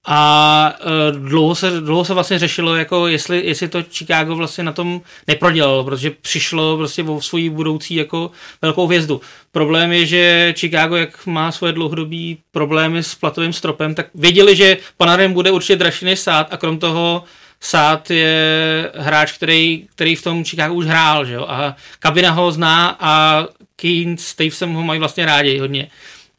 A 0.06 0.74
uh, 1.12 1.28
dlouho, 1.28 1.54
se, 1.54 1.80
dlouho 1.80 2.04
se 2.04 2.14
vlastně 2.14 2.38
řešilo, 2.38 2.76
jako 2.76 3.06
jestli, 3.06 3.46
jestli 3.46 3.68
to 3.68 3.82
Chicago 3.90 4.36
vlastně 4.36 4.64
na 4.64 4.72
tom 4.72 5.00
neprodělalo, 5.28 5.84
protože 5.84 6.10
přišlo 6.10 6.76
prostě 6.76 7.02
o 7.02 7.20
svoji 7.20 7.50
budoucí 7.50 7.94
jako 7.94 8.30
velkou 8.62 8.86
hvězdu. 8.86 9.20
Problém 9.52 9.92
je, 9.92 10.06
že 10.06 10.54
Chicago, 10.58 10.96
jak 10.96 11.26
má 11.26 11.52
svoje 11.52 11.72
dlouhodobý 11.72 12.38
problémy 12.52 13.02
s 13.02 13.14
platovým 13.14 13.52
stropem, 13.52 13.94
tak 13.94 14.06
věděli, 14.14 14.56
že 14.56 14.76
Panarin 14.96 15.32
bude 15.32 15.50
určitě 15.50 15.76
dražší 15.76 16.04
než 16.04 16.20
Sát 16.20 16.48
a 16.50 16.56
krom 16.56 16.78
toho 16.78 17.24
Sát 17.60 18.10
je 18.10 18.92
hráč, 18.94 19.32
který, 19.32 19.86
který 19.94 20.16
v 20.16 20.22
tom 20.22 20.44
Chicago 20.44 20.74
už 20.74 20.86
hrál, 20.86 21.24
že 21.24 21.34
jo? 21.34 21.46
a 21.48 21.76
kabina 21.98 22.30
ho 22.30 22.52
zná 22.52 22.96
a 23.00 23.44
Keynes, 23.76 24.26
Steve 24.26 24.50
se 24.50 24.66
ho 24.66 24.82
mají 24.82 25.00
vlastně 25.00 25.26
rádi 25.26 25.58
hodně. 25.58 25.90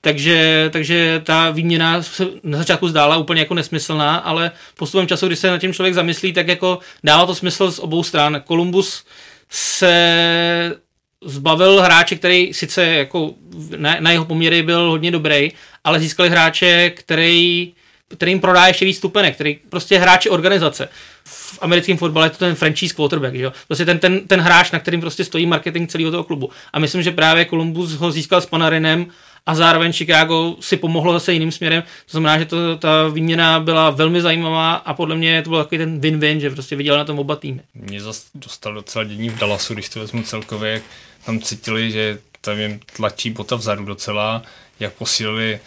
Takže, 0.05 0.69
takže 0.73 1.21
ta 1.23 1.51
výměna 1.51 2.03
se 2.03 2.27
na 2.43 2.57
začátku 2.57 2.87
zdála 2.87 3.17
úplně 3.17 3.41
jako 3.41 3.53
nesmyslná, 3.53 4.17
ale 4.17 4.51
postupem 4.77 5.07
času, 5.07 5.27
když 5.27 5.39
se 5.39 5.49
na 5.49 5.57
tím 5.57 5.73
člověk 5.73 5.93
zamyslí, 5.93 6.33
tak 6.33 6.47
jako 6.47 6.79
dává 7.03 7.25
to 7.25 7.35
smysl 7.35 7.71
z 7.71 7.79
obou 7.79 8.03
stran. 8.03 8.41
Columbus 8.47 9.05
se 9.49 10.75
zbavil 11.23 11.81
hráče, 11.81 12.15
který 12.15 12.53
sice 12.53 12.85
jako 12.85 13.33
na, 13.77 13.95
na 13.99 14.11
jeho 14.11 14.25
poměry 14.25 14.63
byl 14.63 14.89
hodně 14.89 15.11
dobrý, 15.11 15.51
ale 15.83 15.99
získali 15.99 16.29
hráče, 16.29 16.89
který, 16.89 17.73
který 18.07 18.31
jim 18.31 18.39
prodá 18.39 18.67
ještě 18.67 18.85
víc 18.85 18.97
stupenek, 18.97 19.35
který 19.35 19.59
prostě 19.69 19.97
hráče 19.97 20.29
organizace. 20.29 20.89
V 21.23 21.59
americkém 21.61 21.97
fotbale 21.97 22.25
je 22.25 22.29
to 22.29 22.37
ten 22.37 22.55
franchise 22.55 22.95
quarterback, 22.95 23.35
že 23.35 23.43
jo? 23.43 23.53
Prostě 23.67 23.85
ten, 23.85 23.99
ten, 23.99 24.27
ten 24.27 24.41
hráč, 24.41 24.71
na 24.71 24.79
kterým 24.79 25.01
prostě 25.01 25.25
stojí 25.25 25.45
marketing 25.45 25.89
celého 25.89 26.11
toho 26.11 26.23
klubu. 26.23 26.49
A 26.73 26.79
myslím, 26.79 27.01
že 27.03 27.11
právě 27.11 27.45
Columbus 27.45 27.91
ho 27.91 28.11
získal 28.11 28.41
s 28.41 28.45
Panarinem 28.45 29.07
a 29.45 29.55
zároveň 29.55 29.93
Chicago 29.93 30.55
si 30.59 30.77
pomohlo 30.77 31.13
zase 31.13 31.33
jiným 31.33 31.51
směrem. 31.51 31.81
To 31.81 32.11
znamená, 32.11 32.39
že 32.39 32.45
to, 32.45 32.77
ta 32.77 33.07
výměna 33.07 33.59
byla 33.59 33.89
velmi 33.89 34.21
zajímavá 34.21 34.73
a 34.73 34.93
podle 34.93 35.15
mě 35.15 35.41
to 35.41 35.49
byl 35.49 35.63
takový 35.63 35.79
ten 35.79 35.99
win-win, 35.99 36.37
že 36.37 36.49
prostě 36.49 36.75
viděl 36.75 36.97
na 36.97 37.05
tom 37.05 37.19
oba 37.19 37.35
týmy. 37.35 37.61
Mě 37.73 38.01
zase 38.01 38.21
dostal 38.35 38.73
docela 38.73 39.05
dění 39.05 39.29
v 39.29 39.37
Dallasu, 39.37 39.73
když 39.73 39.89
to 39.89 39.99
vezmu 39.99 40.23
celkově, 40.23 40.71
jak 40.71 40.83
tam 41.25 41.39
cítili, 41.39 41.91
že 41.91 42.19
tam 42.41 42.59
jim 42.59 42.79
tlačí 42.95 43.29
bota 43.29 43.55
vzadu 43.55 43.85
docela, 43.85 44.41
jak 44.79 44.93
posílili 44.93 45.59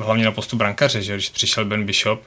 hlavně 0.00 0.24
na 0.24 0.32
postu 0.32 0.56
brankaře, 0.56 1.02
že 1.02 1.14
když 1.14 1.28
přišel 1.28 1.64
Ben 1.64 1.86
Bishop, 1.86 2.22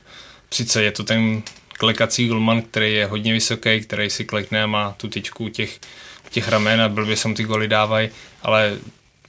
sice 0.52 0.84
je 0.84 0.92
to 0.92 1.04
ten 1.04 1.44
klekací 1.80 2.28
golman, 2.28 2.62
který 2.62 2.94
je 2.94 3.06
hodně 3.06 3.34
vysoký, 3.34 3.82
který 3.82 4.10
si 4.10 4.26
klekne 4.26 4.64
a 4.64 4.68
má 4.68 4.96
tu 4.98 5.08
tyčku 5.08 5.50
těch, 5.50 5.80
těch 6.30 6.48
ramen 6.48 6.82
a 6.82 6.90
blbě 6.90 7.16
se 7.16 7.28
mu 7.28 7.34
ty 7.34 7.44
goly 7.44 7.68
dávají, 7.68 8.10
ale 8.42 8.78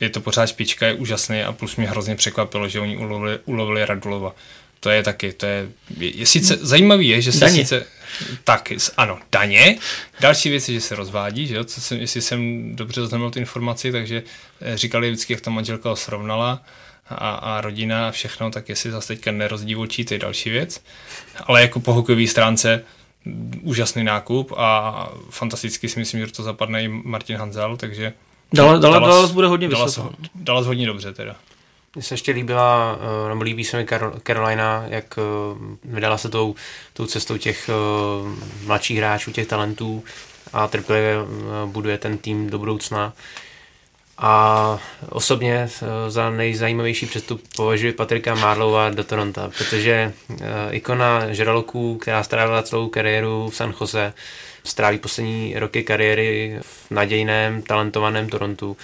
je 0.00 0.10
to 0.10 0.20
pořád 0.20 0.46
špička, 0.46 0.86
je 0.86 0.94
úžasný 0.94 1.42
a 1.42 1.52
plus 1.52 1.76
mě 1.76 1.88
hrozně 1.88 2.16
překvapilo, 2.16 2.68
že 2.68 2.80
oni 2.80 2.96
ulovili, 2.96 3.38
ulovili 3.44 3.86
Radulova. 3.86 4.34
To 4.80 4.90
je 4.90 5.02
taky, 5.02 5.32
to 5.32 5.46
je, 5.46 5.68
je, 5.96 6.16
je 6.16 6.26
sice 6.26 6.58
zajímavý 6.60 7.08
je, 7.08 7.22
že 7.22 7.32
se 7.32 7.40
daně. 7.40 7.58
sice, 7.58 7.86
tak, 8.44 8.72
ano, 8.96 9.18
daně. 9.32 9.78
Další 10.20 10.50
věc 10.50 10.68
je, 10.68 10.74
že 10.74 10.80
se 10.80 10.96
rozvádí, 10.96 11.46
že 11.46 11.56
jo, 11.56 11.64
co 11.64 11.80
jsem, 11.80 12.00
jestli 12.00 12.22
jsem 12.22 12.70
dobře 12.76 13.00
zaznamenal 13.00 13.30
tu 13.30 13.38
informaci, 13.38 13.92
takže 13.92 14.22
eh, 14.60 14.76
říkali 14.76 15.10
vždycky, 15.10 15.32
jak 15.32 15.40
ta 15.40 15.50
manželka 15.50 15.88
ho 15.88 15.96
srovnala 15.96 16.62
a, 17.08 17.34
a 17.34 17.60
rodina 17.60 18.08
a 18.08 18.10
všechno, 18.10 18.50
tak 18.50 18.68
jestli 18.68 18.90
zase 18.90 19.08
teďka 19.08 19.32
nerozdívočí, 19.32 20.04
to 20.04 20.14
je 20.14 20.18
další 20.18 20.50
věc. 20.50 20.82
Ale 21.44 21.62
jako 21.62 21.80
po 21.80 21.92
hokejové 21.92 22.26
stránce 22.26 22.84
úžasný 23.62 24.04
nákup 24.04 24.52
a 24.56 25.08
fantasticky 25.30 25.88
si 25.88 25.98
myslím, 25.98 26.26
že 26.26 26.32
to 26.32 26.42
zapadne 26.42 26.82
i 26.82 26.88
Martin 26.88 27.36
Hanzel, 27.36 27.76
takže 27.76 28.12
Dallas, 28.52 28.80
Dallas, 28.80 29.02
Dallas 29.02 29.32
bude 29.32 29.46
hodně 29.46 29.68
Dallas, 29.68 29.86
vysoko. 29.86 30.14
Dallas 30.34 30.66
hodně 30.66 30.86
dobře 30.86 31.12
teda. 31.12 31.36
Mně 31.94 32.02
se 32.02 32.14
ještě 32.14 32.32
líbila, 32.32 32.98
eh, 33.26 33.28
nebo 33.28 33.42
líbí 33.42 33.64
se 33.64 33.76
mi 33.76 33.86
Carolina, 34.26 34.84
jak 34.88 35.18
eh, 35.18 35.78
vydala 35.84 36.18
se 36.18 36.28
tou, 36.28 36.54
tou 36.92 37.06
cestou 37.06 37.36
těch 37.36 37.68
eh, 37.68 37.72
mladších 38.66 38.98
hráčů, 38.98 39.32
těch 39.32 39.46
talentů 39.46 40.04
a 40.52 40.68
trpělivě 40.68 41.14
buduje 41.66 41.98
ten 41.98 42.18
tým 42.18 42.50
do 42.50 42.58
budoucna. 42.58 43.12
A 44.22 44.78
osobně 45.08 45.68
za 46.08 46.30
nejzajímavější 46.30 47.06
přestup 47.06 47.42
považuji 47.56 47.92
Patrika 47.92 48.34
Marlova 48.34 48.90
do 48.90 49.04
Toronto, 49.04 49.50
protože 49.58 50.12
ikona 50.70 51.32
žraloků, 51.32 51.96
která 51.96 52.22
strávila 52.22 52.62
celou 52.62 52.88
kariéru 52.88 53.50
v 53.50 53.56
San 53.56 53.74
Jose, 53.80 54.12
stráví 54.64 54.98
poslední 54.98 55.54
roky 55.58 55.82
kariéry 55.82 56.58
v 56.62 56.90
nadějném, 56.90 57.62
talentovaném 57.62 58.28
Torontu. 58.28 58.76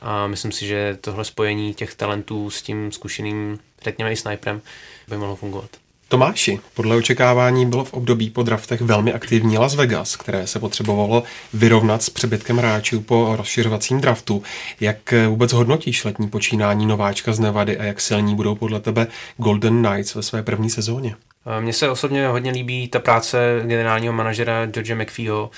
A 0.00 0.26
myslím 0.26 0.52
si, 0.52 0.66
že 0.66 0.98
tohle 1.00 1.24
spojení 1.24 1.74
těch 1.74 1.94
talentů 1.94 2.50
s 2.50 2.62
tím 2.62 2.92
zkušeným, 2.92 3.58
řekněme 3.82 4.12
i 4.12 4.16
sniperem, 4.16 4.62
by 5.08 5.16
mohlo 5.16 5.36
fungovat. 5.36 5.70
Tomáši, 6.10 6.60
podle 6.74 6.96
očekávání 6.96 7.66
bylo 7.66 7.84
v 7.84 7.92
období 7.92 8.30
po 8.30 8.42
draftech 8.42 8.80
velmi 8.80 9.12
aktivní 9.12 9.58
Las 9.58 9.74
Vegas, 9.74 10.16
které 10.16 10.46
se 10.46 10.58
potřebovalo 10.58 11.22
vyrovnat 11.52 12.02
s 12.02 12.10
přebytkem 12.10 12.56
hráčů 12.56 13.00
po 13.00 13.36
rozšiřovacím 13.36 14.00
draftu. 14.00 14.42
Jak 14.80 15.14
vůbec 15.28 15.52
hodnotíš 15.52 16.04
letní 16.04 16.28
počínání 16.28 16.86
nováčka 16.86 17.32
z 17.32 17.40
Nevady 17.40 17.78
a 17.78 17.84
jak 17.84 18.00
silní 18.00 18.34
budou 18.34 18.54
podle 18.54 18.80
tebe 18.80 19.06
Golden 19.36 19.82
Knights 19.82 20.14
ve 20.14 20.22
své 20.22 20.42
první 20.42 20.70
sezóně? 20.70 21.14
Mně 21.60 21.72
se 21.72 21.90
osobně 21.90 22.28
hodně 22.28 22.50
líbí 22.50 22.88
ta 22.88 22.98
práce 22.98 23.62
generálního 23.66 24.12
manažera 24.12 24.66
George 24.66 24.94
McPheeho, 24.94 25.50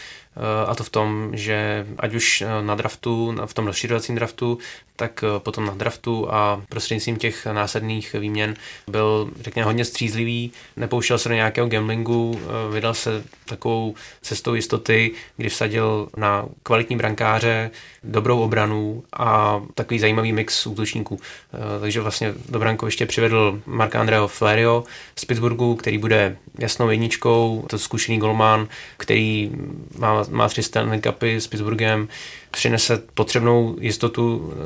a 0.67 0.75
to 0.75 0.85
v 0.85 0.91
tom, 0.91 1.31
že 1.33 1.87
ať 1.99 2.15
už 2.15 2.45
na 2.61 2.75
draftu, 2.75 3.37
v 3.47 3.55
tom 3.55 3.67
rozšiřovacím 3.67 4.15
draftu, 4.15 4.59
tak 4.97 5.25
potom 5.39 5.67
na 5.67 5.75
draftu 5.75 6.33
a 6.35 6.63
prostřednictvím 6.69 7.17
těch 7.17 7.47
následných 7.47 8.13
výměn 8.13 8.55
byl, 8.89 9.31
řekněme, 9.41 9.65
hodně 9.65 9.85
střízlivý, 9.85 10.53
nepouštěl 10.77 11.19
se 11.19 11.29
do 11.29 11.35
nějakého 11.35 11.69
gamblingu, 11.69 12.41
vydal 12.73 12.95
se 12.95 13.25
takovou 13.45 13.95
cestou 14.23 14.55
jistoty, 14.55 15.13
kdy 15.37 15.49
vsadil 15.49 16.09
na 16.17 16.45
kvalitní 16.63 16.97
brankáře, 16.97 17.71
dobrou 18.05 18.41
obranu 18.41 19.03
a 19.13 19.61
takový 19.75 20.01
zajímavý 20.01 20.33
mix 20.33 20.67
útočníků. 20.67 21.19
Takže 21.81 22.01
vlastně 22.01 22.35
do 22.49 22.59
brankoviště 22.59 23.07
přivedl 23.07 23.61
Marka 23.67 24.01
Andreho 24.01 24.29
Flerio 24.29 24.85
z 25.17 25.25
Pittsburghu, 25.25 25.75
který 25.75 25.99
bude 25.99 26.37
jasnou 26.59 26.91
jedničkou, 26.91 27.65
to 27.71 27.79
zkušený 27.79 28.19
golman, 28.19 28.69
který 28.97 29.51
má, 29.99 30.25
má 30.31 30.49
tři 30.49 30.63
Stanley 30.63 31.01
Cupy 31.01 31.41
s 31.41 31.47
Pittsburghem, 31.47 32.09
přinese 32.51 33.03
potřebnou 33.15 33.77
jistotu 33.81 34.53
eh, 34.53 34.57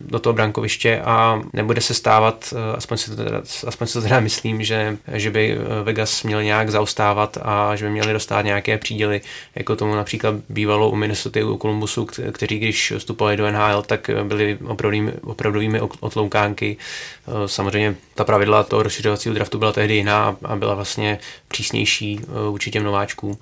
do 0.00 0.18
toho 0.18 0.32
brankoviště 0.32 1.00
a 1.00 1.42
nebude 1.52 1.80
se 1.80 1.94
stávat, 1.94 2.54
eh, 2.56 2.76
aspoň 2.76 2.96
si 2.96 3.10
to 3.10 3.16
teda, 3.16 3.42
aspoň 3.66 3.86
si 3.86 3.92
to 3.92 4.02
teda 4.02 4.20
myslím, 4.20 4.64
že, 4.64 4.96
že 5.12 5.30
by 5.30 5.52
eh, 5.52 5.82
Vegas 5.82 6.22
měl 6.22 6.42
nějak 6.42 6.70
zaostávat 6.70 7.38
a 7.42 7.76
že 7.76 7.84
by 7.84 7.90
měli 7.90 8.12
dostat 8.12 8.42
nějaké 8.42 8.78
příděly, 8.78 9.20
jako 9.54 9.76
tomu 9.76 9.94
například 9.94 10.34
bývalo 10.48 10.90
u 10.90 10.96
Minnesota 10.96 11.40
u 11.44 11.58
Columbusu, 11.58 12.04
kteří 12.32 12.58
když 12.58 12.92
vstupovali 12.98 13.36
do 13.36 13.50
NHL, 13.50 13.82
tak 13.82 14.10
byli 14.24 14.58
opravdovými, 14.66 15.12
opravdovými 15.12 15.80
otloukánky. 15.80 16.76
Samozřejmě 17.46 17.96
ta 18.14 18.24
pravidla 18.24 18.62
toho 18.62 18.82
rozšiřovacího 18.82 19.34
draftu 19.34 19.58
byla 19.58 19.72
tehdy 19.72 19.94
jiná 19.94 20.36
a 20.44 20.56
byla 20.56 20.74
vlastně 20.74 21.18
přísnější 21.48 22.20
vůči 22.50 22.70
těm 22.70 22.84
nováčkům 22.84 23.38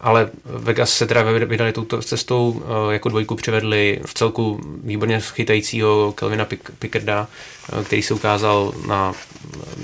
ale 0.00 0.30
Vegas 0.44 0.90
se 0.90 1.06
teda 1.06 1.22
vydali 1.22 1.72
touto 1.72 2.02
cestou, 2.02 2.62
eh, 2.64 2.92
jako 2.92 3.08
dvojku 3.08 3.34
přivedli 3.34 4.00
v 4.06 4.14
celku 4.14 4.60
výborně 4.84 5.20
chytajícího 5.20 6.12
Kelvina 6.12 6.46
Pickarda, 6.78 7.28
eh, 7.72 7.84
který 7.84 8.02
se 8.02 8.14
ukázal 8.14 8.72
na 8.86 9.12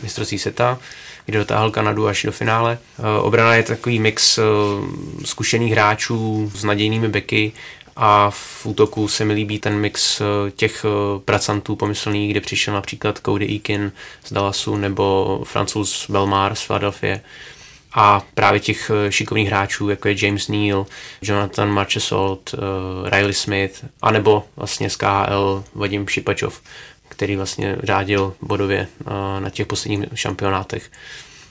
mistrovství 0.02 0.38
seta, 0.38 0.78
kde 1.26 1.38
dotáhl 1.38 1.70
Kanadu 1.70 2.06
až 2.06 2.22
do 2.22 2.32
finále. 2.32 2.78
Eh, 2.98 3.20
obrana 3.20 3.54
je 3.54 3.62
takový 3.62 3.98
mix 3.98 4.38
zkušených 5.24 5.72
hráčů 5.72 6.52
s 6.54 6.64
nadějnými 6.64 7.08
beky 7.08 7.52
a 7.96 8.30
v 8.30 8.66
útoku 8.66 9.08
se 9.08 9.24
mi 9.24 9.32
líbí 9.32 9.58
ten 9.58 9.78
mix 9.78 10.22
těch 10.56 10.84
pracantů 11.24 11.76
pomyslných, 11.76 12.30
kde 12.30 12.40
přišel 12.40 12.74
například 12.74 13.20
Cody 13.24 13.52
Eakin 13.52 13.92
z 14.24 14.32
Dallasu 14.32 14.76
nebo 14.76 15.40
francouz 15.44 16.06
Belmar 16.10 16.54
z 16.54 16.66
Philadelphia 16.66 17.18
a 17.92 18.22
právě 18.34 18.60
těch 18.60 18.90
eh, 18.90 19.12
šikovných 19.12 19.48
hráčů, 19.48 19.88
jako 19.88 20.08
je 20.08 20.26
James 20.26 20.48
Neal, 20.48 20.86
Jonathan 21.22 21.70
Marchesalt, 21.70 22.54
uh, 22.54 23.08
Riley 23.08 23.34
Smith, 23.34 23.84
anebo 24.02 24.44
vlastně 24.56 24.90
z 24.90 24.96
KHL 24.96 25.64
Vadim 25.74 26.08
Šipačov, 26.08 26.62
který 27.08 27.36
vlastně 27.36 27.76
řádil 27.82 28.34
bodově 28.42 28.86
uh, 29.00 29.12
na 29.40 29.50
těch 29.50 29.66
posledních 29.66 30.08
šampionátech. 30.14 30.90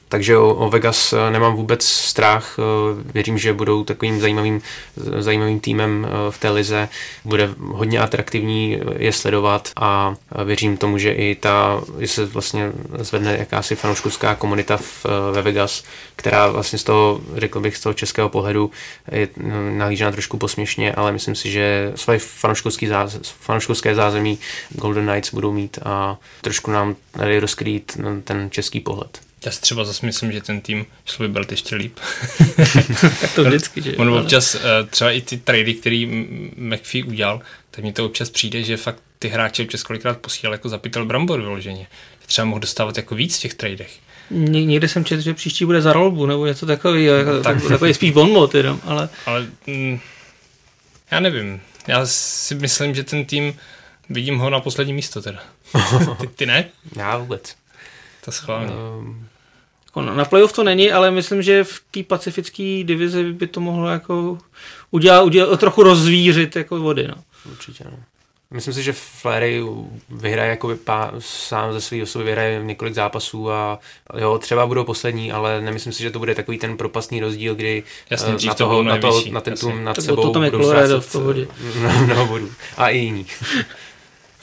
Takže 0.10 0.38
o, 0.38 0.56
o 0.56 0.70
Vegas 0.70 1.14
eh, 1.14 1.32
nemám 1.32 1.56
vůbec 1.56 1.86
strach. 1.86 2.56
Eh, 2.60 3.12
věřím, 3.14 3.38
že 3.38 3.54
budou 3.54 3.84
takovým 3.84 4.20
zajímavým, 4.20 4.62
zajímavým 5.20 5.60
týmem 5.60 6.08
eh, 6.08 6.32
v 6.32 6.38
té 6.38 6.50
lize. 6.50 6.90
Bude 7.26 7.50
hodně 7.60 8.00
atraktivní 8.00 8.80
je 8.98 9.14
sledovat 9.14 9.70
a 9.76 10.16
věřím 10.46 10.78
tomu, 10.78 10.98
že 10.98 11.12
i 11.12 11.36
ta, 11.36 11.82
že 12.00 12.08
se 12.08 12.26
vlastně 12.26 12.72
zvedne 13.00 13.38
jakási 13.38 13.76
fanouškovská 13.76 14.36
komunita 14.36 14.78
v, 14.78 15.06
ve 15.32 15.42
Vegas, 15.42 15.84
která 16.16 16.48
vlastně 16.48 16.80
z 16.80 16.84
toho, 16.84 17.22
řekl 17.36 17.60
bych, 17.60 17.78
z 17.78 17.82
toho 17.82 17.94
českého 17.94 18.30
pohledu 18.30 18.72
je 19.12 19.28
nahlížena 19.78 20.12
trošku 20.12 20.38
posměšně, 20.38 20.94
ale 20.94 21.12
myslím 21.12 21.36
si, 21.36 21.52
že 21.52 21.92
své 21.96 22.20
fanouškovské 23.40 23.96
zázemí 23.96 24.40
Golden 24.70 25.08
Knights 25.08 25.34
budou 25.34 25.52
mít 25.52 25.80
a 25.86 26.18
trošku 26.42 26.72
nám 26.72 26.96
tady 27.12 27.40
rozkrýt 27.40 27.98
ten 28.24 28.48
český 28.52 28.80
pohled. 28.80 29.29
Já 29.46 29.52
si 29.52 29.62
třeba 29.62 29.84
zase 29.84 30.06
myslím, 30.06 30.32
že 30.32 30.42
ten 30.42 30.62
tým 30.62 30.86
šlo 31.06 31.28
vybrat 31.28 31.52
ještě 31.52 31.76
líp. 31.76 32.00
tak 33.22 33.36
to 33.36 33.44
vždycky, 33.44 33.82
že 33.82 33.96
On 33.96 34.10
občas, 34.10 34.56
eh, 34.56 34.60
třeba 34.90 35.12
i 35.12 35.22
ty 35.22 35.38
trady, 35.38 35.74
který 35.74 36.06
McPhee 36.56 37.04
udělal, 37.04 37.42
tak 37.72 37.84
mi 37.84 37.94
to 37.94 38.06
občas 38.06 38.30
přijde, 38.30 38.64
že 38.64 38.78
fakt 38.78 39.04
ty 39.20 39.28
hráče 39.28 39.64
občas 39.64 39.84
kolikrát 39.84 40.18
posílal 40.18 40.54
jako 40.54 40.70
zapitel 40.70 41.06
brambor 41.06 41.42
vyloženě. 41.42 41.88
Třeba 42.26 42.46
mohl 42.46 42.60
dostávat 42.60 42.98
jako 42.98 43.16
víc 43.16 43.38
v 43.38 43.42
těch 43.42 43.54
tradech. 43.54 44.00
Ně, 44.30 44.66
někde 44.66 44.88
jsem 44.88 45.06
četl, 45.06 45.22
že 45.22 45.34
příští 45.34 45.66
bude 45.66 45.82
za 45.82 45.94
rolbu, 45.94 46.26
nebo 46.26 46.46
něco 46.46 46.66
takového, 46.66 47.16
jako, 47.16 47.42
tak. 47.42 47.64
takový 47.70 47.94
spíš 47.94 48.12
bonmot 48.12 48.56
jenom, 48.56 48.82
ale... 48.84 49.10
Ale 49.26 49.48
mm, 49.68 50.00
já 51.12 51.20
nevím, 51.20 51.62
já 51.88 52.06
si 52.06 52.56
myslím, 52.56 52.96
že 52.96 53.04
ten 53.04 53.26
tým, 53.26 53.58
vidím 54.10 54.38
ho 54.38 54.50
na 54.50 54.60
poslední 54.60 54.94
místo 54.94 55.22
teda. 55.22 55.40
Ty, 56.22 56.28
ty 56.28 56.46
ne? 56.46 56.66
Já 56.96 57.18
vůbec. 57.18 57.56
To 58.26 58.32
schválně. 58.32 58.72
Um, 58.74 59.29
na 59.96 60.26
playoff 60.26 60.54
to 60.54 60.64
není, 60.64 60.92
ale 60.92 61.12
myslím, 61.12 61.42
že 61.42 61.64
v 61.64 61.82
té 61.92 62.04
pacifické 62.04 62.82
divizi 62.84 63.34
by 63.34 63.48
to 63.48 63.60
mohlo 63.60 63.90
jako 63.90 64.38
udělat, 64.92 65.24
udělat 65.24 65.60
trochu 65.60 65.84
rozvířit 65.84 66.56
jako 66.56 66.80
vody. 66.80 67.08
No. 67.08 67.16
Určitě 67.52 67.84
no. 67.84 67.98
Myslím 68.52 68.74
si, 68.74 68.84
že 68.84 68.94
Flery 68.94 69.64
vyhraje 70.10 70.50
jako 70.50 70.76
pá, 70.84 71.12
sám 71.20 71.74
ze 71.74 71.82
své 71.82 72.04
osoby 72.04 72.26
vyhraje 72.26 72.64
několik 72.64 72.94
zápasů 72.94 73.52
a 73.52 73.80
jo, 74.18 74.38
třeba 74.38 74.68
budou 74.68 74.84
poslední, 74.84 75.32
ale 75.32 75.62
nemyslím 75.62 75.94
si, 75.94 76.04
že 76.04 76.12
to 76.12 76.20
bude 76.20 76.36
takový 76.36 76.58
ten 76.58 76.78
propastný 76.78 77.20
rozdíl, 77.20 77.56
kdy 77.56 77.84
Jasně, 78.10 78.34
eh, 78.44 78.48
na, 78.48 78.54
toho, 78.54 78.84
na, 78.84 78.98
toho, 78.98 79.24
na 79.32 79.42
ten 79.42 79.54
tým 79.54 79.84
nad 79.84 79.96
tak 79.96 80.06
sebou 80.06 80.22
to 80.22 80.30
tam 80.30 80.44
je 80.44 80.52
v 81.00 81.12
pohodě. 81.12 81.48
Mnoho 82.06 82.26
bodů. 82.26 82.52
A 82.78 82.90
i 82.90 82.98
jiní 82.98 83.26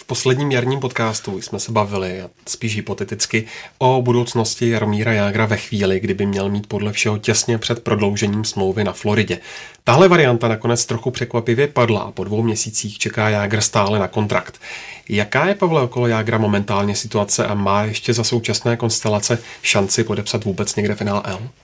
posledním 0.07 0.53
jarním 0.53 0.81
podcastu 0.81 1.41
jsme 1.41 1.61
se 1.61 1.73
bavili, 1.73 2.23
spíš 2.49 2.77
hypoteticky, 2.77 3.47
o 3.79 4.03
budoucnosti 4.03 4.69
Jaromíra 4.69 5.13
Jágra 5.13 5.47
ve 5.47 5.57
chvíli, 5.57 6.01
kdyby 6.01 6.27
měl 6.27 6.49
mít 6.49 6.67
podle 6.67 6.93
všeho 6.93 7.19
těsně 7.19 7.59
před 7.59 7.83
prodloužením 7.83 8.45
smlouvy 8.45 8.85
na 8.85 8.93
Floridě. 8.93 9.39
Tahle 9.85 10.09
varianta 10.09 10.49
nakonec 10.49 10.87
trochu 10.87 11.11
překvapivě 11.11 11.67
padla 11.69 12.01
a 12.01 12.11
po 12.11 12.25
dvou 12.25 12.43
měsících 12.43 12.99
čeká 12.99 13.29
Jágr 13.29 13.61
stále 13.61 13.99
na 13.99 14.09
kontrakt. 14.09 14.61
Jaká 15.09 15.47
je, 15.47 15.55
Pavle, 15.55 15.83
okolo 15.83 16.07
Jágra 16.07 16.39
momentálně 16.39 16.97
situace 16.97 17.47
a 17.47 17.55
má 17.55 17.83
ještě 17.83 18.13
za 18.13 18.25
současné 18.25 18.77
konstelace 18.77 19.39
šanci 19.63 20.05
podepsat 20.05 20.45
vůbec 20.45 20.77
někde 20.77 20.95
v 20.95 21.01
NL? 21.01 21.23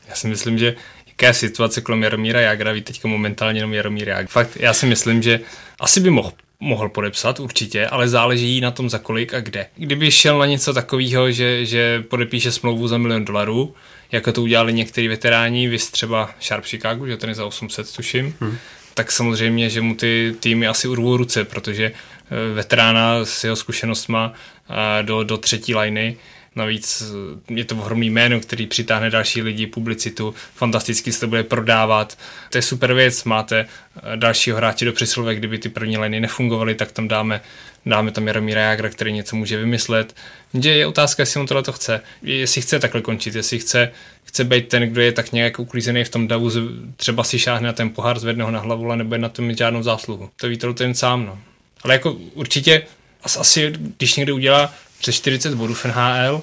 Já 0.08 0.14
si 0.14 0.28
myslím, 0.28 0.58
že 0.58 0.76
jaká 1.06 1.26
je 1.26 1.34
situace 1.34 1.80
kolem 1.80 2.02
Jaromíra 2.02 2.40
Jágra, 2.40 2.72
ví 2.72 2.82
teďka 2.82 3.08
momentálně 3.08 3.58
jenom 3.58 3.74
Jaromír 3.74 4.08
Jágr. 4.08 4.28
Fakt, 4.28 4.50
já 4.56 4.74
si 4.74 4.86
myslím, 4.86 5.22
že 5.22 5.40
asi 5.80 6.00
by 6.00 6.10
mohl 6.10 6.32
mohl 6.62 6.88
podepsat 6.88 7.40
určitě, 7.40 7.86
ale 7.86 8.08
záleží 8.08 8.60
na 8.60 8.70
tom 8.70 8.90
za 8.90 8.98
kolik 8.98 9.34
a 9.34 9.40
kde. 9.40 9.66
Kdyby 9.76 10.10
šel 10.10 10.38
na 10.38 10.46
něco 10.46 10.74
takového, 10.74 11.30
že, 11.30 11.66
že 11.66 12.04
podepíše 12.08 12.52
smlouvu 12.52 12.88
za 12.88 12.98
milion 12.98 13.24
dolarů, 13.24 13.74
jako 14.12 14.32
to 14.32 14.42
udělali 14.42 14.72
některý 14.72 15.08
veteráni, 15.08 15.68
vy 15.68 15.78
třeba 15.78 16.30
Sharp 16.42 16.64
Chicago, 16.64 17.06
že 17.06 17.16
ten 17.16 17.28
je 17.28 17.34
za 17.34 17.46
800 17.46 17.96
tuším, 17.96 18.34
hmm. 18.40 18.56
tak 18.94 19.12
samozřejmě, 19.12 19.70
že 19.70 19.80
mu 19.80 19.94
ty 19.94 20.34
týmy 20.40 20.66
asi 20.66 20.88
urvou 20.88 21.16
ruce, 21.16 21.44
protože 21.44 21.84
eh, 21.84 22.54
veterána 22.54 23.24
s 23.24 23.44
jeho 23.44 23.56
zkušenostma 23.56 24.32
eh, 24.70 25.02
do, 25.02 25.22
do 25.22 25.38
třetí 25.38 25.74
liny 25.74 26.16
Navíc 26.56 27.02
eh, 27.02 27.54
je 27.54 27.64
to 27.64 27.76
ohromný 27.76 28.10
jméno, 28.10 28.40
který 28.40 28.66
přitáhne 28.66 29.10
další 29.10 29.42
lidi, 29.42 29.66
publicitu, 29.66 30.34
fantasticky 30.54 31.12
se 31.12 31.20
to 31.20 31.26
bude 31.26 31.42
prodávat. 31.42 32.18
To 32.50 32.58
je 32.58 32.62
super 32.62 32.94
věc, 32.94 33.24
máte 33.24 33.60
eh, 33.60 34.16
dalšího 34.16 34.56
hráče 34.56 34.84
do 34.84 34.92
přesilovek, 34.92 35.38
kdyby 35.38 35.58
ty 35.58 35.68
první 35.68 35.98
liny 35.98 36.20
nefungovaly, 36.20 36.74
tak 36.74 36.92
tam 36.92 37.08
dáme, 37.08 37.40
dáme 37.86 38.10
tam 38.10 38.26
Jaromíra 38.26 38.60
Jagra, 38.60 38.88
který 38.88 39.12
něco 39.12 39.36
může 39.36 39.58
vymyslet. 39.58 40.16
Že 40.54 40.70
je 40.70 40.86
otázka, 40.86 41.22
jestli 41.22 41.40
on 41.40 41.46
tohle 41.46 41.62
to 41.62 41.72
chce. 41.72 42.00
Jestli 42.22 42.62
chce 42.62 42.78
takhle 42.78 43.00
končit, 43.00 43.34
jestli 43.34 43.58
chce, 43.58 43.92
chce 44.24 44.44
být 44.44 44.68
ten, 44.68 44.82
kdo 44.82 45.00
je 45.00 45.12
tak 45.12 45.32
nějak 45.32 45.58
uklízený 45.58 46.04
v 46.04 46.08
tom 46.08 46.28
davu, 46.28 46.50
třeba 46.96 47.24
si 47.24 47.38
šáhne 47.38 47.66
na 47.66 47.72
ten 47.72 47.90
pohár, 47.90 48.18
zvedne 48.18 48.44
ho 48.44 48.50
na 48.50 48.60
hlavu, 48.60 48.86
ale 48.86 48.96
nebude 48.96 49.18
na 49.18 49.28
tom 49.28 49.44
mít 49.44 49.58
žádnou 49.58 49.82
zásluhu. 49.82 50.30
To 50.36 50.48
ví 50.48 50.58
to 50.58 50.74
ten 50.74 50.94
sám. 50.94 51.26
No. 51.26 51.38
Ale 51.84 51.94
jako 51.94 52.12
určitě 52.12 52.82
asi, 53.24 53.72
když 53.98 54.16
někdo 54.16 54.34
udělá 54.34 54.74
přes 55.02 55.14
40 55.14 55.54
bodů 55.54 55.74
v 55.74 55.84
NHL, 55.84 56.42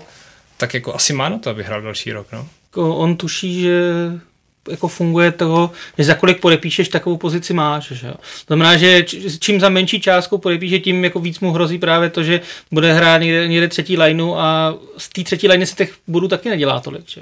tak 0.58 0.74
jako 0.74 0.96
asi 0.96 1.14
má 1.14 1.30
na 1.30 1.38
to, 1.38 1.50
aby 1.50 1.64
hrál 1.64 1.82
další 1.82 2.12
rok, 2.12 2.28
no. 2.32 2.48
Jako 2.66 2.96
on 2.96 3.16
tuší, 3.16 3.62
že 3.62 3.82
jako 4.70 4.88
funguje 4.88 5.32
toho, 5.32 5.72
že 5.98 6.04
za 6.04 6.14
kolik 6.14 6.40
podepíšeš, 6.40 6.90
takovou 6.90 7.18
pozici 7.18 7.54
máš. 7.54 7.92
Že? 7.92 8.12
To 8.12 8.18
znamená, 8.48 8.78
že 8.78 9.04
čím 9.40 9.60
za 9.60 9.70
menší 9.70 10.02
částku 10.02 10.38
podepíše, 10.38 10.80
tím 10.80 11.04
jako 11.04 11.20
víc 11.20 11.40
mu 11.40 11.52
hrozí 11.52 11.78
právě 11.78 12.10
to, 12.10 12.24
že 12.24 12.42
bude 12.72 12.94
hrát 12.94 13.18
někde, 13.18 13.48
někde 13.48 13.68
třetí 13.68 13.98
lineu 13.98 14.34
a 14.36 14.76
z 14.98 15.10
té 15.10 15.24
třetí 15.24 15.48
liney 15.48 15.66
se 15.66 15.76
těch 15.76 15.94
bodů 16.08 16.28
taky 16.28 16.50
nedělá 16.50 16.80
tolik. 16.80 17.10
Že? 17.10 17.22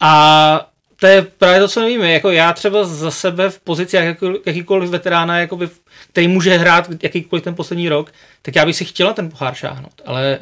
A 0.00 0.70
to 0.96 1.06
je 1.06 1.22
právě 1.22 1.60
to, 1.60 1.68
co 1.68 1.80
nevíme. 1.80 2.12
Jako 2.12 2.30
já 2.30 2.52
třeba 2.52 2.84
za 2.84 3.10
sebe 3.10 3.50
v 3.50 3.60
pozici 3.60 3.96
jakýkoliv 4.46 4.90
veterána, 4.90 5.38
jakoby, 5.38 5.68
který 6.12 6.28
může 6.28 6.56
hrát 6.56 6.88
jakýkoliv 7.02 7.44
ten 7.44 7.54
poslední 7.54 7.88
rok, 7.88 8.12
tak 8.42 8.56
já 8.56 8.66
bych 8.66 8.76
si 8.76 8.84
chtěla 8.84 9.12
ten 9.12 9.30
pohár 9.30 9.54
šáhnout. 9.54 10.02
Ale 10.06 10.38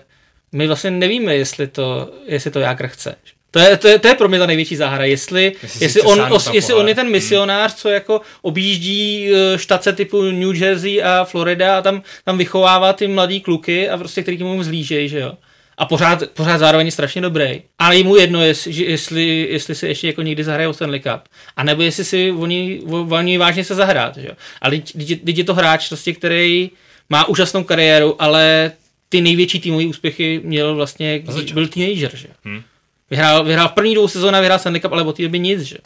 my 0.53 0.67
vlastně 0.67 0.91
nevíme, 0.91 1.35
jestli 1.35 1.67
to, 1.67 2.11
jestli 2.27 2.51
to 2.51 2.61
Jágr 2.61 2.87
chce. 2.87 3.15
To 3.51 3.59
je, 3.59 3.77
to, 3.77 3.89
je, 3.89 3.99
to 3.99 4.09
je 4.09 4.15
pro 4.15 4.29
mě 4.29 4.39
ta 4.39 4.47
největší 4.47 4.77
záhra, 4.77 5.05
jestli, 5.05 5.53
Jestli 5.63 5.85
jestli, 5.85 6.03
on, 6.03 6.27
os, 6.31 6.51
jestli 6.53 6.75
on 6.75 6.89
je 6.89 6.95
ten 6.95 7.11
misionář, 7.11 7.75
co 7.75 7.89
jako 7.89 8.21
objíždí 8.43 9.31
eh, 9.33 9.59
štace 9.59 9.93
typu 9.93 10.23
New 10.23 10.63
Jersey 10.63 11.03
a 11.03 11.25
Florida 11.25 11.79
a 11.79 11.83
tam, 11.83 12.03
tam 12.25 12.39
vychovává 12.39 12.93
ty 12.93 13.09
mladý 13.09 13.41
kluky 13.41 13.89
a 13.89 13.99
prostě 13.99 14.23
který 14.23 14.39
tomu 14.39 14.63
zlížej, 14.63 15.09
že 15.09 15.21
jo. 15.21 15.33
A 15.79 15.87
pořád, 15.87 16.23
pořád 16.35 16.59
zároveň 16.59 16.87
je 16.87 16.93
strašně 16.93 17.23
dobrý. 17.23 17.63
Ale 17.79 17.97
jemu 17.97 18.17
jedno, 18.17 18.45
jest, 18.45 18.67
že 18.67 18.85
jestli, 18.85 19.49
jestli 19.51 19.75
si 19.75 19.87
ještě 19.87 20.07
jako 20.07 20.23
někdy 20.23 20.45
zahraje 20.45 20.69
o 20.69 20.73
Stanley 20.73 21.01
Cup. 21.01 21.21
A 21.57 21.65
nebo 21.65 21.83
jestli 21.83 22.05
si 22.05 22.33
oni, 22.33 22.81
oni 23.11 23.39
vážně 23.39 23.65
se 23.65 23.75
zahrát, 23.75 24.17
že 24.17 24.27
jo. 24.29 24.35
Ale 24.61 24.79
teď 25.25 25.39
je 25.39 25.45
to 25.45 25.55
hráč, 25.55 25.89
prostě, 25.89 26.13
který 26.13 26.71
má 27.09 27.29
úžasnou 27.29 27.65
kariéru, 27.65 28.23
ale 28.23 28.73
ty 29.11 29.21
největší 29.21 29.61
týmové 29.61 29.87
úspěchy 29.87 30.41
měl 30.45 30.75
vlastně, 30.75 31.19
když 31.19 31.53
byl 31.53 31.69
teenager, 31.69 32.17
že? 32.17 32.29
Hmm. 32.45 32.63
Vyhrál, 33.11 33.45
vyhrál 33.45 33.69
v 33.69 33.73
první 33.73 33.95
dvou 33.95 34.09
sezónách, 34.09 34.41
vyhrál 34.41 34.59
Stanley 34.59 34.81
Cup, 34.81 34.93
ale 34.93 35.03
od 35.03 35.17
té 35.17 35.23
doby 35.23 35.39
nic, 35.39 35.61
že? 35.61 35.77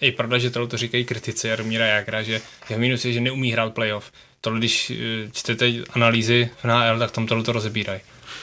Je 0.00 0.12
pravda, 0.12 0.38
že 0.38 0.50
tohle 0.50 0.68
to 0.68 0.76
říkají 0.76 1.04
kritici 1.04 1.48
Jaromíra 1.48 1.86
Jágra, 1.86 2.22
že 2.22 2.40
jeho 2.68 2.80
minus 2.80 3.04
je, 3.04 3.12
že 3.12 3.20
neumí 3.20 3.52
hrát 3.52 3.74
playoff. 3.74 4.12
Tohle, 4.40 4.58
když 4.58 4.90
eh, 4.90 5.30
čtete 5.32 5.72
analýzy 5.90 6.50
v 6.62 6.64
NHL, 6.64 6.98
tak 6.98 7.10
tam 7.10 7.26
tohle 7.26 7.44
to 7.44 7.52
rozebírají. 7.52 8.00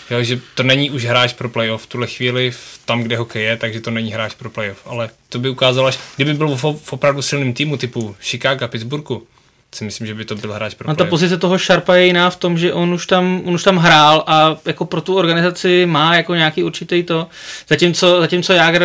Jo, 0.09 0.23
že 0.23 0.39
to 0.55 0.63
není 0.63 0.91
už 0.91 1.05
hráč 1.05 1.33
pro 1.33 1.49
playoff 1.49 1.83
v 1.83 1.87
tuhle 1.87 2.07
chvíli 2.07 2.51
v 2.51 2.79
tam, 2.85 3.03
kde 3.03 3.17
hokej 3.17 3.43
je, 3.43 3.57
takže 3.57 3.81
to 3.81 3.91
není 3.91 4.11
hráč 4.11 4.33
pro 4.33 4.49
playoff. 4.49 4.81
Ale 4.85 5.09
to 5.29 5.39
by 5.39 5.49
ukázalo, 5.49 5.87
až 5.87 5.99
kdyby 6.15 6.33
byl 6.33 6.47
v, 6.47 6.63
v 6.83 6.93
opravdu 6.93 7.21
silným 7.21 7.53
týmu 7.53 7.77
typu 7.77 8.15
Chicago, 8.21 8.67
Pittsburghu, 8.67 9.27
si 9.75 9.83
myslím, 9.83 10.07
že 10.07 10.13
by 10.13 10.25
to 10.25 10.35
byl 10.35 10.53
hráč 10.53 10.73
pro 10.73 10.89
A 10.89 10.95
ta 10.95 11.05
pozice 11.05 11.37
toho 11.37 11.57
Sharpa 11.57 11.95
je 11.95 12.05
jiná 12.05 12.29
v 12.29 12.35
tom, 12.35 12.57
že 12.57 12.73
on 12.73 12.93
už 12.93 13.07
tam, 13.07 13.41
on 13.45 13.53
už 13.53 13.63
tam 13.63 13.77
hrál 13.77 14.23
a 14.27 14.57
jako 14.65 14.85
pro 14.85 15.01
tu 15.01 15.15
organizaci 15.15 15.85
má 15.85 16.15
jako 16.15 16.35
nějaký 16.35 16.63
určitý 16.63 17.03
to. 17.03 17.27
Zatímco, 17.67 18.21
zatímco 18.21 18.53
Jágr 18.53 18.83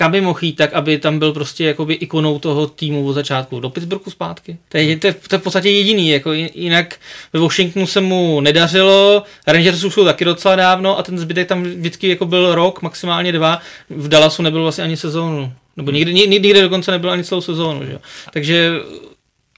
kam 0.00 0.12
by 0.12 0.20
mohl 0.20 0.38
jít, 0.42 0.52
tak 0.52 0.72
aby 0.72 0.98
tam 0.98 1.18
byl 1.18 1.32
prostě 1.32 1.64
jakoby 1.64 1.94
ikonou 1.94 2.38
toho 2.38 2.66
týmu 2.66 3.06
od 3.06 3.12
začátku. 3.12 3.60
Do 3.60 3.70
Pittsburghu 3.70 4.10
zpátky. 4.10 4.58
To 4.68 4.78
je, 4.78 4.96
to 4.96 5.06
je, 5.06 5.14
to 5.28 5.34
je 5.34 5.38
v 5.38 5.42
podstatě 5.42 5.70
jediný. 5.70 6.10
Jako 6.10 6.32
jinak 6.32 6.96
ve 7.32 7.40
Washingtonu 7.40 7.86
se 7.86 8.00
mu 8.00 8.40
nedařilo, 8.40 9.22
Rangers 9.46 9.84
už 9.84 9.94
jsou 9.94 10.04
taky 10.04 10.24
docela 10.24 10.56
dávno 10.56 10.98
a 10.98 11.02
ten 11.02 11.18
zbytek 11.18 11.48
tam 11.48 11.62
vždycky 11.62 12.08
jako 12.08 12.26
byl 12.26 12.54
rok, 12.54 12.82
maximálně 12.82 13.32
dva. 13.32 13.60
V 13.90 14.08
Dallasu 14.08 14.42
nebyl 14.42 14.62
vlastně 14.62 14.84
ani 14.84 14.96
sezónu. 14.96 15.52
Nebo 15.76 15.90
nikdy, 15.90 16.14
nikdy, 16.14 16.30
nikdy 16.30 16.62
dokonce 16.62 16.90
nebyl 16.90 17.10
ani 17.10 17.24
celou 17.24 17.40
sezónu. 17.40 17.86
Že? 17.86 17.98
Takže 18.32 18.72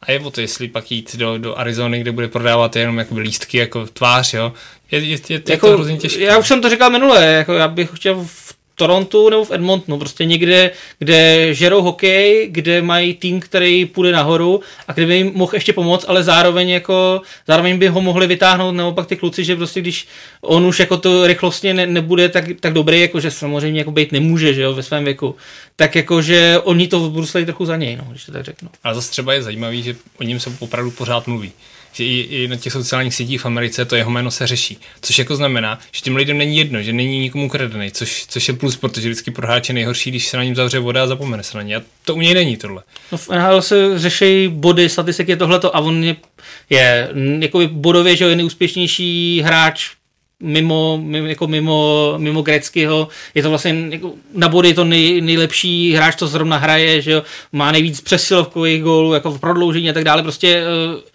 A 0.02 0.12
je 0.12 0.20
o 0.20 0.30
to, 0.30 0.40
jestli 0.40 0.68
pak 0.68 0.90
jít 0.90 1.16
do, 1.16 1.38
do 1.38 1.58
Arizony, 1.58 2.00
kde 2.00 2.12
bude 2.12 2.28
prodávat 2.28 2.76
jenom 2.76 2.98
jakoby 2.98 3.20
lístky 3.20 3.58
jako 3.58 3.86
tvář, 3.86 4.34
jo. 4.34 4.52
Je, 4.90 4.98
je, 4.98 5.06
je, 5.08 5.18
je 5.28 5.42
jako, 5.48 5.66
to 5.66 5.72
hrozně 5.72 5.96
těžké. 5.96 6.22
Já 6.22 6.38
už 6.38 6.48
jsem 6.48 6.60
to 6.60 6.70
říkal 6.70 6.90
minule, 6.90 7.24
jako 7.24 7.52
já 7.52 7.68
bych 7.68 7.90
chtěl 7.94 8.24
v 8.24 8.41
Torontu 8.74 9.28
nebo 9.28 9.44
v 9.44 9.50
Edmontonu, 9.50 9.98
prostě 9.98 10.24
někde, 10.24 10.70
kde 10.98 11.48
žerou 11.54 11.82
hokej, 11.82 12.48
kde 12.50 12.82
mají 12.82 13.14
tým, 13.14 13.40
který 13.40 13.86
půjde 13.86 14.12
nahoru 14.12 14.60
a 14.88 14.92
kde 14.92 15.06
by 15.06 15.16
jim 15.16 15.32
mohl 15.34 15.54
ještě 15.54 15.72
pomoct, 15.72 16.04
ale 16.08 16.22
zároveň 16.22 16.68
jako, 16.68 17.20
zároveň 17.46 17.78
by 17.78 17.88
ho 17.88 18.00
mohli 18.00 18.26
vytáhnout 18.26 18.72
naopak 18.72 19.06
ty 19.06 19.16
kluci, 19.16 19.44
že 19.44 19.56
prostě 19.56 19.80
když 19.80 20.08
on 20.40 20.66
už 20.66 20.80
jako 20.80 20.96
to 20.96 21.26
rychlostně 21.26 21.74
ne, 21.74 21.86
nebude 21.86 22.28
tak, 22.28 22.44
tak 22.60 22.72
dobrý, 22.72 23.00
jako 23.00 23.20
že 23.20 23.30
samozřejmě 23.30 23.80
jako 23.80 23.90
být 23.90 24.12
nemůže, 24.12 24.54
že 24.54 24.62
jo, 24.62 24.74
ve 24.74 24.82
svém 24.82 25.04
věku, 25.04 25.36
tak 25.76 25.94
jako, 25.94 26.22
že 26.22 26.58
oni 26.64 26.88
to 26.88 27.10
bruslejí 27.10 27.46
trochu 27.46 27.64
za 27.64 27.76
něj, 27.76 27.96
no, 27.96 28.04
když 28.10 28.24
to 28.24 28.32
tak 28.32 28.44
řeknu. 28.44 28.68
Ale 28.84 28.94
zase 28.94 29.10
třeba 29.10 29.34
je 29.34 29.42
zajímavý, 29.42 29.82
že 29.82 29.96
o 30.20 30.22
něm 30.22 30.40
se 30.40 30.52
opravdu 30.60 30.90
pořád 30.90 31.26
mluví. 31.26 31.52
Že 31.92 32.04
i, 32.04 32.20
i 32.20 32.48
na 32.48 32.56
těch 32.56 32.72
sociálních 32.72 33.14
sítích 33.14 33.40
v 33.40 33.46
Americe 33.46 33.84
to 33.84 33.96
jeho 33.96 34.10
jméno 34.10 34.30
se 34.30 34.46
řeší. 34.46 34.78
Což 35.00 35.18
jako 35.18 35.36
znamená, 35.36 35.78
že 35.92 36.00
těm 36.00 36.16
lidem 36.16 36.38
není 36.38 36.56
jedno, 36.56 36.82
že 36.82 36.92
není 36.92 37.18
nikomu 37.18 37.48
kradený, 37.48 37.90
což, 37.90 38.26
což 38.28 38.48
je 38.48 38.54
plus, 38.54 38.76
protože 38.76 39.08
vždycky 39.08 39.30
pro 39.30 39.46
hráče 39.46 39.70
je 39.70 39.74
nejhorší, 39.74 40.10
když 40.10 40.26
se 40.26 40.36
na 40.36 40.44
ním 40.44 40.54
zavře 40.54 40.78
voda 40.78 41.02
a 41.02 41.06
zapomene 41.06 41.42
se 41.42 41.56
na 41.56 41.62
ně. 41.62 41.76
A 41.76 41.82
to 42.04 42.14
u 42.14 42.20
něj 42.20 42.34
není 42.34 42.56
tohle. 42.56 42.82
No 43.12 43.18
v 43.18 43.28
NHL 43.28 43.62
se 43.62 43.98
řeší 43.98 44.48
body, 44.48 44.88
statistiky 44.88 45.36
tohleto 45.36 45.76
a 45.76 45.80
on 45.80 46.04
je, 46.04 46.16
je 46.70 47.08
jakoby 47.38 47.66
bodově, 47.66 48.16
že 48.16 48.24
je 48.24 48.36
nejúspěšnější 48.36 49.40
hráč 49.44 49.90
mimo, 50.42 50.98
mimo, 51.02 51.26
jako 51.26 51.46
mimo, 51.46 52.14
mimo 52.18 52.42
Greckého, 52.42 53.08
je 53.34 53.42
to 53.42 53.48
vlastně 53.48 53.86
jako, 53.90 54.12
na 54.34 54.48
body 54.48 54.68
je 54.68 54.74
to 54.74 54.84
nej, 54.84 55.20
nejlepší 55.20 55.92
hráč, 55.92 56.16
co 56.16 56.26
zrovna 56.26 56.56
hraje, 56.56 57.02
že 57.02 57.12
jo, 57.12 57.22
má 57.52 57.72
nejvíc 57.72 58.00
přesilovkových 58.00 58.82
gólů, 58.82 59.14
jako 59.14 59.30
v 59.30 59.40
prodloužení 59.40 59.90
a 59.90 59.92
tak 59.92 60.04
dále, 60.04 60.22
prostě 60.22 60.48
eh, 60.48 61.11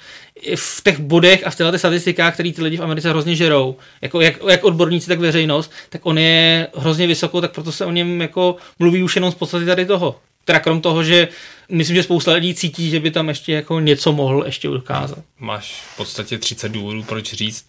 v 0.55 0.83
těch 0.83 0.99
bodech 0.99 1.47
a 1.47 1.49
v 1.49 1.55
těchto 1.55 1.77
statistikách, 1.77 2.33
které 2.33 2.51
ty 2.51 2.63
lidi 2.63 2.77
v 2.77 2.83
Americe 2.83 3.09
hrozně 3.09 3.35
žerou, 3.35 3.77
jako 4.01 4.21
jak, 4.21 4.35
jak 4.49 4.63
odborníci, 4.63 5.07
tak 5.07 5.19
veřejnost, 5.19 5.71
tak 5.89 6.05
on 6.05 6.17
je 6.17 6.67
hrozně 6.75 7.07
vysoko, 7.07 7.41
tak 7.41 7.51
proto 7.51 7.71
se 7.71 7.85
o 7.85 7.91
něm 7.91 8.21
jako 8.21 8.55
mluví 8.79 9.03
už 9.03 9.15
jenom 9.15 9.31
z 9.31 9.35
podstaty 9.35 9.65
tady 9.65 9.85
toho. 9.85 10.19
Teda 10.45 10.59
krom 10.59 10.81
toho, 10.81 11.03
že 11.03 11.27
myslím, 11.69 11.95
že 11.95 12.03
spousta 12.03 12.33
lidí 12.33 12.55
cítí, 12.55 12.89
že 12.89 12.99
by 12.99 13.11
tam 13.11 13.29
ještě 13.29 13.53
jako 13.53 13.79
něco 13.79 14.13
mohl 14.13 14.43
ještě 14.45 14.69
ukázat. 14.69 15.19
Máš 15.39 15.83
v 15.93 15.97
podstatě 15.97 16.37
30 16.37 16.69
důvodů, 16.69 17.03
proč 17.03 17.33
říct, 17.33 17.65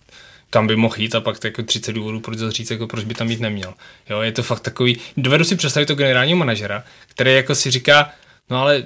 kam 0.51 0.67
by 0.67 0.77
mohl 0.77 0.95
jít 0.99 1.15
a 1.15 1.21
pak 1.21 1.45
jako 1.45 1.63
30 1.63 1.93
důvodů, 1.93 2.21
proč 2.21 2.39
říct, 2.39 2.71
jako 2.71 2.87
proč 2.87 3.05
by 3.05 3.15
tam 3.15 3.31
jít 3.31 3.41
neměl. 3.41 3.75
Jo, 4.11 4.21
je 4.21 4.33
to 4.33 4.43
fakt 4.43 4.61
takový, 4.61 4.99
dovedu 5.17 5.45
si 5.45 5.57
představit 5.57 5.87
to 5.87 5.95
generálního 5.95 6.39
manažera, 6.39 6.85
který 7.07 7.35
jako 7.35 7.55
si 7.55 7.71
říká, 7.71 8.11
no 8.51 8.61
ale 8.61 8.85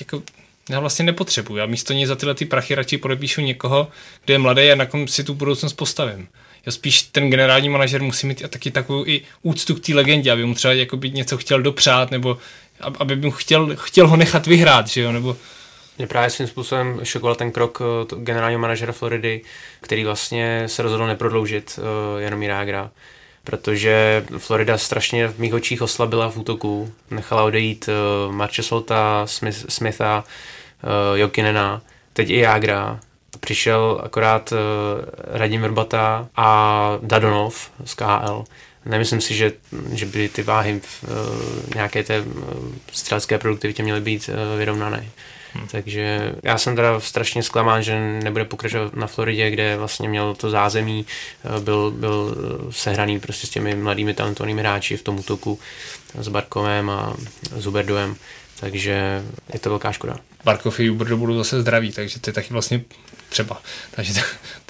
jako 0.00 0.22
já 0.70 0.80
vlastně 0.80 1.04
nepotřebuji. 1.04 1.56
Já 1.56 1.66
místo 1.66 1.92
něj 1.92 2.06
za 2.06 2.16
tyhle 2.16 2.34
ty 2.34 2.44
prachy 2.44 2.74
radši 2.74 2.98
podepíšu 2.98 3.40
někoho, 3.40 3.88
kdo 4.24 4.34
je 4.34 4.38
mladý 4.38 4.70
a 4.70 4.74
na 4.74 4.86
kom 4.86 5.08
si 5.08 5.24
tu 5.24 5.34
budoucnost 5.34 5.72
postavím. 5.72 6.28
Jo, 6.66 6.72
spíš 6.72 7.02
ten 7.02 7.30
generální 7.30 7.68
manažer 7.68 8.02
musí 8.02 8.26
mít 8.26 8.42
taky 8.48 8.70
takovou 8.70 9.06
i 9.06 9.22
úctu 9.42 9.74
k 9.74 9.80
té 9.80 9.94
legendě, 9.94 10.32
aby 10.32 10.44
mu 10.44 10.54
třeba 10.54 10.74
jako 10.74 10.96
by 10.96 11.10
něco 11.10 11.38
chtěl 11.38 11.62
dopřát, 11.62 12.10
nebo 12.10 12.38
ab- 12.80 12.96
aby 12.98 13.16
mu 13.16 13.30
chtěl, 13.30 13.76
chtěl 13.76 14.08
ho 14.08 14.16
nechat 14.16 14.46
vyhrát, 14.46 14.88
že 14.88 15.00
jo, 15.00 15.12
nebo 15.12 15.36
Mě 15.98 16.06
právě 16.06 16.30
svým 16.30 16.48
způsobem 16.48 17.00
šokoval 17.02 17.34
ten 17.34 17.52
krok 17.52 17.78
eh, 17.82 18.14
generálního 18.18 18.60
manažera 18.60 18.92
Floridy, 18.92 19.40
který 19.80 20.04
vlastně 20.04 20.62
se 20.66 20.82
rozhodl 20.82 21.06
neprodloužit 21.06 21.78
uh, 21.78 22.20
Jaromíra 22.20 22.56
Jágra, 22.56 22.90
protože 23.44 24.24
Florida 24.38 24.78
strašně 24.78 25.28
v 25.28 25.38
mých 25.38 25.54
očích 25.54 25.82
oslabila 25.82 26.30
v 26.30 26.36
útoku. 26.36 26.92
Nechala 27.10 27.42
odejít 27.42 27.88
uh, 27.88 28.32
Marče 28.32 28.62
Solta, 28.62 29.26
Smith, 29.26 29.64
Smitha, 29.68 30.24
uh, 30.82 31.18
Jokinena, 31.18 31.82
teď 32.12 32.30
i 32.30 32.38
Jágra. 32.38 33.00
Přišel 33.40 34.00
akorát 34.04 34.52
uh, 34.52 34.58
Radim 35.18 35.62
Vrbata 35.62 36.28
a 36.36 36.98
Dadonov 37.02 37.70
z 37.84 37.94
KHL. 37.94 38.44
Nemyslím 38.86 39.20
si, 39.20 39.34
že, 39.34 39.52
že 39.92 40.06
by 40.06 40.28
ty 40.28 40.42
váhy 40.42 40.80
v 40.80 41.04
nějaké 41.74 42.04
té 42.04 42.24
střelecké 42.92 43.38
produktivitě 43.38 43.82
měly 43.82 44.00
být 44.00 44.30
vyrovnané. 44.58 45.06
Hmm. 45.54 45.68
Takže 45.68 46.34
já 46.42 46.58
jsem 46.58 46.76
teda 46.76 47.00
strašně 47.00 47.42
zklamán, 47.42 47.82
že 47.82 47.98
nebude 48.22 48.44
pokračovat 48.44 48.96
na 48.96 49.06
Floridě, 49.06 49.50
kde 49.50 49.76
vlastně 49.76 50.08
měl 50.08 50.34
to 50.34 50.50
zázemí, 50.50 51.06
eh, 51.44 51.60
byl, 51.60 51.90
byl 51.90 52.36
eh, 52.36 52.72
sehraný 52.72 53.20
prostě 53.20 53.46
s 53.46 53.50
těmi 53.50 53.74
mladými 53.74 54.14
talentovanými 54.14 54.60
hráči 54.60 54.96
v 54.96 55.02
tom 55.02 55.18
útoku 55.18 55.58
s 56.14 56.28
Barkovem 56.28 56.90
a 56.90 57.14
Zuberdovem, 57.56 58.16
takže 58.60 59.22
je 59.52 59.58
to 59.58 59.68
velká 59.68 59.92
škoda. 59.92 60.16
Barkov 60.44 60.80
i 60.80 60.90
Uber 60.90 61.14
budou 61.14 61.36
zase 61.36 61.60
zdraví, 61.60 61.92
takže 61.92 62.18
je 62.26 62.32
taky 62.32 62.52
vlastně 62.52 62.80
třeba. 63.28 63.62
Takže 63.90 64.12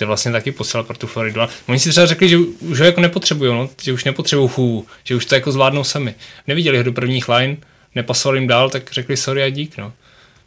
je 0.01 0.07
vlastně 0.07 0.33
taky 0.33 0.53
posila 0.53 0.83
pro 0.83 0.97
tu 0.97 1.07
Floridu. 1.07 1.41
A 1.41 1.49
oni 1.69 1.79
si 1.79 1.91
třeba 1.91 2.07
řekli, 2.07 2.29
že 2.29 2.39
už 2.39 2.81
ho 2.81 2.87
jako 2.87 3.01
nepotřebují, 3.01 3.53
no, 3.53 3.71
že 3.83 3.93
už 3.93 4.05
nepotřebují 4.05 4.49
chů, 4.49 4.87
že 5.05 5.17
už 5.17 5.27
to 5.27 5.35
jako 5.35 5.53
zvládnou 5.53 5.85
sami. 5.85 6.15
Neviděli 6.47 6.79
ho 6.79 6.85
do 6.85 6.93
prvních 6.93 7.29
line, 7.29 7.57
nepasovali 7.95 8.39
jim 8.39 8.49
dál, 8.49 8.71
tak 8.71 8.93
řekli 8.93 9.17
sorry 9.17 9.43
a 9.43 9.49
dík. 9.49 9.77
No. 9.77 9.93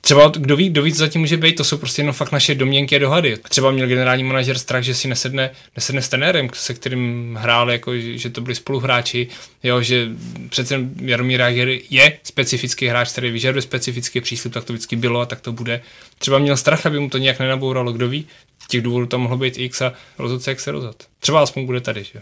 Třeba 0.06 0.28
kdo 0.28 0.56
ví, 0.56 0.70
kdo 0.70 0.82
ví, 0.82 0.93
co 0.93 0.99
zatím 0.99 1.22
může 1.22 1.38
být, 1.38 1.56
to 1.56 1.64
jsou 1.64 1.78
prostě 1.78 2.01
jenom 2.01 2.14
fakt 2.14 2.32
naše 2.32 2.56
domněnky 2.56 2.95
a 2.95 2.99
dohady. 2.99 3.38
Třeba 3.49 3.72
měl 3.72 3.88
generální 3.88 4.24
manažer 4.24 4.58
strach, 4.58 4.84
že 4.84 4.95
si 4.95 5.08
nesedne, 5.08 5.51
nesedne 5.76 6.01
s 6.01 6.10
trenérem, 6.10 6.49
se 6.53 6.74
kterým 6.74 7.36
hrál, 7.41 7.72
jako, 7.72 7.97
že, 7.97 8.30
to 8.30 8.41
byli 8.41 8.56
spoluhráči, 8.56 9.28
jo, 9.64 9.82
že 9.82 10.08
přece 10.49 10.80
Jaromír 11.01 11.39
Jágr 11.39 11.78
je 11.89 12.18
specifický 12.24 12.88
hráč, 12.88 13.12
který 13.12 13.32
vyžaduje 13.32 13.62
specifický 13.62 14.22
přístup, 14.22 14.53
tak 14.53 14.64
to 14.64 14.74
vždycky 14.74 14.95
bylo 14.95 15.20
a 15.20 15.26
tak 15.26 15.41
to 15.41 15.51
bude. 15.51 15.82
Třeba 16.18 16.39
měl 16.39 16.58
strach, 16.58 16.86
aby 16.86 16.99
mu 16.99 17.10
to 17.10 17.18
nějak 17.18 17.39
nenabouralo, 17.39 17.93
kdo 17.93 18.10
ví, 18.10 18.28
těch 18.68 18.82
důvodů 18.82 19.06
tam 19.06 19.22
mohlo 19.22 19.38
být 19.38 19.58
x 19.58 19.82
a 19.82 19.93
rozhodl 20.18 20.43
se, 20.43 20.51
jak 20.51 20.60
se 20.60 20.72
rozhodl. 20.72 20.97
Třeba 21.20 21.41
aspoň 21.41 21.66
bude 21.66 21.82
tady, 21.82 22.03
že 22.03 22.12
jo. 22.16 22.22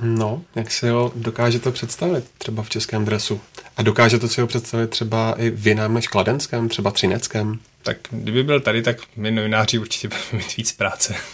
No, 0.00 0.42
jak 0.54 0.70
si 0.70 0.88
ho 0.88 1.12
dokážete 1.14 1.70
představit 1.70 2.24
třeba 2.38 2.62
v 2.62 2.68
českém 2.68 3.04
dresu? 3.04 3.40
A 3.76 3.82
dokážete 3.82 4.28
si 4.28 4.40
ho 4.40 4.46
představit 4.46 4.90
třeba 4.90 5.34
i 5.38 5.50
v 5.50 5.66
jiném 5.66 5.94
než 5.94 6.08
kladenském, 6.08 6.68
třeba 6.68 6.90
třineckém? 6.90 7.58
Tak 7.82 7.96
kdyby 8.10 8.42
byl 8.42 8.60
tady, 8.60 8.82
tak 8.82 8.96
my 9.16 9.30
novináři 9.30 9.78
určitě 9.78 10.08
budeme 10.08 10.44
mít 10.44 10.56
víc 10.56 10.72
práce. 10.72 11.14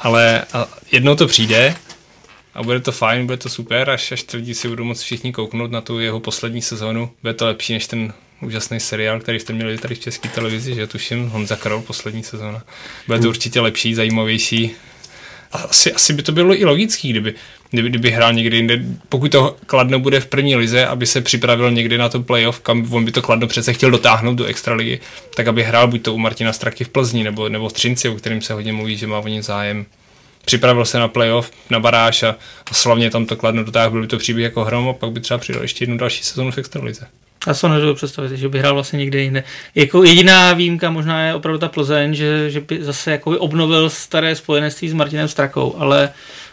Ale 0.00 0.44
jednou 0.92 1.16
to 1.16 1.26
přijde 1.26 1.74
a 2.54 2.62
bude 2.62 2.80
to 2.80 2.92
fajn, 2.92 3.26
bude 3.26 3.36
to 3.36 3.48
super, 3.48 3.90
až, 3.90 4.12
až 4.12 4.22
ty 4.22 4.36
lidi 4.36 4.54
si 4.54 4.68
budou 4.68 4.84
moct 4.84 5.00
všichni 5.00 5.32
kouknout 5.32 5.70
na 5.70 5.80
tu 5.80 6.00
jeho 6.00 6.20
poslední 6.20 6.62
sezónu. 6.62 7.10
Bude 7.22 7.34
to 7.34 7.46
lepší 7.46 7.72
než 7.72 7.86
ten 7.86 8.12
úžasný 8.42 8.80
seriál, 8.80 9.20
který 9.20 9.40
jste 9.40 9.52
měli 9.52 9.78
tady 9.78 9.94
v 9.94 9.98
české 9.98 10.28
televizi, 10.28 10.74
že 10.74 10.86
tuším 10.86 11.28
Honza 11.28 11.56
Karol 11.56 11.82
poslední 11.82 12.22
sezóna. 12.22 12.62
Bude 13.06 13.18
to 13.18 13.28
určitě 13.28 13.60
lepší, 13.60 13.94
zajímavější 13.94 14.76
asi, 15.52 15.92
asi 15.92 16.12
by 16.12 16.22
to 16.22 16.32
bylo 16.32 16.60
i 16.60 16.64
logický, 16.64 17.10
kdyby, 17.10 17.34
kdyby, 17.70 17.88
kdyby 17.88 18.10
hrál 18.10 18.32
někdy 18.32 18.56
jinde, 18.56 18.80
pokud 19.08 19.32
to 19.32 19.56
Kladno 19.66 19.98
bude 19.98 20.20
v 20.20 20.26
první 20.26 20.56
lize, 20.56 20.86
aby 20.86 21.06
se 21.06 21.20
připravil 21.20 21.70
někdy 21.70 21.98
na 21.98 22.08
to 22.08 22.20
playoff, 22.20 22.60
kam 22.60 22.94
on 22.94 23.04
by 23.04 23.12
to 23.12 23.22
Kladno 23.22 23.46
přece 23.46 23.72
chtěl 23.72 23.90
dotáhnout 23.90 24.34
do 24.34 24.44
extraligy, 24.44 25.00
tak 25.34 25.46
aby 25.46 25.62
hrál 25.62 25.88
buď 25.88 26.02
to 26.02 26.14
u 26.14 26.18
Martina 26.18 26.52
Straky 26.52 26.84
v 26.84 26.88
Plzni, 26.88 27.24
nebo, 27.24 27.48
nebo 27.48 27.68
v 27.68 27.72
Třinci, 27.72 28.08
o 28.08 28.14
kterém 28.14 28.42
se 28.42 28.52
hodně 28.52 28.72
mluví, 28.72 28.96
že 28.96 29.06
má 29.06 29.18
o 29.18 29.28
ně 29.28 29.42
zájem. 29.42 29.86
Připravil 30.44 30.84
se 30.84 30.98
na 30.98 31.08
playoff, 31.08 31.50
na 31.70 31.80
baráž 31.80 32.22
a, 32.22 32.36
a 32.70 32.74
slavně 32.74 33.10
tam 33.10 33.26
to 33.26 33.36
Kladno 33.36 33.64
dotáhl, 33.64 33.90
byl 33.90 34.00
by 34.00 34.06
to 34.06 34.18
příběh 34.18 34.44
jako 34.44 34.64
hrom 34.64 34.88
a 34.88 34.92
pak 34.92 35.10
by 35.10 35.20
třeba 35.20 35.38
přidal 35.38 35.62
ještě 35.62 35.82
jednu 35.82 35.96
další 35.96 36.24
sezonu 36.24 36.50
v 36.50 36.58
extralize. 36.58 37.06
Já 37.46 37.54
se 37.54 37.68
nedovedu 37.68 37.94
představit, 37.94 38.36
že 38.36 38.48
by 38.48 38.58
hrál 38.58 38.74
vlastně 38.74 38.96
někde 38.96 39.22
jinde. 39.22 39.44
Jako 39.74 40.04
jediná 40.04 40.52
výjimka 40.52 40.90
možná 40.90 41.26
je 41.26 41.34
opravdu 41.34 41.58
ta 41.58 41.68
Plzeň, 41.68 42.14
že, 42.14 42.50
že 42.50 42.60
by 42.60 42.84
zase 42.84 43.10
jako 43.10 43.30
obnovil 43.30 43.90
staré 43.90 44.36
spojenství 44.36 44.88
s 44.88 44.92
Martinem 44.92 45.28
Strakou, 45.28 45.74
ale 45.78 46.10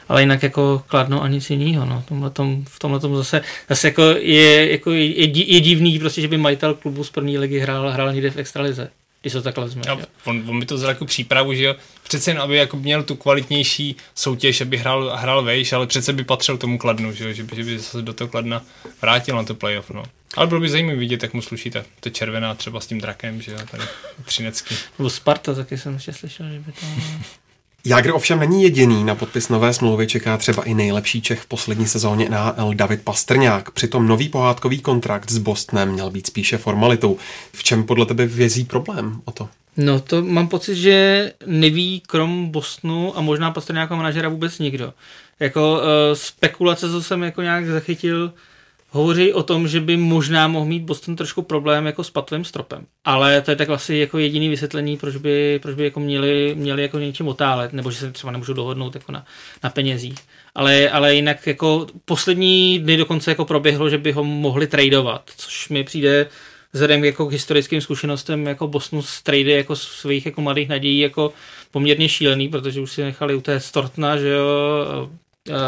ale 0.09 0.21
jinak 0.21 0.43
jako 0.43 0.83
Kladno 0.87 1.23
a 1.23 1.27
nic 1.27 1.49
jiného. 1.49 1.85
No. 1.85 2.03
Tomhletom, 2.07 2.65
v 2.69 2.79
tomhle 2.79 2.99
tom 2.99 3.15
zase, 3.15 3.41
zase 3.69 3.87
jako 3.87 4.01
je, 4.19 4.71
jako 4.71 4.91
je, 4.91 5.27
je, 5.53 5.59
divný, 5.59 5.99
prostě, 5.99 6.21
že 6.21 6.27
by 6.27 6.37
majitel 6.37 6.73
klubu 6.73 7.03
z 7.03 7.09
první 7.09 7.37
ligy 7.37 7.59
hrál, 7.59 7.91
hrál 7.91 8.13
někde 8.13 8.31
v 8.31 8.37
extralize 8.37 8.89
když 9.23 9.33
to 9.33 9.41
takhle 9.41 9.63
vezme. 9.63 9.81
Ja, 9.85 9.97
on, 10.25 10.43
on 10.47 10.59
by 10.59 10.65
to 10.65 10.75
vzal 10.75 10.89
jako 10.89 11.05
přípravu, 11.05 11.53
že 11.53 11.63
jo, 11.63 11.75
přece 12.03 12.31
jen, 12.31 12.39
aby 12.39 12.55
jako 12.55 12.77
měl 12.77 13.03
tu 13.03 13.15
kvalitnější 13.15 13.95
soutěž, 14.15 14.61
aby 14.61 14.77
hrál, 14.77 15.11
hrál 15.15 15.43
vejš, 15.43 15.73
ale 15.73 15.87
přece 15.87 16.13
by 16.13 16.23
patřil 16.23 16.57
tomu 16.57 16.77
kladnu, 16.77 17.13
že, 17.13 17.23
jo, 17.23 17.33
že, 17.33 17.43
by, 17.43 17.55
že 17.55 17.63
by 17.63 17.79
se 17.79 18.01
do 18.01 18.13
toho 18.13 18.27
kladna 18.27 18.61
vrátil 19.01 19.35
na 19.35 19.43
to 19.43 19.55
playoff, 19.55 19.89
no. 19.89 20.03
Ale 20.35 20.47
bylo 20.47 20.61
by 20.61 20.69
zajímavé 20.69 20.97
vidět, 20.97 21.23
jak 21.23 21.33
mu 21.33 21.41
sluší 21.41 21.69
ta, 21.69 21.83
ta 21.99 22.09
červená 22.09 22.55
třeba 22.55 22.79
s 22.79 22.87
tím 22.87 23.01
drakem, 23.01 23.41
že 23.41 23.51
jo, 23.51 23.57
tady 23.71 23.83
Třinecký. 24.25 24.75
Nebo 24.99 25.09
Sparta, 25.09 25.53
taky 25.53 25.77
jsem 25.77 25.93
ještě 25.93 26.13
slyšel, 26.13 26.49
že 26.49 26.59
by 26.59 26.71
to... 26.71 26.85
Jágr 27.85 28.11
ovšem 28.13 28.39
není 28.39 28.63
jediný. 28.63 29.03
Na 29.03 29.15
podpis 29.15 29.49
nové 29.49 29.73
smlouvy 29.73 30.07
čeká 30.07 30.37
třeba 30.37 30.63
i 30.63 30.73
nejlepší 30.73 31.21
Čech 31.21 31.39
v 31.39 31.45
poslední 31.45 31.87
sezóně 31.87 32.29
NHL 32.29 32.73
David 32.73 33.01
Pastrňák. 33.01 33.71
Přitom 33.71 34.07
nový 34.07 34.29
pohádkový 34.29 34.79
kontrakt 34.79 35.31
s 35.31 35.37
Bostonem 35.37 35.89
měl 35.89 36.09
být 36.09 36.27
spíše 36.27 36.57
formalitou. 36.57 37.17
V 37.53 37.63
čem 37.63 37.83
podle 37.83 38.05
tebe 38.05 38.25
vězí 38.25 38.65
problém 38.65 39.21
o 39.25 39.31
to? 39.31 39.49
No 39.77 39.99
to 39.99 40.21
mám 40.21 40.47
pocit, 40.47 40.75
že 40.75 41.31
neví 41.45 42.01
krom 42.07 42.51
Bostonu 42.51 43.17
a 43.17 43.21
možná 43.21 43.51
Pastrňáka 43.51 43.95
manažera 43.95 44.29
vůbec 44.29 44.59
nikdo. 44.59 44.93
Jako 45.39 45.73
uh, 45.73 45.79
spekulace, 46.13 46.89
co 46.89 47.03
jsem 47.03 47.23
jako 47.23 47.41
nějak 47.41 47.67
zachytil, 47.67 48.33
hovoří 48.93 49.33
o 49.33 49.43
tom, 49.43 49.67
že 49.67 49.79
by 49.79 49.97
možná 49.97 50.47
mohl 50.47 50.65
mít 50.65 50.83
Boston 50.83 51.15
trošku 51.15 51.41
problém 51.41 51.85
jako 51.85 52.03
s 52.03 52.09
patovým 52.09 52.45
stropem. 52.45 52.85
Ale 53.03 53.41
to 53.41 53.51
je 53.51 53.55
tak 53.55 53.67
vlastně 53.67 53.97
jako 53.97 54.17
jediný 54.17 54.49
vysvětlení, 54.49 54.97
proč 54.97 55.15
by, 55.15 55.59
proč 55.61 55.75
by 55.75 55.83
jako 55.83 55.99
měli, 55.99 56.55
měli 56.57 56.81
jako 56.81 56.99
něčím 56.99 57.27
otálet, 57.27 57.73
nebo 57.73 57.91
že 57.91 57.97
se 57.97 58.11
třeba 58.11 58.31
nemůžou 58.31 58.53
dohodnout 58.53 58.95
jako 58.95 59.11
na, 59.11 59.25
na 59.63 59.69
penězích. 59.69 60.19
Ale, 60.55 60.89
ale 60.89 61.15
jinak 61.15 61.47
jako 61.47 61.87
poslední 62.05 62.79
dny 62.79 62.97
dokonce 62.97 63.31
jako 63.31 63.45
proběhlo, 63.45 63.89
že 63.89 63.97
by 63.97 64.11
ho 64.11 64.23
mohli 64.23 64.67
tradovat, 64.67 65.31
což 65.37 65.69
mi 65.69 65.83
přijde 65.83 66.27
vzhledem 66.73 67.03
jako 67.03 67.25
k 67.25 67.31
historickým 67.31 67.81
zkušenostem 67.81 68.45
jako 68.45 68.67
Bostonu 68.67 69.01
z 69.01 69.21
trady 69.21 69.51
jako 69.51 69.75
svých 69.75 70.25
jako 70.25 70.41
mladých 70.41 70.69
nadějí 70.69 70.99
jako 70.99 71.33
poměrně 71.71 72.09
šílený, 72.09 72.49
protože 72.49 72.81
už 72.81 72.91
si 72.91 73.03
nechali 73.03 73.35
u 73.35 73.41
té 73.41 73.59
Stortna, 73.59 74.17
že 74.17 74.29
jo, 74.29 75.09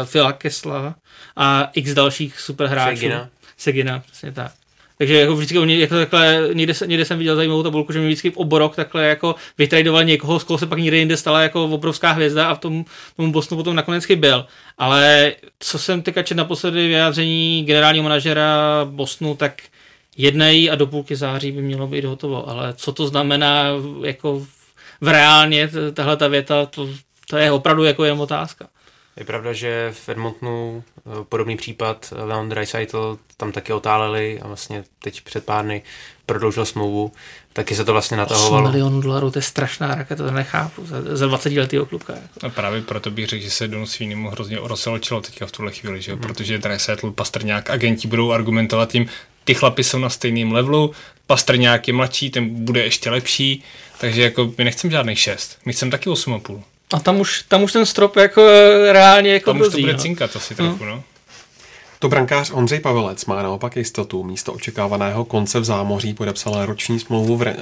Phila 0.04 0.32
Kesla 0.32 0.94
a 1.36 1.70
x 1.74 1.94
dalších 1.94 2.40
super 2.40 2.66
hráčů. 2.66 2.96
Segina. 2.96 3.28
Segina, 3.56 4.02
přesně 4.06 4.32
tak. 4.32 4.52
Takže 4.98 5.20
jako 5.20 5.36
vždycky 5.36 5.58
oni 5.58 5.80
jako 5.80 5.94
takhle, 5.94 6.48
někde, 6.52 6.74
někde 6.86 7.04
jsem 7.04 7.18
viděl 7.18 7.36
zajímavou 7.36 7.62
tabulku, 7.62 7.92
že 7.92 7.98
mi 7.98 8.06
vždycky 8.06 8.30
v 8.30 8.36
oborok 8.36 8.76
takhle 8.76 9.04
jako 9.04 9.34
vytradoval 9.58 10.04
někoho, 10.04 10.40
z 10.40 10.44
koho 10.44 10.58
se 10.58 10.66
pak 10.66 10.78
nikde 10.78 10.96
jinde 10.96 11.16
stala 11.16 11.42
jako 11.42 11.64
obrovská 11.64 12.12
hvězda 12.12 12.48
a 12.48 12.54
v 12.54 12.58
tom, 12.58 12.84
tomu 13.16 13.32
Bostonu 13.32 13.56
potom 13.58 13.76
nakonec 13.76 14.06
byl. 14.06 14.46
Ale 14.78 15.34
co 15.58 15.78
jsem 15.78 16.02
teďka 16.02 16.22
četl 16.22 16.38
naposledy 16.38 16.86
vyjádření 16.86 17.64
generálního 17.64 18.02
manažera 18.02 18.80
Bostonu, 18.84 19.34
tak 19.34 19.62
jednej 20.16 20.70
a 20.70 20.74
do 20.74 20.86
půlky 20.86 21.16
září 21.16 21.52
by 21.52 21.62
mělo 21.62 21.86
být 21.86 22.04
hotovo. 22.04 22.48
Ale 22.48 22.74
co 22.76 22.92
to 22.92 23.08
znamená 23.08 23.64
jako 24.04 24.46
v 25.00 25.08
reálně 25.08 25.70
tahle 25.94 26.16
ta 26.16 26.28
věta, 26.28 26.66
to, 26.66 26.88
to 27.30 27.36
je 27.36 27.52
opravdu 27.52 27.84
jako 27.84 28.04
jen 28.04 28.20
otázka. 28.20 28.68
Je 29.16 29.24
pravda, 29.24 29.52
že 29.52 29.92
v 29.92 30.08
Edmontonu 30.08 30.84
eh, 30.96 31.10
podobný 31.28 31.56
případ 31.56 32.12
Leon 32.16 32.48
Dreisaitl 32.48 33.18
tam 33.36 33.52
taky 33.52 33.72
otáleli 33.72 34.40
a 34.40 34.46
vlastně 34.46 34.84
teď 34.98 35.20
před 35.20 35.44
pár 35.44 35.64
dny 35.64 35.82
prodloužil 36.26 36.64
smlouvu, 36.64 37.12
taky 37.52 37.74
se 37.74 37.84
to 37.84 37.92
vlastně 37.92 38.16
natahovalo. 38.16 38.64
8 38.64 38.72
milionů 38.72 39.00
dolarů, 39.00 39.30
to 39.30 39.38
je 39.38 39.42
strašná 39.42 39.94
raketa, 39.94 40.24
to 40.24 40.30
nechápu, 40.30 40.86
za, 40.86 41.16
za 41.16 41.26
20 41.26 41.52
letého 41.52 41.86
klubka. 41.86 42.12
Jako. 42.12 42.46
A 42.46 42.48
právě 42.48 42.82
proto 42.82 43.10
bych 43.10 43.26
řekl, 43.26 43.44
že 43.44 43.50
se 43.50 43.68
Donu 43.68 43.86
Svínimu 43.86 44.30
hrozně 44.30 44.60
orosilo 44.60 44.98
čelo 44.98 45.20
teďka 45.20 45.46
v 45.46 45.52
tuhle 45.52 45.72
chvíli, 45.72 46.02
že? 46.02 46.12
Hmm. 46.12 46.20
protože 46.20 46.58
Dreisaitl, 46.58 47.10
Pastrňák, 47.10 47.70
agenti 47.70 48.08
budou 48.08 48.32
argumentovat 48.32 48.92
tím, 48.92 49.08
ty 49.44 49.54
chlapy 49.54 49.84
jsou 49.84 49.98
na 49.98 50.10
stejném 50.10 50.52
levelu, 50.52 50.92
Pastrňák 51.26 51.88
je 51.88 51.94
mladší, 51.94 52.30
ten 52.30 52.64
bude 52.64 52.84
ještě 52.84 53.10
lepší, 53.10 53.62
takže 53.98 54.22
jako 54.22 54.52
my 54.58 54.64
nechceme 54.64 54.90
žádných 54.90 55.18
6, 55.18 55.58
my 55.64 55.72
chceme 55.72 55.90
taky 55.90 56.10
8,5. 56.10 56.62
A 56.92 57.00
tam 57.00 57.20
už, 57.20 57.42
tam 57.48 57.62
už 57.62 57.72
ten 57.72 57.86
strop 57.86 58.16
jako 58.16 58.42
eh, 58.48 58.92
reálně 58.92 59.32
jako 59.32 59.50
Tam 59.50 59.60
už 59.60 59.68
to 59.72 59.78
bude 59.78 59.92
no. 59.92 59.98
cinkat 59.98 60.36
asi 60.36 60.54
trochu, 60.54 60.84
no. 60.84 60.96
no. 60.96 61.02
To 61.98 62.08
brankář 62.08 62.50
Ondřej 62.50 62.80
Pavelec 62.80 63.26
má 63.26 63.42
naopak 63.42 63.76
jistotu. 63.76 64.22
Místo 64.22 64.52
očekávaného 64.52 65.24
konce 65.24 65.60
v 65.60 65.64
zámoří 65.64 66.14
podepsal 66.14 66.66
roční 66.66 67.00
smlouvu 67.00 67.36
v 67.36 67.42
re... 67.42 67.56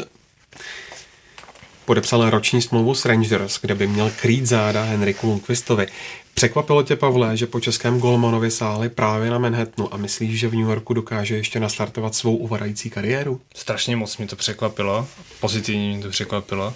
podepsal 1.84 2.30
roční 2.30 2.62
smlouvu 2.62 2.94
s 2.94 3.04
Rangers, 3.04 3.58
kde 3.60 3.74
by 3.74 3.86
měl 3.86 4.12
krýt 4.20 4.46
záda 4.46 4.82
Henriku 4.82 5.26
Lundqvistovi. 5.26 5.86
Překvapilo 6.34 6.82
tě, 6.82 6.96
Pavle, 6.96 7.36
že 7.36 7.46
po 7.46 7.60
českém 7.60 7.98
golmanovi 8.00 8.50
sáhli 8.50 8.88
právě 8.88 9.30
na 9.30 9.38
Manhattanu 9.38 9.94
a 9.94 9.96
myslíš, 9.96 10.40
že 10.40 10.48
v 10.48 10.54
New 10.54 10.68
Yorku 10.68 10.94
dokáže 10.94 11.36
ještě 11.36 11.60
nastartovat 11.60 12.14
svou 12.14 12.36
uvadající 12.36 12.90
kariéru? 12.90 13.40
Strašně 13.56 13.96
moc 13.96 14.16
mě 14.16 14.26
to 14.26 14.36
překvapilo, 14.36 15.08
pozitivně 15.40 15.88
mě 15.88 16.02
to 16.02 16.10
překvapilo 16.10 16.74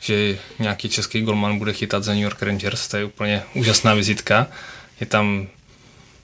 že 0.00 0.38
nějaký 0.58 0.88
český 0.88 1.20
golman 1.20 1.58
bude 1.58 1.72
chytat 1.72 2.04
za 2.04 2.12
New 2.12 2.22
York 2.22 2.42
Rangers, 2.42 2.88
to 2.88 2.96
je 2.96 3.04
úplně 3.04 3.42
úžasná 3.54 3.94
vizitka. 3.94 4.46
Je 5.00 5.06
tam 5.06 5.46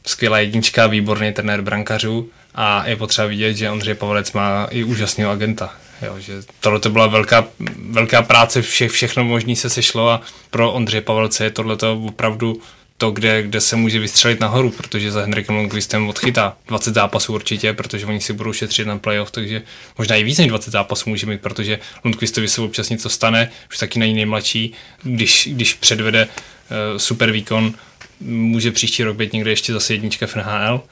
skvělá 0.07 0.39
jednička, 0.39 0.87
výborný 0.87 1.33
trenér 1.33 1.63
brankařů 1.63 2.31
a 2.55 2.89
je 2.89 2.97
potřeba 2.97 3.27
vidět, 3.27 3.55
že 3.55 3.71
Ondřej 3.71 3.95
Pavelec 3.95 4.33
má 4.33 4.67
i 4.71 4.85
úžasného 4.85 5.31
agenta. 5.31 5.75
Jo, 6.03 6.19
že 6.19 6.43
tohle 6.61 6.81
to 6.81 6.91
byla 6.91 7.07
velká, 7.07 7.45
velká 7.91 8.23
práce, 8.23 8.63
vše, 8.63 8.89
všechno 8.89 9.25
možné 9.25 9.57
se 9.57 9.71
sešlo 9.71 10.11
a 10.11 10.21
pro 10.51 10.73
Ondřeje 10.73 11.01
Pavelce 11.01 11.45
je 11.45 11.51
tohle 11.51 11.77
opravdu 12.07 12.61
to, 12.99 13.11
kde, 13.11 13.43
kde 13.43 13.61
se 13.61 13.77
může 13.77 13.99
vystřelit 13.99 14.41
nahoru, 14.41 14.71
protože 14.71 15.13
za 15.13 15.21
Henrikem 15.21 15.57
Lundqvistem 15.57 16.09
odchytá 16.09 16.57
20 16.69 16.95
zápasů 16.95 17.35
určitě, 17.35 17.73
protože 17.73 18.07
oni 18.07 18.21
si 18.21 18.33
budou 18.33 18.53
šetřit 18.53 18.87
na 18.87 18.99
playoff, 18.99 19.31
takže 19.31 19.63
možná 19.99 20.17
i 20.17 20.25
víc 20.25 20.39
než 20.39 20.49
20 20.49 20.71
zápasů 20.71 21.11
může 21.11 21.27
mít, 21.27 21.41
protože 21.41 21.79
Lundqvistovi 22.05 22.49
se 22.49 22.61
občas 22.61 22.89
něco 22.89 23.09
stane, 23.09 23.51
už 23.71 23.79
taky 23.79 23.99
není 23.99 24.15
nejmladší, 24.15 24.73
když, 25.03 25.49
když 25.53 25.75
předvede 25.75 26.27
uh, 26.27 26.99
super 26.99 27.31
výkon, 27.31 27.75
může 28.21 28.73
příští 28.73 29.05
rok 29.05 29.17
být 29.17 29.33
někde 29.33 29.51
ještě 29.51 29.73
zase 29.73 29.95
jednička 29.95 30.27
v 30.27 30.37
NHL, 30.37 30.83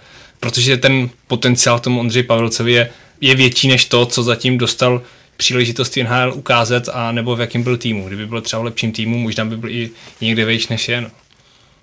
protože 0.40 0.76
ten 0.76 1.10
potenciál 1.26 1.78
tomu 1.78 2.00
Ondřej 2.00 2.22
Pavelcovi 2.22 2.72
je, 2.72 2.90
je 3.20 3.34
větší 3.34 3.68
než 3.68 3.84
to, 3.84 4.06
co 4.06 4.22
zatím 4.22 4.58
dostal 4.58 5.02
příležitosti 5.36 6.04
NHL 6.04 6.32
ukázat 6.34 6.88
a 6.92 7.12
nebo 7.12 7.36
v 7.36 7.40
jakém 7.40 7.62
byl 7.62 7.76
týmu. 7.76 8.06
Kdyby 8.06 8.26
byl 8.26 8.40
třeba 8.40 8.62
v 8.62 8.64
lepším 8.64 8.92
týmu, 8.92 9.18
možná 9.18 9.44
by 9.44 9.56
byl 9.56 9.70
i 9.70 9.90
někde 10.20 10.44
vejš 10.44 10.68
než 10.68 10.88
je. 10.88 11.00
No. 11.00 11.10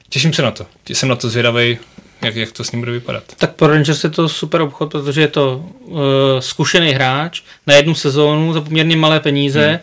Těším 0.10 0.34
se 0.34 0.42
na 0.42 0.52
to. 0.52 0.66
Jsem 0.90 1.10
na 1.10 1.16
to 1.16 1.30
zvědavý, 1.30 1.78
jak, 2.22 2.36
jak 2.36 2.52
to 2.52 2.64
s 2.64 2.72
ním 2.72 2.82
bude 2.82 2.92
vypadat. 2.92 3.24
Tak 3.38 3.56
pro 3.56 3.68
Rangers 3.68 4.04
je 4.04 4.10
to 4.10 4.30
super 4.30 4.62
obchod, 4.62 4.92
protože 4.92 5.22
je 5.22 5.28
to 5.28 5.66
uh, 5.80 6.00
zkušený 6.40 6.92
hráč 6.92 7.42
na 7.68 7.76
jednu 7.76 7.96
sezónu 7.96 8.54
za 8.54 8.62
poměrně 8.62 8.96
malé 8.96 9.20
peníze. 9.20 9.68
Hmm. 9.68 9.80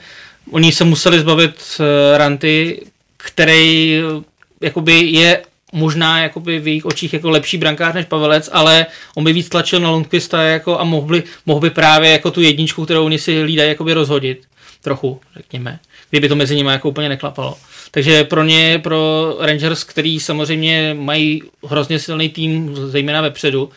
Oni 0.50 0.72
se 0.72 0.84
museli 0.84 1.20
zbavit 1.20 1.54
uh, 1.80 1.86
Ranty, 2.18 2.82
který 3.16 4.00
uh, 4.16 4.22
jakoby 4.60 5.00
je 5.00 5.42
možná 5.72 6.20
jakoby 6.22 6.58
v 6.58 6.66
jejich 6.66 6.84
očích 6.84 7.12
jako 7.12 7.30
lepší 7.30 7.58
brankář 7.58 7.94
než 7.94 8.06
Pavelec, 8.06 8.50
ale 8.52 8.86
on 9.14 9.24
by 9.24 9.32
víc 9.32 9.48
tlačil 9.48 9.80
na 9.80 9.90
Lundqvista 9.90 10.42
jako, 10.42 10.80
a 10.80 10.84
mohl 10.84 11.06
by, 11.06 11.22
mohl 11.46 11.60
by 11.60 11.70
právě 11.70 12.10
jako 12.10 12.30
tu 12.30 12.40
jedničku, 12.40 12.84
kterou 12.84 13.04
oni 13.04 13.18
si 13.18 13.40
hlídají, 13.40 13.68
jakoby 13.68 13.92
rozhodit. 13.92 14.42
Trochu, 14.86 15.20
řekněme. 15.36 15.78
Kdyby 16.10 16.28
to 16.28 16.36
mezi 16.36 16.56
nimi 16.56 16.70
jako 16.70 16.88
úplně 16.88 17.08
neklapalo. 17.08 17.58
Takže 17.90 18.24
pro 18.24 18.44
ně, 18.44 18.78
pro 18.78 19.36
Rangers, 19.40 19.84
který 19.84 20.20
samozřejmě 20.20 20.96
mají 20.98 21.42
hrozně 21.64 21.98
silný 21.98 22.28
tým, 22.28 22.76
zejména 22.76 23.20
vepředu, 23.20 23.70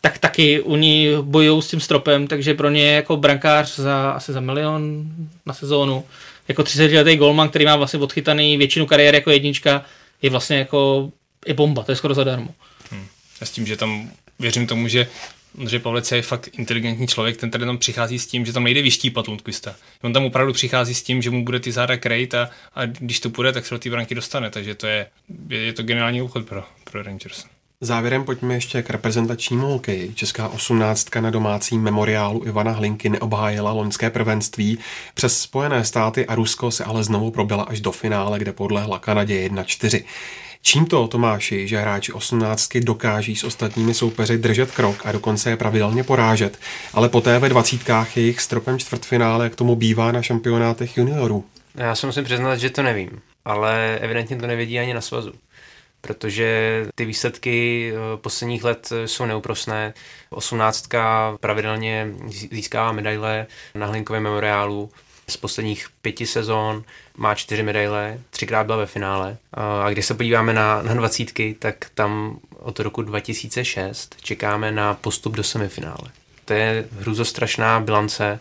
tak 0.00 0.18
taky 0.18 0.60
oni 0.60 1.08
bojují 1.22 1.62
s 1.62 1.66
tím 1.66 1.80
stropem, 1.80 2.26
takže 2.26 2.54
pro 2.54 2.70
ně 2.70 2.92
jako 2.92 3.16
brankář 3.16 3.76
za 3.76 4.10
asi 4.10 4.32
za 4.32 4.40
milion 4.40 5.04
na 5.46 5.54
sezónu, 5.54 6.04
jako 6.48 6.62
30 6.62 6.92
letý 6.92 7.16
golman, 7.16 7.48
který 7.48 7.64
má 7.64 7.76
vlastně 7.76 8.00
odchytaný 8.00 8.56
většinu 8.56 8.86
kariéry 8.86 9.16
jako 9.16 9.30
jednička, 9.30 9.84
je 10.22 10.30
vlastně 10.30 10.58
jako 10.58 11.10
je 11.46 11.54
bomba, 11.54 11.82
to 11.82 11.92
je 11.92 11.96
skoro 11.96 12.14
zadarmo. 12.14 12.48
Hmm. 12.90 13.06
A 13.40 13.44
s 13.44 13.50
tím, 13.50 13.66
že 13.66 13.76
tam 13.76 14.10
věřím 14.38 14.66
tomu, 14.66 14.88
že 14.88 15.06
Ondřej 15.58 15.80
Pavlec 15.80 16.12
je 16.12 16.22
fakt 16.22 16.48
inteligentní 16.52 17.06
člověk, 17.06 17.36
ten 17.36 17.50
tady 17.50 17.64
tam 17.64 17.78
přichází 17.78 18.18
s 18.18 18.26
tím, 18.26 18.46
že 18.46 18.52
tam 18.52 18.64
nejde 18.64 18.82
vyštípat 18.82 19.28
Lundqvista. 19.28 19.74
On 20.02 20.12
tam 20.12 20.24
opravdu 20.24 20.52
přichází 20.52 20.94
s 20.94 21.02
tím, 21.02 21.22
že 21.22 21.30
mu 21.30 21.44
bude 21.44 21.60
ty 21.60 21.72
záda 21.72 21.96
krejt 21.96 22.34
a, 22.34 22.50
a 22.74 22.86
když 22.86 23.20
to 23.20 23.30
půjde, 23.30 23.52
tak 23.52 23.66
se 23.66 23.74
do 23.74 23.78
té 23.78 23.90
branky 23.90 24.14
dostane, 24.14 24.50
takže 24.50 24.74
to 24.74 24.86
je, 24.86 25.06
je, 25.48 25.58
je 25.58 25.72
to 25.72 25.82
geniální 25.82 26.22
obchod 26.22 26.46
pro, 26.46 26.64
pro 26.84 27.02
Rangers. 27.02 27.44
Závěrem 27.84 28.24
pojďme 28.24 28.54
ještě 28.54 28.82
k 28.82 28.90
reprezentačnímu 28.90 29.66
hokeji. 29.66 30.14
Česká 30.14 30.48
osmnáctka 30.48 31.20
na 31.20 31.30
domácím 31.30 31.82
memoriálu 31.82 32.46
Ivana 32.46 32.72
Hlinky 32.72 33.08
neobhájila 33.08 33.72
loňské 33.72 34.10
prvenství. 34.10 34.78
Přes 35.14 35.40
Spojené 35.40 35.84
státy 35.84 36.26
a 36.26 36.34
Rusko 36.34 36.70
se 36.70 36.84
ale 36.84 37.04
znovu 37.04 37.30
probila 37.30 37.62
až 37.62 37.80
do 37.80 37.92
finále, 37.92 38.38
kde 38.38 38.52
podlehla 38.52 38.98
Kanadě 38.98 39.48
1-4. 39.48 40.04
Čím 40.64 40.86
to, 40.86 41.08
Tomáši, 41.08 41.68
že 41.68 41.78
hráči 41.78 42.12
osmnáctky 42.12 42.80
dokáží 42.80 43.36
s 43.36 43.44
ostatními 43.44 43.94
soupeři 43.94 44.38
držet 44.38 44.70
krok 44.70 45.06
a 45.06 45.12
dokonce 45.12 45.50
je 45.50 45.56
pravidelně 45.56 46.04
porážet, 46.04 46.58
ale 46.92 47.08
poté 47.08 47.38
ve 47.38 47.48
dvacítkách 47.48 48.16
jejich 48.16 48.40
stropem 48.40 48.78
čtvrtfinále, 48.78 49.44
jak 49.44 49.56
tomu 49.56 49.76
bývá 49.76 50.12
na 50.12 50.22
šampionátech 50.22 50.96
juniorů? 50.96 51.44
Já 51.74 51.94
se 51.94 52.06
musím 52.06 52.24
přiznat, 52.24 52.56
že 52.56 52.70
to 52.70 52.82
nevím, 52.82 53.20
ale 53.44 53.98
evidentně 54.00 54.36
to 54.36 54.46
nevědí 54.46 54.78
ani 54.78 54.94
na 54.94 55.00
svazu 55.00 55.32
protože 56.02 56.86
ty 56.94 57.04
výsledky 57.04 57.88
eh, 57.94 58.16
posledních 58.16 58.64
let 58.64 58.92
eh, 58.92 59.08
jsou 59.08 59.26
neúprosné. 59.26 59.94
Osmnáctka 60.30 61.36
pravidelně 61.40 62.08
získává 62.52 62.92
medaile 62.92 63.46
na 63.74 63.86
Hlinkovém 63.86 64.22
memoriálu. 64.22 64.90
Z 65.28 65.36
posledních 65.36 65.86
pěti 66.02 66.26
sezon 66.26 66.84
má 67.16 67.34
čtyři 67.34 67.62
medaile, 67.62 68.18
třikrát 68.30 68.64
byla 68.64 68.78
ve 68.78 68.86
finále. 68.86 69.36
A 69.84 69.90
když 69.90 70.06
se 70.06 70.14
podíváme 70.14 70.52
na, 70.52 70.82
na 70.82 70.94
dvacítky, 70.94 71.56
tak 71.58 71.86
tam 71.94 72.38
od 72.58 72.80
roku 72.80 73.02
2006 73.02 74.16
čekáme 74.22 74.72
na 74.72 74.94
postup 74.94 75.36
do 75.36 75.42
semifinále. 75.42 76.10
To 76.44 76.52
je 76.52 76.88
hruzostrašná 76.98 77.80
bilance 77.80 78.40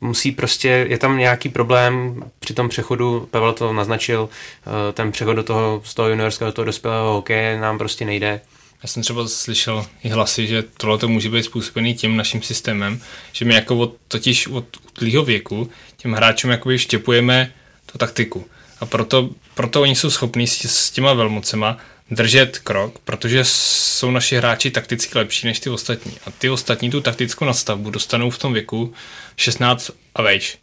musí 0.00 0.32
prostě, 0.32 0.68
je 0.68 0.98
tam 0.98 1.18
nějaký 1.18 1.48
problém 1.48 2.22
při 2.38 2.54
tom 2.54 2.68
přechodu, 2.68 3.28
Pavel 3.30 3.52
to 3.52 3.72
naznačil, 3.72 4.28
eh, 4.28 4.92
ten 4.92 5.12
přechod 5.12 5.34
do 5.34 5.42
toho, 5.42 5.82
z 5.84 5.94
toho 5.94 6.08
juniorského 6.08 6.48
do 6.50 6.52
toho 6.52 6.64
dospělého 6.64 7.12
hokeje 7.12 7.60
nám 7.60 7.78
prostě 7.78 8.04
nejde. 8.04 8.40
Já 8.82 8.88
jsem 8.88 9.02
třeba 9.02 9.28
slyšel 9.28 9.86
i 10.04 10.08
hlasy, 10.08 10.46
že 10.46 10.64
tohle 10.76 10.98
to 10.98 11.08
může 11.08 11.30
být 11.30 11.42
způsobený 11.42 11.94
tím 11.94 12.16
naším 12.16 12.42
systémem, 12.42 13.00
že 13.32 13.44
my 13.44 13.54
jako 13.54 13.76
od, 13.76 13.96
totiž 14.08 14.46
od 14.46 14.64
útlýho 14.86 15.24
věku 15.24 15.70
těm 15.96 16.12
hráčům 16.12 16.50
jakoby 16.50 16.78
štěpujeme 16.78 17.52
tu 17.86 17.98
taktiku. 17.98 18.46
A 18.80 18.86
proto, 18.86 19.30
proto 19.54 19.82
oni 19.82 19.96
jsou 19.96 20.10
schopní 20.10 20.46
s, 20.46 20.64
s 20.64 20.90
těma 20.90 21.12
velmocema 21.12 21.76
držet 22.10 22.58
krok, 22.58 22.98
protože 22.98 23.44
jsou 23.44 24.10
naši 24.10 24.36
hráči 24.36 24.70
takticky 24.70 25.18
lepší 25.18 25.46
než 25.46 25.60
ty 25.60 25.70
ostatní. 25.70 26.12
A 26.26 26.30
ty 26.30 26.50
ostatní 26.50 26.90
tu 26.90 27.00
taktickou 27.00 27.44
nastavbu 27.44 27.90
dostanou 27.90 28.30
v 28.30 28.38
tom 28.38 28.52
věku 28.52 28.94
16 29.36 29.90
a 30.14 30.22
vejš. 30.22 30.58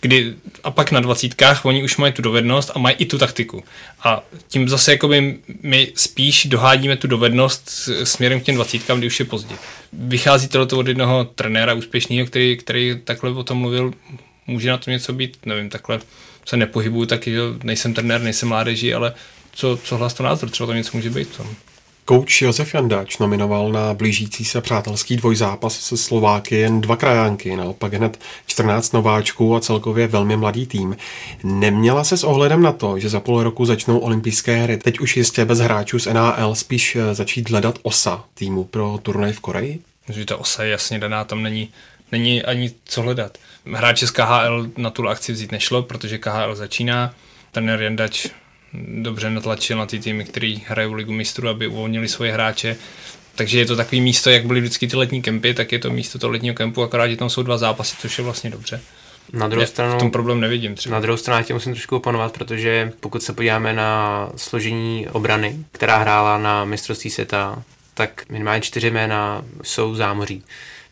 Kdy, 0.00 0.34
a 0.64 0.70
pak 0.70 0.92
na 0.92 1.00
dvacítkách 1.00 1.64
oni 1.64 1.82
už 1.82 1.96
mají 1.96 2.12
tu 2.12 2.22
dovednost 2.22 2.70
a 2.74 2.78
mají 2.78 2.96
i 2.98 3.06
tu 3.06 3.18
taktiku. 3.18 3.64
A 4.02 4.22
tím 4.48 4.68
zase 4.68 4.92
jakoby 4.92 5.38
my 5.62 5.92
spíš 5.94 6.46
dohádíme 6.46 6.96
tu 6.96 7.06
dovednost 7.06 7.70
směrem 8.04 8.40
k 8.40 8.42
těm 8.42 8.54
dvacítkám, 8.54 8.98
kdy 8.98 9.06
už 9.06 9.20
je 9.20 9.26
pozdě. 9.26 9.54
Vychází 9.92 10.48
to 10.48 10.78
od 10.78 10.86
jednoho 10.86 11.24
trenéra 11.24 11.74
úspěšného, 11.74 12.26
který, 12.26 12.56
který 12.56 12.96
takhle 13.04 13.30
o 13.30 13.44
tom 13.44 13.58
mluvil, 13.58 13.92
může 14.46 14.70
na 14.70 14.78
to 14.78 14.90
něco 14.90 15.12
být, 15.12 15.36
nevím, 15.46 15.70
takhle 15.70 16.00
se 16.44 16.56
nepohybuju 16.56 17.06
taky, 17.06 17.30
že 17.30 17.40
nejsem 17.62 17.94
trenér, 17.94 18.20
nejsem 18.20 18.48
mládeží, 18.48 18.94
ale 18.94 19.14
co, 19.52 19.78
co 19.84 19.96
hlas 19.96 20.14
to 20.14 20.22
názor, 20.22 20.50
třeba 20.50 20.66
to 20.66 20.72
něco 20.72 20.96
může 20.96 21.10
být 21.10 21.28
tam. 21.36 21.46
Kouč 22.08 22.42
Josef 22.42 22.74
Jandač 22.74 23.18
nominoval 23.18 23.72
na 23.72 23.94
blížící 23.94 24.44
se 24.44 24.60
přátelský 24.60 25.16
dvojzápas 25.16 25.80
se 25.80 25.96
Slováky 25.96 26.56
jen 26.56 26.80
dva 26.80 26.96
krajánky, 26.96 27.56
naopak 27.56 27.94
hned 27.94 28.20
14 28.46 28.92
nováčků 28.92 29.56
a 29.56 29.60
celkově 29.60 30.06
velmi 30.06 30.36
mladý 30.36 30.66
tým. 30.66 30.96
Neměla 31.44 32.04
se 32.04 32.16
s 32.16 32.24
ohledem 32.24 32.62
na 32.62 32.72
to, 32.72 32.98
že 32.98 33.08
za 33.08 33.20
půl 33.20 33.42
roku 33.42 33.64
začnou 33.64 33.98
olympijské 33.98 34.56
hry, 34.56 34.76
teď 34.76 35.00
už 35.00 35.16
jistě 35.16 35.44
bez 35.44 35.58
hráčů 35.58 35.98
z 35.98 36.06
NAL 36.06 36.54
spíš 36.54 36.96
eh, 36.96 37.14
začít 37.14 37.50
hledat 37.50 37.78
osa 37.82 38.24
týmu 38.34 38.64
pro 38.64 38.98
turnaj 39.02 39.32
v 39.32 39.40
Koreji? 39.40 39.80
Že 40.08 40.24
ta 40.24 40.36
osa 40.36 40.64
je 40.64 40.70
jasně 40.70 40.98
daná, 40.98 41.24
tam 41.24 41.42
není, 41.42 41.68
není 42.12 42.42
ani 42.42 42.70
co 42.84 43.02
hledat. 43.02 43.38
Hráče 43.72 44.06
z 44.06 44.10
KHL 44.10 44.66
na 44.76 44.90
tu 44.90 45.08
akci 45.08 45.32
vzít 45.32 45.52
nešlo, 45.52 45.82
protože 45.82 46.18
KHL 46.18 46.54
začíná. 46.54 47.14
Trenér 47.52 47.82
Jandač 47.82 48.26
dobře 48.72 49.30
natlačil 49.30 49.78
na 49.78 49.86
ty 49.86 49.98
týmy, 49.98 50.24
který 50.24 50.62
hrají 50.66 50.94
ligu 50.94 51.12
mistrů, 51.12 51.48
aby 51.48 51.66
uvolnili 51.66 52.08
svoje 52.08 52.32
hráče. 52.32 52.76
Takže 53.34 53.58
je 53.58 53.66
to 53.66 53.76
takový 53.76 54.00
místo, 54.00 54.30
jak 54.30 54.46
byly 54.46 54.60
vždycky 54.60 54.86
ty 54.86 54.96
letní 54.96 55.22
kempy, 55.22 55.54
tak 55.54 55.72
je 55.72 55.78
to 55.78 55.90
místo 55.90 56.18
toho 56.18 56.30
letního 56.30 56.54
kempu, 56.54 56.82
akorát, 56.82 57.08
že 57.08 57.16
tam 57.16 57.30
jsou 57.30 57.42
dva 57.42 57.58
zápasy, 57.58 57.96
což 58.00 58.18
je 58.18 58.24
vlastně 58.24 58.50
dobře. 58.50 58.80
Na 59.32 59.48
druhou 59.48 59.66
stranu, 59.66 59.94
v 59.94 59.98
tom 59.98 60.10
problém 60.10 60.40
nevidím 60.40 60.74
třeba. 60.74 60.94
Na 60.94 61.00
druhou 61.00 61.16
stranu 61.16 61.44
tě 61.44 61.54
musím 61.54 61.72
trošku 61.72 61.96
oponovat, 61.96 62.32
protože 62.32 62.92
pokud 63.00 63.22
se 63.22 63.32
podíváme 63.32 63.72
na 63.72 64.30
složení 64.36 65.08
obrany, 65.12 65.56
která 65.72 65.96
hrála 65.96 66.38
na 66.38 66.64
mistrovství 66.64 67.10
světa, 67.10 67.62
tak 67.94 68.24
minimálně 68.28 68.60
čtyři 68.60 68.90
jména 68.90 69.42
jsou 69.62 69.94
zámoří. 69.94 70.42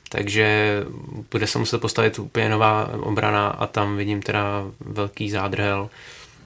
Takže 0.09 0.77
bude 1.31 1.47
se 1.47 1.59
muset 1.59 1.81
postavit 1.81 2.19
úplně 2.19 2.49
nová 2.49 2.91
obrana 3.01 3.49
a 3.49 3.67
tam 3.67 3.97
vidím 3.97 4.23
teda 4.23 4.65
velký 4.81 5.31
zádrhel 5.31 5.91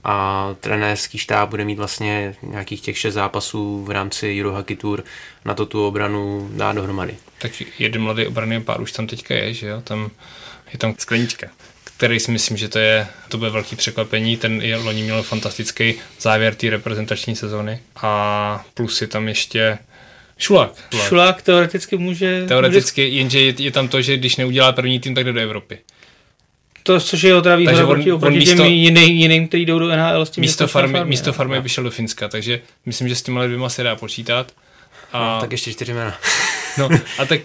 a 0.04 0.48
trenérský 0.60 1.18
štáb 1.18 1.48
bude 1.48 1.64
mít 1.64 1.78
vlastně 1.78 2.34
nějakých 2.42 2.80
těch 2.80 2.98
šest 2.98 3.14
zápasů 3.14 3.84
v 3.84 3.90
rámci 3.90 4.40
Eurohockey 4.40 4.76
Tour 4.76 5.04
na 5.44 5.54
to 5.54 5.66
tu 5.66 5.86
obranu 5.86 6.50
dá 6.52 6.72
dohromady. 6.72 7.16
Tak 7.38 7.52
jeden 7.78 8.02
mladý 8.02 8.26
obranný 8.26 8.62
pár 8.62 8.80
už 8.80 8.92
tam 8.92 9.06
teďka 9.06 9.34
je, 9.34 9.54
že 9.54 9.66
jo? 9.66 9.80
Tam 9.80 10.10
je 10.72 10.78
tam 10.78 10.94
sklenička 10.98 11.46
který 12.00 12.20
si 12.20 12.30
myslím, 12.30 12.56
že 12.56 12.68
to 12.68 12.78
je, 12.78 13.06
to 13.28 13.38
bude 13.38 13.50
velký 13.50 13.76
překvapení. 13.76 14.36
Ten 14.36 14.62
je, 14.62 14.76
loni 14.76 15.02
měl 15.02 15.22
fantastický 15.22 15.94
závěr 16.20 16.54
té 16.54 16.70
reprezentační 16.70 17.36
sezony 17.36 17.80
a 17.96 18.64
plus 18.74 19.00
je 19.00 19.06
tam 19.06 19.28
ještě 19.28 19.78
Šulák. 20.38 20.72
Šulák, 20.90 21.08
Šulák 21.08 21.42
teoreticky 21.42 21.96
může... 21.96 22.44
Teoreticky, 22.48 23.02
může... 23.02 23.16
jenže 23.16 23.40
je, 23.40 23.54
je 23.58 23.70
tam 23.70 23.88
to, 23.88 24.02
že 24.02 24.16
když 24.16 24.36
neudělá 24.36 24.72
první 24.72 25.00
tým, 25.00 25.14
tak 25.14 25.24
jde 25.24 25.32
do 25.32 25.40
Evropy. 25.40 25.78
To, 26.82 27.00
což 27.00 27.22
je 27.22 27.42
teda 27.42 27.56
výhoda 27.56 27.86
proti, 27.86 28.12
oproti 28.12 28.38
místo, 28.38 28.56
těm 28.56 28.66
jiným, 28.66 29.16
jiným, 29.16 29.48
který 29.48 29.66
jdou 29.66 29.78
do 29.78 29.96
NHL 29.96 30.26
s 30.26 30.30
tím 30.30 30.42
místo 30.42 30.66
farmy, 30.66 30.92
farmy, 30.92 31.08
místo 31.08 31.32
farmy 31.32 31.56
no. 31.56 31.62
by 31.62 31.68
šel 31.68 31.84
do 31.84 31.90
Finska, 31.90 32.28
takže 32.28 32.60
myslím, 32.86 33.08
že 33.08 33.14
s 33.14 33.22
těmi 33.22 33.40
dvěma 33.46 33.68
se 33.68 33.82
dá 33.82 33.96
počítat. 33.96 34.52
A, 35.12 35.34
no, 35.34 35.40
tak 35.40 35.52
ještě 35.52 35.72
čtyři 35.72 35.94
jména. 35.94 36.18
no, 36.78 36.88
a 37.18 37.24
tak 37.24 37.40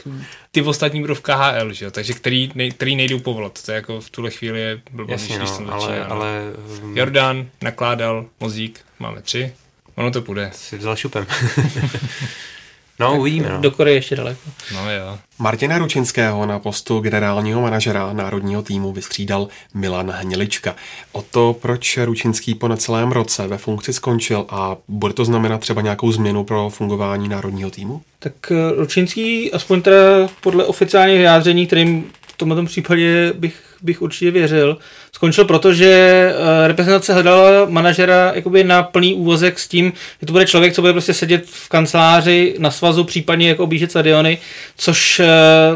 ty 0.52 0.62
ostatní 0.62 1.02
budou 1.02 1.14
v 1.14 1.22
KHL, 1.22 1.74
že 1.74 1.86
jo? 1.86 1.92
takže 1.92 2.14
který, 2.14 2.52
nej, 2.56 2.72
který 2.72 2.96
nejdou 2.96 3.20
povolat. 3.20 3.64
To 3.66 3.72
je 3.72 3.76
jako 3.76 4.02
v 4.02 4.10
tuhle 4.10 4.32
chvíli 4.32 4.60
je 4.60 4.82
blbost, 4.92 5.12
Jasně, 5.12 5.40
no, 5.40 5.74
ale, 5.74 5.82
začíná, 5.82 6.06
ale, 6.06 6.42
um... 6.84 6.98
Jordán, 6.98 7.48
nakládal, 7.62 8.26
Mozík, 8.40 8.80
máme 9.00 9.22
tři. 9.22 9.54
Ono 9.96 10.12
to 10.12 10.22
půjde. 10.22 10.52
Jsi 10.54 10.78
vzal 10.78 10.96
šupem. 10.96 11.28
No, 13.00 13.20
uvidíme. 13.20 13.50
No. 13.50 13.62
Do 13.62 13.72
Koreje 13.72 13.98
ještě 13.98 14.16
daleko. 14.16 14.42
No 14.74 14.92
jo. 14.92 15.18
Martina 15.40 15.78
Ručinského 15.78 16.46
na 16.46 16.60
postu 16.60 17.00
generálního 17.00 17.62
manažera 17.62 18.14
národního 18.14 18.62
týmu 18.62 18.94
vystřídal 18.94 19.48
Milan 19.74 20.12
Hnilička. 20.12 20.76
O 21.12 21.22
to, 21.22 21.56
proč 21.62 21.98
Ručinský 21.98 22.56
po 22.56 22.68
necelém 22.68 23.12
roce 23.12 23.48
ve 23.48 23.58
funkci 23.58 23.94
skončil 23.94 24.46
a 24.50 24.78
bude 24.88 25.14
to 25.14 25.26
znamenat 25.26 25.62
třeba 25.62 25.82
nějakou 25.82 26.12
změnu 26.12 26.44
pro 26.44 26.70
fungování 26.70 27.30
národního 27.30 27.70
týmu? 27.70 28.02
Tak 28.20 28.34
eh, 28.52 28.76
Ručinský, 28.76 29.52
aspoň 29.52 29.82
teda 29.82 30.28
podle 30.42 30.66
oficiálních 30.66 31.18
vyjádření, 31.18 31.68
kterým 31.68 32.12
v 32.28 32.38
tomto 32.38 32.66
případě 32.66 33.34
bych, 33.34 33.64
bych 33.82 34.02
určitě 34.02 34.32
věřil, 34.32 34.78
skončil 35.12 35.46
proto, 35.46 35.74
že 35.74 35.86
eh, 35.86 36.68
reprezentace 36.68 37.14
hledala 37.14 37.66
manažera 37.70 38.32
jakoby 38.36 38.64
na 38.64 38.84
plný 38.84 39.14
úvozek 39.14 39.60
s 39.60 39.68
tím, 39.68 39.94
že 40.22 40.28
to 40.28 40.34
bude 40.34 40.46
člověk, 40.46 40.74
co 40.74 40.82
bude 40.82 40.94
prostě 40.94 41.14
sedět 41.14 41.46
v 41.46 41.70
kanceláři 41.70 42.56
na 42.60 42.72
svazu, 42.72 43.04
případně 43.04 43.50
jako 43.50 43.64
objíždět 43.64 43.90
stadiony, 43.90 44.38
což, 44.78 45.20
eh, 45.20 45.28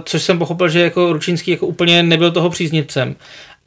což 0.06 0.24
jsem 0.24 0.40
pochopil, 0.40 0.70
že 0.70 0.80
jako 0.80 1.14
Ručínský 1.14 1.52
jako 1.52 1.68
úplně 1.68 2.04
nebyl 2.04 2.32
toho 2.32 2.50
příznivcem. 2.50 3.16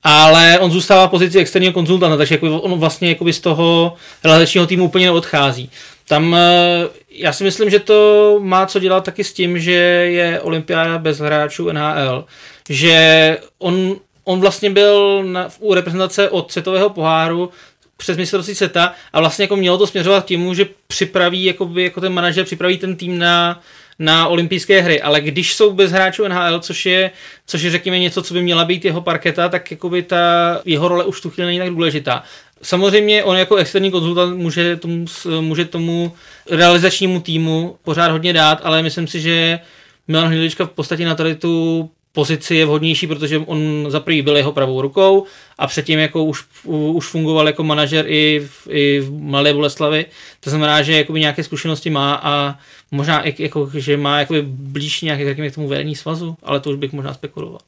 Ale 0.05 0.59
on 0.59 0.71
zůstává 0.71 1.07
v 1.07 1.11
pozici 1.11 1.39
externího 1.39 1.73
konzultanta, 1.73 2.17
takže 2.17 2.35
jako 2.35 2.61
on 2.61 2.81
vlastně 2.81 3.09
jako 3.09 3.33
z 3.33 3.41
toho 3.41 3.95
realizačního 4.25 4.67
týmu 4.67 4.85
úplně 4.85 5.07
neodchází. 5.07 5.71
Tam 6.09 6.35
eh, 6.35 6.89
já 7.11 7.33
si 7.33 7.45
myslím, 7.45 7.71
že 7.71 7.79
to 7.79 8.39
má 8.43 8.67
co 8.67 8.79
dělat 8.79 9.05
taky 9.05 9.25
s 9.25 9.33
tím, 9.33 9.59
že 9.59 9.73
je 9.73 10.41
olympiáda 10.41 10.99
bez 10.99 11.19
hráčů 11.19 11.73
NHL, 11.73 12.25
že 12.69 13.39
on 13.59 13.97
on 14.25 14.41
vlastně 14.41 14.71
byl 14.71 15.25
na, 15.25 15.49
u 15.59 15.75
reprezentace 15.75 16.31
od 16.31 16.53
světového 16.53 16.91
poháru 16.91 17.51
přes 17.97 18.17
mistrovství 18.17 18.55
světa 18.55 18.93
a 19.13 19.21
vlastně 19.21 19.43
jako 19.43 19.57
mělo 19.57 19.79
to 19.79 19.87
směřovat 19.87 20.25
k 20.25 20.29
tomu, 20.29 20.55
že 20.55 20.67
připraví, 20.87 21.45
jakoby, 21.45 21.83
jako 21.83 22.01
ten 22.01 22.13
manažer 22.13 22.45
připraví 22.45 22.79
ten 22.79 22.97
tým 22.97 23.19
na, 23.19 23.61
na 23.99 24.29
olympijské 24.29 24.81
hry, 24.81 25.03
ale 25.03 25.21
když 25.21 25.55
jsou 25.55 25.73
bez 25.73 25.91
hráčů 25.91 26.29
NHL, 26.29 26.61
což 26.61 26.87
je, 26.87 27.11
což 27.47 27.63
je 27.63 27.71
řekněme 27.71 27.99
něco, 27.99 28.23
co 28.23 28.35
by 28.35 28.43
měla 28.43 28.65
být 28.65 28.85
jeho 28.85 29.01
parketa, 29.01 29.49
tak 29.49 29.71
jakoby 29.71 30.03
ta 30.03 30.17
jeho 30.65 30.89
role 30.89 31.05
už 31.05 31.21
tu 31.21 31.31
chvíli 31.31 31.47
není 31.47 31.59
tak 31.59 31.71
důležitá. 31.71 32.23
Samozřejmě 32.63 33.25
on 33.25 33.37
jako 33.37 33.57
externí 33.57 33.91
konzultant 33.91 34.37
může 34.37 34.77
tomu, 34.77 35.05
může 35.41 35.65
tomu 35.65 36.13
realizačnímu 36.51 37.21
týmu 37.21 37.77
pořád 37.83 38.11
hodně 38.11 38.33
dát, 38.33 38.61
ale 38.63 38.83
myslím 38.83 39.07
si, 39.07 39.21
že 39.21 39.61
Milan 40.09 40.29
Hnilička 40.29 40.65
v 40.65 40.71
podstatě 40.71 41.05
na 41.05 41.15
tady 41.15 41.35
tu 41.35 41.91
pozici 42.13 42.55
je 42.55 42.67
vhodnější, 42.67 43.07
protože 43.07 43.39
on 43.39 43.87
za 43.89 44.01
prvý 44.01 44.23
byl 44.23 44.37
jeho 44.37 44.53
pravou 44.53 44.83
rukou 44.83 45.25
a 45.59 45.67
předtím 45.67 45.99
jako 45.99 46.25
už, 46.25 46.45
už 46.65 47.07
fungoval 47.07 47.47
jako 47.47 47.65
manažer 47.65 48.05
i 48.09 48.43
v, 48.47 48.69
i 48.71 49.01
v 49.01 49.13
Mladé 49.13 49.55
Boleslavi. 49.55 50.07
To 50.41 50.51
znamená, 50.51 50.83
že 50.83 50.97
jakoby 50.97 51.21
nějaké 51.21 51.45
zkušenosti 51.45 51.91
má 51.91 52.15
a 52.23 52.59
možná 52.91 53.29
i, 53.29 53.43
jako, 53.43 53.71
že 53.75 53.97
má 53.97 54.19
jakoby 54.19 54.43
blíž 54.47 55.03
nějaké 55.03 55.51
k 55.51 55.55
tomu 55.55 55.69
vedení 55.69 55.97
svazu, 55.97 56.37
ale 56.43 56.61
to 56.61 56.71
už 56.71 56.77
bych 56.77 56.93
možná 56.93 57.15
spekuloval. 57.15 57.61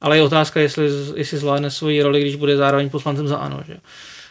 Ale 0.00 0.16
je 0.16 0.22
otázka, 0.22 0.60
jestli, 0.60 0.88
jestli 1.16 1.38
zvládne 1.38 1.70
svoji 1.70 2.02
roli, 2.02 2.20
když 2.20 2.34
bude 2.34 2.56
zároveň 2.56 2.90
poslancem 2.90 3.28
za 3.28 3.36
ANO. 3.36 3.62
Že? 3.66 3.76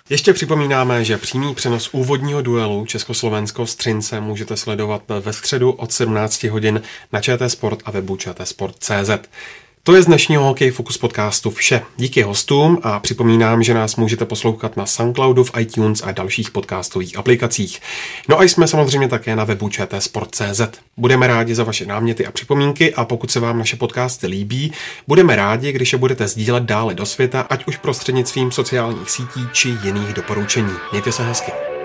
Ještě 0.10 0.34
připomínáme, 0.34 1.04
že 1.04 1.18
přímý 1.18 1.56
přenos 1.56 1.90
úvodního 1.92 2.42
duelu 2.42 2.86
Československo-Střince 2.86 4.22
můžete 4.22 4.58
sledovat 4.58 5.02
ve 5.20 5.34
středu 5.34 5.72
od 5.72 5.92
17 5.92 6.44
hodin 6.44 6.82
na 7.12 7.22
ČT 7.22 7.50
Sport 7.50 7.80
a 7.86 7.92
webu 7.92 8.18
čtsport.cz. 8.18 9.10
To 9.88 9.96
je 9.96 10.02
z 10.02 10.06
dnešního 10.06 10.44
Hokej 10.44 10.72
Focus 10.72 10.98
podcastu 10.98 11.50
vše. 11.50 11.82
Díky 11.98 12.22
hostům 12.22 12.80
a 12.84 13.00
připomínám, 13.00 13.64
že 13.64 13.74
nás 13.74 13.96
můžete 13.96 14.26
poslouchat 14.26 14.78
na 14.78 14.86
Soundcloudu, 14.86 15.44
v 15.44 15.52
iTunes 15.60 16.04
a 16.04 16.12
dalších 16.12 16.52
podcastových 16.52 17.18
aplikacích. 17.18 17.82
No 18.28 18.40
a 18.40 18.44
jsme 18.44 18.68
samozřejmě 18.68 19.08
také 19.08 19.36
na 19.36 19.44
webu 19.44 19.70
čtsport.cz. 19.70 20.62
Budeme 20.98 21.28
rádi 21.28 21.56
za 21.56 21.64
vaše 21.64 21.86
náměty 21.86 22.26
a 22.26 22.32
připomínky 22.32 22.94
a 22.94 23.06
pokud 23.06 23.32
se 23.32 23.40
vám 23.40 23.60
naše 23.60 23.76
podcasty 23.76 24.28
líbí, 24.28 24.72
budeme 25.08 25.36
rádi, 25.36 25.72
když 25.72 25.94
je 25.94 26.00
budete 26.00 26.28
sdílet 26.28 26.64
dále 26.64 26.94
do 26.94 27.06
světa, 27.06 27.42
ať 27.42 27.68
už 27.68 27.78
prostřednictvím 27.78 28.52
sociálních 28.52 29.10
sítí 29.10 29.48
či 29.54 29.70
jiných 29.84 30.14
doporučení. 30.14 30.74
Mějte 30.92 31.12
se 31.12 31.24
hezky. 31.24 31.77